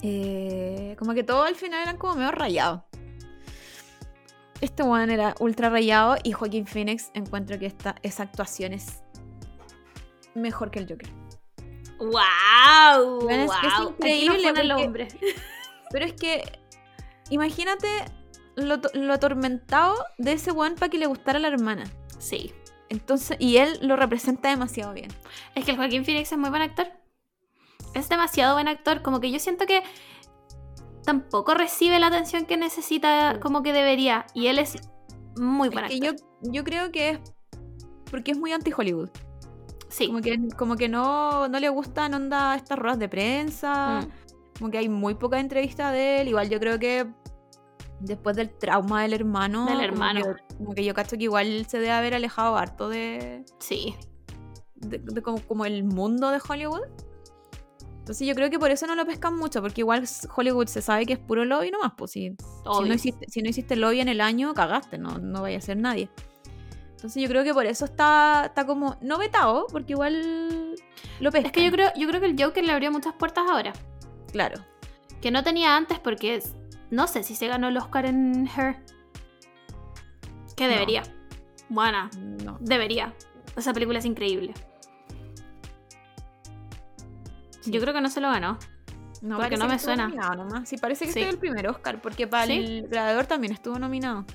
[0.02, 2.82] Eh, como que todo al final eran como medio rayados.
[4.62, 9.02] Este one era ultra rayado y Joaquín Phoenix encuentro que esta, esa actuación es
[10.34, 11.10] mejor que el Joker.
[12.00, 13.22] ¡Wow!
[13.22, 15.08] Bueno, es que es increíble no el hombre.
[15.92, 16.44] Pero es que
[17.30, 17.88] imagínate
[18.56, 21.86] lo, lo atormentado de ese one para que le gustara a la hermana.
[22.20, 22.54] Sí.
[22.90, 25.12] Entonces, y él lo representa demasiado bien.
[25.56, 26.88] Es que el Joaquín Phoenix es muy buen actor.
[27.94, 29.02] Es demasiado buen actor.
[29.02, 29.84] Como que yo siento que
[31.04, 34.26] tampoco recibe la atención que necesita como que debería.
[34.34, 34.78] Y él es
[35.36, 36.28] muy buen Es que actor.
[36.42, 37.20] yo, yo creo que es
[38.10, 39.10] porque es muy anti-Hollywood.
[39.90, 40.08] Sí.
[40.08, 44.02] Como que, como que no, no le gustan onda estas ruedas de prensa.
[44.02, 44.58] Mm.
[44.60, 46.28] Como que hay muy poca entrevista de él.
[46.30, 47.08] Igual yo creo que
[48.00, 49.66] después del trauma del hermano.
[49.66, 50.22] Del como hermano.
[50.22, 53.96] que- Como que, yo cacho que igual se debe haber alejado harto de, Sí.
[54.76, 56.84] de, de como, como el mundo de Hollywood.
[58.00, 60.06] Entonces yo creo que por eso no lo pescan mucho, porque igual
[60.36, 63.50] Hollywood se sabe que es puro lobby nomás, pues si, si, no hiciste, si no
[63.50, 66.10] hiciste lobby en el año, cagaste, no, no vaya a ser nadie.
[66.92, 70.76] Entonces yo creo que por eso está, está como, no vetado, porque igual
[71.20, 71.48] lo pescan.
[71.48, 73.74] Es que yo creo, yo creo que el Joker le abrió muchas puertas ahora.
[74.32, 74.62] Claro.
[75.20, 76.54] Que no tenía antes porque es-
[76.96, 78.78] no sé si se ganó el Oscar en Her.
[80.56, 80.70] Que No.
[80.74, 81.04] debería.
[81.70, 82.10] Buena.
[82.44, 82.58] No.
[82.62, 83.14] Debería.
[83.58, 84.54] Esa película es increíble.
[87.66, 88.58] Yo creo que no se lo ganó.
[89.22, 90.08] No, Porque no me suena.
[90.08, 90.70] nomás.
[90.70, 91.20] Sí, parece que Sí.
[91.20, 92.54] este es el primer Oscar, porque para ¿Sí?
[92.54, 94.26] el Gladiador también estuvo nominado.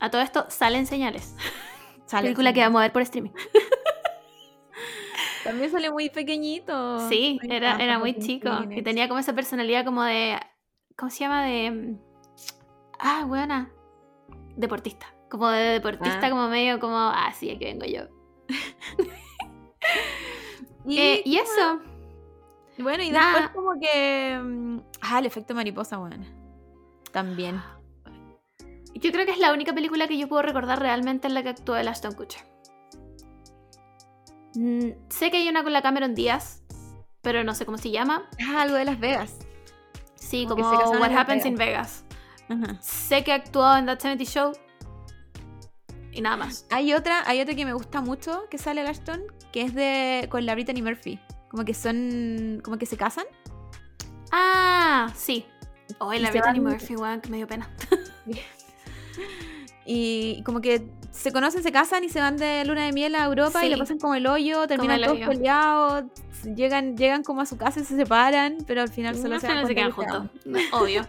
[0.00, 1.34] A todo esto salen señales.
[2.06, 3.30] Sale película que vamos a ver por streaming.
[5.44, 7.08] También sale muy pequeñito.
[7.08, 8.50] Sí, era, era muy chico.
[8.68, 10.36] Y tenía como esa personalidad como de.
[11.00, 11.44] ¿Cómo se llama?
[11.44, 11.70] De.
[11.70, 11.98] mm,
[12.98, 13.70] Ah, buena.
[14.56, 15.06] Deportista.
[15.30, 16.30] Como de deportista, Ah.
[16.30, 16.96] como medio como.
[16.98, 18.02] Ah, sí, aquí vengo yo.
[20.86, 21.78] Y, Eh, y eso.
[22.78, 24.38] bueno, y después como que...
[24.42, 26.24] mm, Ah, el efecto mariposa, bueno.
[27.12, 27.60] También.
[28.94, 31.50] Yo creo que es la única película que yo puedo recordar realmente en la que
[31.50, 32.42] actuó el Ashton Kutcher.
[34.54, 36.62] Mm, sé que hay una con la Cameron Díaz,
[37.20, 38.28] pero no sé cómo se llama.
[38.48, 39.36] Ah, algo de Las Vegas.
[40.30, 42.04] Sí, Como que se What Happens in Vegas.
[42.80, 44.52] Sé que actuó en That 70 Show.
[46.12, 46.66] Y nada más.
[46.70, 50.46] Hay otra, hay otra que me gusta mucho que sale Ashton, que es de con
[50.46, 51.18] la Brittany Murphy.
[51.48, 53.24] Como que son, como que se casan.
[54.30, 55.46] Ah, sí.
[55.98, 57.68] Oh, Y la Brittany Murphy, weón, que me dio pena.
[59.92, 60.88] Y como que
[61.20, 63.76] se conocen, se casan y se van de luna de miel a Europa y le
[63.76, 65.28] pasan como el hoyo, terminan el todos hoyo.
[65.28, 66.04] peleados,
[66.56, 69.66] llegan, llegan como a su casa y se separan, pero al final solo Al se,
[69.66, 70.24] se quedan juntos.
[70.46, 71.06] No, Obvio.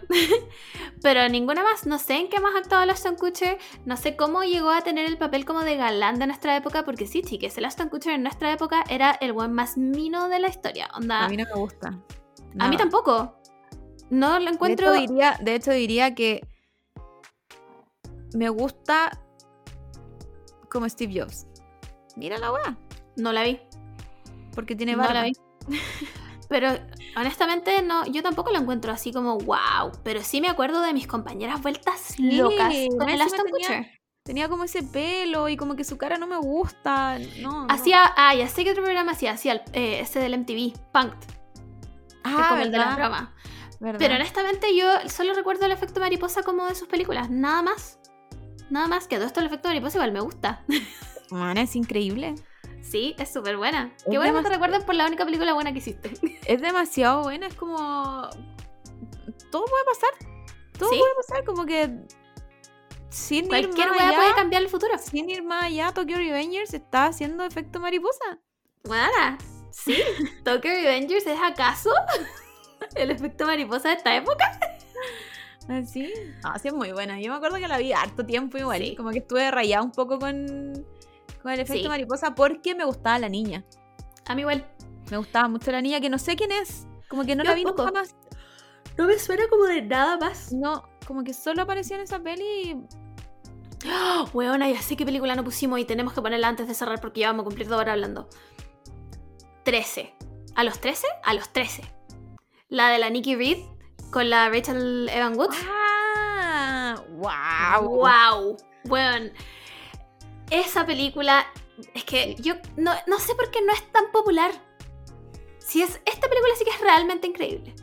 [1.01, 1.85] Pero ninguna más.
[1.85, 3.57] No sé en qué más ha actuado el Ashton Kutcher.
[3.85, 6.83] No sé cómo llegó a tener el papel como de galán de nuestra época.
[6.83, 10.39] Porque sí, chiques, el Ashton Kutcher en nuestra época era el buen más mino de
[10.39, 10.89] la historia.
[10.93, 11.97] Onda, A mí no me gusta.
[12.59, 13.37] a mí tampoco.
[14.09, 14.91] No lo encuentro.
[14.91, 16.45] De hecho, diría, de hecho, diría que
[18.33, 19.20] me gusta
[20.71, 21.45] como Steve Jobs.
[22.15, 22.77] Mira la weá.
[23.17, 23.59] No la vi.
[24.55, 25.13] Porque tiene No barba.
[25.13, 25.33] la vi.
[26.49, 26.69] Pero
[27.15, 29.91] honestamente, no, yo tampoco lo encuentro así como wow.
[30.03, 33.91] Pero sí me acuerdo de mis compañeras vueltas locas con el Ashton tenía-.
[34.23, 37.17] Tenía como ese pelo y como que su cara no me gusta.
[37.41, 37.73] No, no.
[37.73, 41.17] Hacía, ah, ya sé que otro programa hacía, hacía el- eh, ese del MTV, Punked,
[42.23, 42.97] ah, como el de la ¿verdad?
[42.97, 43.35] broma.
[43.79, 43.99] ¿verdad?
[43.99, 47.97] Pero honestamente yo solo recuerdo el efecto mariposa como de sus películas, nada más.
[48.71, 50.63] Nada más que todo esto el efecto mariposa igual me gusta.
[51.29, 52.35] Man, es increíble.
[52.81, 53.93] Sí, es súper buena.
[53.97, 56.11] Es Qué bueno que te recuerdes por la única película buena que hiciste.
[56.45, 57.77] Es demasiado buena, es como.
[59.51, 60.09] Todo puede pasar.
[60.77, 60.97] Todo Sí.
[60.99, 61.89] puede pasar, como que.
[63.09, 64.97] Sin Cualquier ir más allá, puede cambiar el futuro.
[64.97, 68.39] Sin ir más allá, Tokyo Revengers está haciendo efecto mariposa.
[68.83, 69.37] Buena.
[69.71, 70.01] Sí,
[70.45, 71.91] Tokyo Revengers es acaso
[72.95, 74.59] el efecto mariposa de esta época.
[75.69, 76.11] Así.
[76.43, 77.19] Ah, sí, es muy buena.
[77.21, 78.79] Yo me acuerdo que la vi harto tiempo igual.
[78.81, 78.95] Sí.
[78.95, 80.85] Como que estuve rayada un poco con,
[81.41, 81.87] con el efecto Sí.
[81.89, 83.63] mariposa porque me gustaba la niña.
[84.25, 84.65] A mí igual.
[85.09, 86.87] Me gustaba mucho la niña, que no sé quién es.
[87.09, 88.15] Como que no Yo la vi nunca más.
[88.97, 90.51] No me suena como de nada más.
[90.51, 92.43] No, como que solo apareció en esa peli.
[92.43, 92.77] y-
[93.89, 97.01] ¡Oh, weona, ya sé qué película no pusimos y tenemos que ponerla antes de cerrar
[97.01, 98.27] porque ya vamos a cumplir dos horas hablando.
[99.63, 100.13] 13.
[100.55, 101.07] ¿A los 13?
[101.23, 101.83] A los 13.
[102.69, 103.57] La de la Nikki Reed
[104.11, 105.57] con la Rachel Evan Woods.
[105.67, 106.95] ¡Ah!
[107.09, 107.89] ¡Wow!
[107.89, 108.57] ¡Wow!
[108.85, 109.31] Weón.
[110.49, 111.45] Esa película.
[111.95, 114.51] Es que yo no, no sé por qué no es tan popular.
[115.59, 115.99] Si es.
[116.05, 117.73] Esta película sí que es realmente increíble.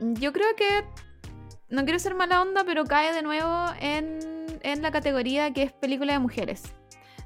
[0.00, 0.84] Yo creo que.
[1.68, 4.20] No quiero ser mala onda, pero cae de nuevo en,
[4.62, 6.62] en la categoría que es película de mujeres.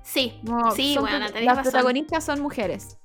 [0.03, 0.41] Sí,
[0.75, 1.63] sí, tenés Las razón.
[1.65, 2.97] protagonistas son mujeres.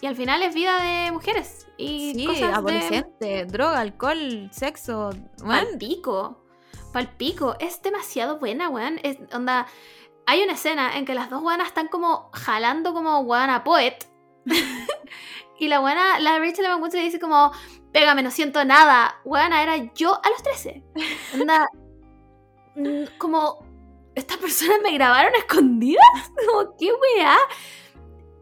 [0.00, 1.66] Y al final es vida de mujeres.
[1.80, 5.10] Y Sí, cosas de adolescente, droga, alcohol, sexo.
[5.42, 5.78] Weón.
[5.78, 6.44] pico.
[6.92, 7.56] Pal pico.
[7.58, 9.00] Es demasiado buena, weón.
[9.02, 9.66] Es, onda.
[10.26, 14.06] Hay una escena en que las dos weonas están como jalando como weona poet.
[15.58, 17.52] y la weona, la Rachel Evan le dice como,
[17.92, 19.20] pégame, no siento nada.
[19.24, 20.84] Weona, era yo a los 13.
[21.34, 21.66] Onda.
[22.76, 23.64] mm, como,
[24.14, 26.04] ¿estas personas me grabaron escondidas?
[26.46, 27.36] Como, ¿qué weá?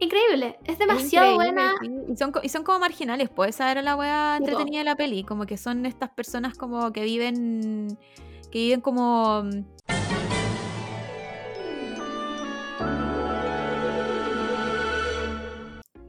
[0.00, 0.58] Increíble.
[0.64, 1.74] Es demasiado increíble, buena.
[1.80, 2.12] sí.
[2.12, 4.02] Y son, y son como marginales, pues esa era la po.
[4.04, 5.24] entretenida de la peli.
[5.24, 7.98] Como que son estas personas como que viven.
[8.50, 9.42] que viven como.
[9.42, 9.64] mm,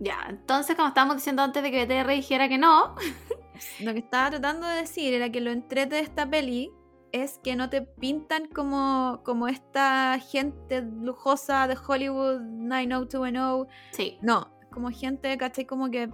[0.02, 2.96] Ya, entonces, como estábamos diciendo antes de que BTR dijera que no,
[3.82, 6.72] Lo que estaba tratando de decir era que lo entrete de esta peli
[7.12, 13.68] es que no te pintan como, como esta gente lujosa de Hollywood 90210.
[13.92, 14.18] sí.
[14.22, 15.66] No, como gente, ¿cachai?
[15.66, 16.10] Como que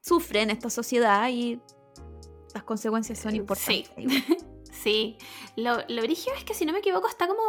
[0.00, 1.60] sufre en esta sociedad y
[2.54, 3.36] las consecuencias son Sí.
[3.38, 3.90] importantes.
[4.72, 5.18] Sí,
[5.56, 7.42] lo, lo brígido es que si no me equivoco está como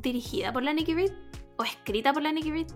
[0.00, 1.12] dirigida por la Nicky Reed
[1.58, 2.66] o escrita por la Nicky Reed,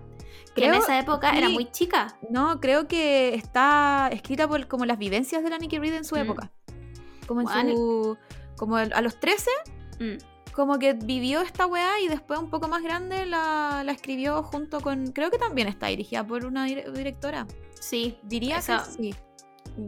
[0.55, 1.53] que en Creo- esa época era sí.
[1.55, 2.19] muy chica.
[2.29, 6.17] No, creo que está escrita por como las vivencias de la Nicky Reed en su
[6.17, 6.19] Mm.
[6.19, 6.53] época.
[7.27, 7.71] Como en Bueno.
[7.75, 8.19] su.
[8.57, 9.51] Como el- a los 13,
[10.01, 14.43] Mm, como que vivió esta weá y después un poco más grande la, la escribió
[14.43, 15.13] junto con.
[15.13, 17.47] Creo que también está dirigida por una dire- directora.
[17.81, 19.15] Sí, Diría Esa- que sí.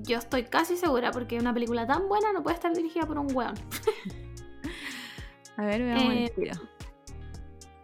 [0.03, 3.35] yo estoy casi segura porque una película tan buena no puede estar dirigida por un
[3.35, 3.55] weón.
[5.57, 6.51] A ver, veamos Eh, el.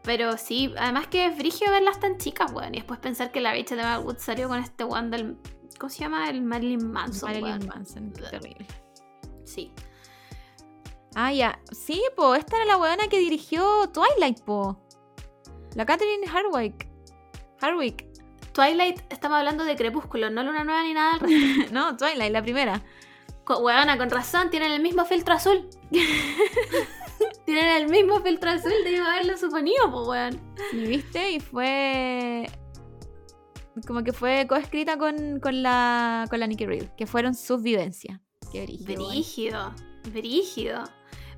[0.03, 2.75] Pero sí, además que es brigio verlas tan chicas, weón.
[2.75, 5.37] Y después pensar que la Rachel Evan Wood salió con este weón del.
[5.79, 6.29] ¿Cómo se llama?
[6.29, 7.29] El Marilyn Manson.
[7.31, 7.67] Marilyn weón.
[7.69, 8.67] Manson, qué terrible.
[9.45, 9.73] Sí.
[11.15, 11.59] Ah, ya.
[11.73, 14.81] Sí, po, esta era la weona que dirigió Twilight, po.
[15.75, 16.89] La Catherine Hardwick.
[17.61, 18.07] Hardwick.
[18.53, 21.19] Twilight, estamos hablando de Crepúsculo, no Luna Nueva ni nada.
[21.73, 22.83] No, Twilight, la primera.
[23.45, 25.69] Co- Weona, con razón, tienen el mismo filtro azul.
[27.45, 30.41] Tienen el mismo filtro azul, debimos haberlo suponido, pues, weón.
[30.73, 31.33] ¿Y viste?
[31.33, 32.47] Y fue.
[33.87, 38.21] Como que fue coescrita con, con, la, con la Nikki Reed, que fueron sus vivencias.
[38.53, 39.09] Qué brígido.
[39.09, 39.75] Brígido,
[40.13, 40.85] brígido.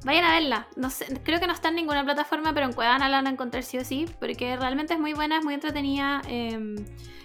[0.04, 0.66] Vayan a verla.
[0.76, 3.30] No sé, creo que no está en ninguna plataforma, pero en Cuevana la van a
[3.30, 6.74] encontrar sí o sí, porque realmente es muy buena, es muy entretenida, eh,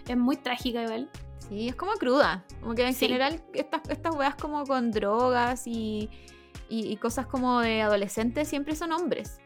[0.08, 1.10] es muy trágica igual.
[1.50, 2.46] Sí, es como cruda.
[2.62, 3.08] Como que en Sí.
[3.08, 6.10] general estas, estas weas como con drogas y,
[6.70, 9.40] y, y cosas como de adolescentes siempre son hombres.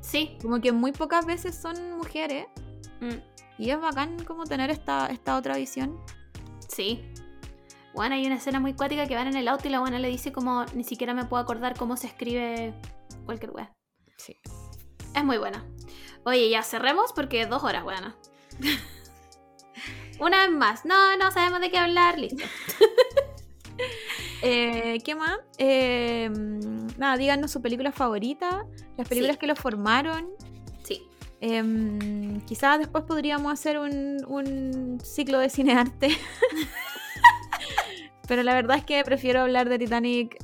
[0.00, 0.36] Sí.
[0.42, 2.46] Como que muy pocas veces son mujeres.
[3.00, 3.14] mm,
[3.58, 5.96] Y es bacán como tener esta, esta otra visión.
[6.68, 7.13] Sí.
[7.94, 10.08] Bueno, hay una escena muy cuática que van en el auto y la buena le
[10.08, 12.74] dice como ni siquiera me puedo acordar cómo se escribe
[13.24, 13.72] cualquier wea.
[14.16, 14.36] Sí.
[15.14, 15.64] Es muy buena.
[16.24, 18.16] Oye, ya cerremos porque dos horas, buena.
[20.20, 20.84] Una vez más.
[20.84, 22.18] No, no sabemos de qué hablar.
[22.18, 22.44] Listo.
[24.46, 25.38] Eh, ¿Qué más?
[25.56, 26.28] Eh,
[26.98, 28.66] nada, díganos su película favorita,
[28.98, 29.40] las películas Sí.
[29.40, 30.28] que lo formaron.
[30.82, 31.02] Sí.
[31.40, 36.08] Em, quizás después podríamos hacer un, un ciclo de cinearte.
[38.26, 40.38] Pero la verdad es que prefiero hablar de Titanic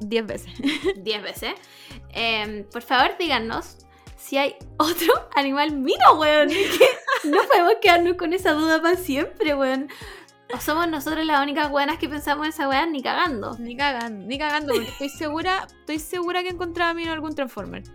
[0.00, 0.52] 10 veces.
[0.96, 1.54] Diez veces.
[2.10, 3.78] Em, por favor, díganos
[4.16, 6.48] si hay otro animal mino, weón.
[6.48, 9.88] Que no podemos quedarnos con esa duda para siempre, weón.
[10.52, 13.56] O somos nosotros las únicas weonas que pensamos en esa weá ni cagando.
[13.58, 17.34] Ni cagando, ni cagando, porque estoy segura, estoy segura que encontraba a mí en algún
[17.34, 17.82] Transformer.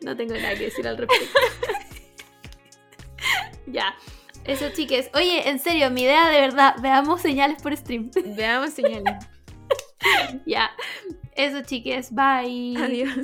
[0.00, 1.38] No tengo nada que decir al respecto.
[3.72, 3.94] ya.
[4.44, 5.10] Eso, chiques.
[5.14, 8.10] Oye, en serio, mi idea de verdad, veamos señales por stream.
[8.36, 9.14] Veamos señales.
[10.46, 10.70] ya.
[11.34, 12.12] Eso, chiques.
[12.12, 12.76] Bye.
[12.78, 13.14] Adiós.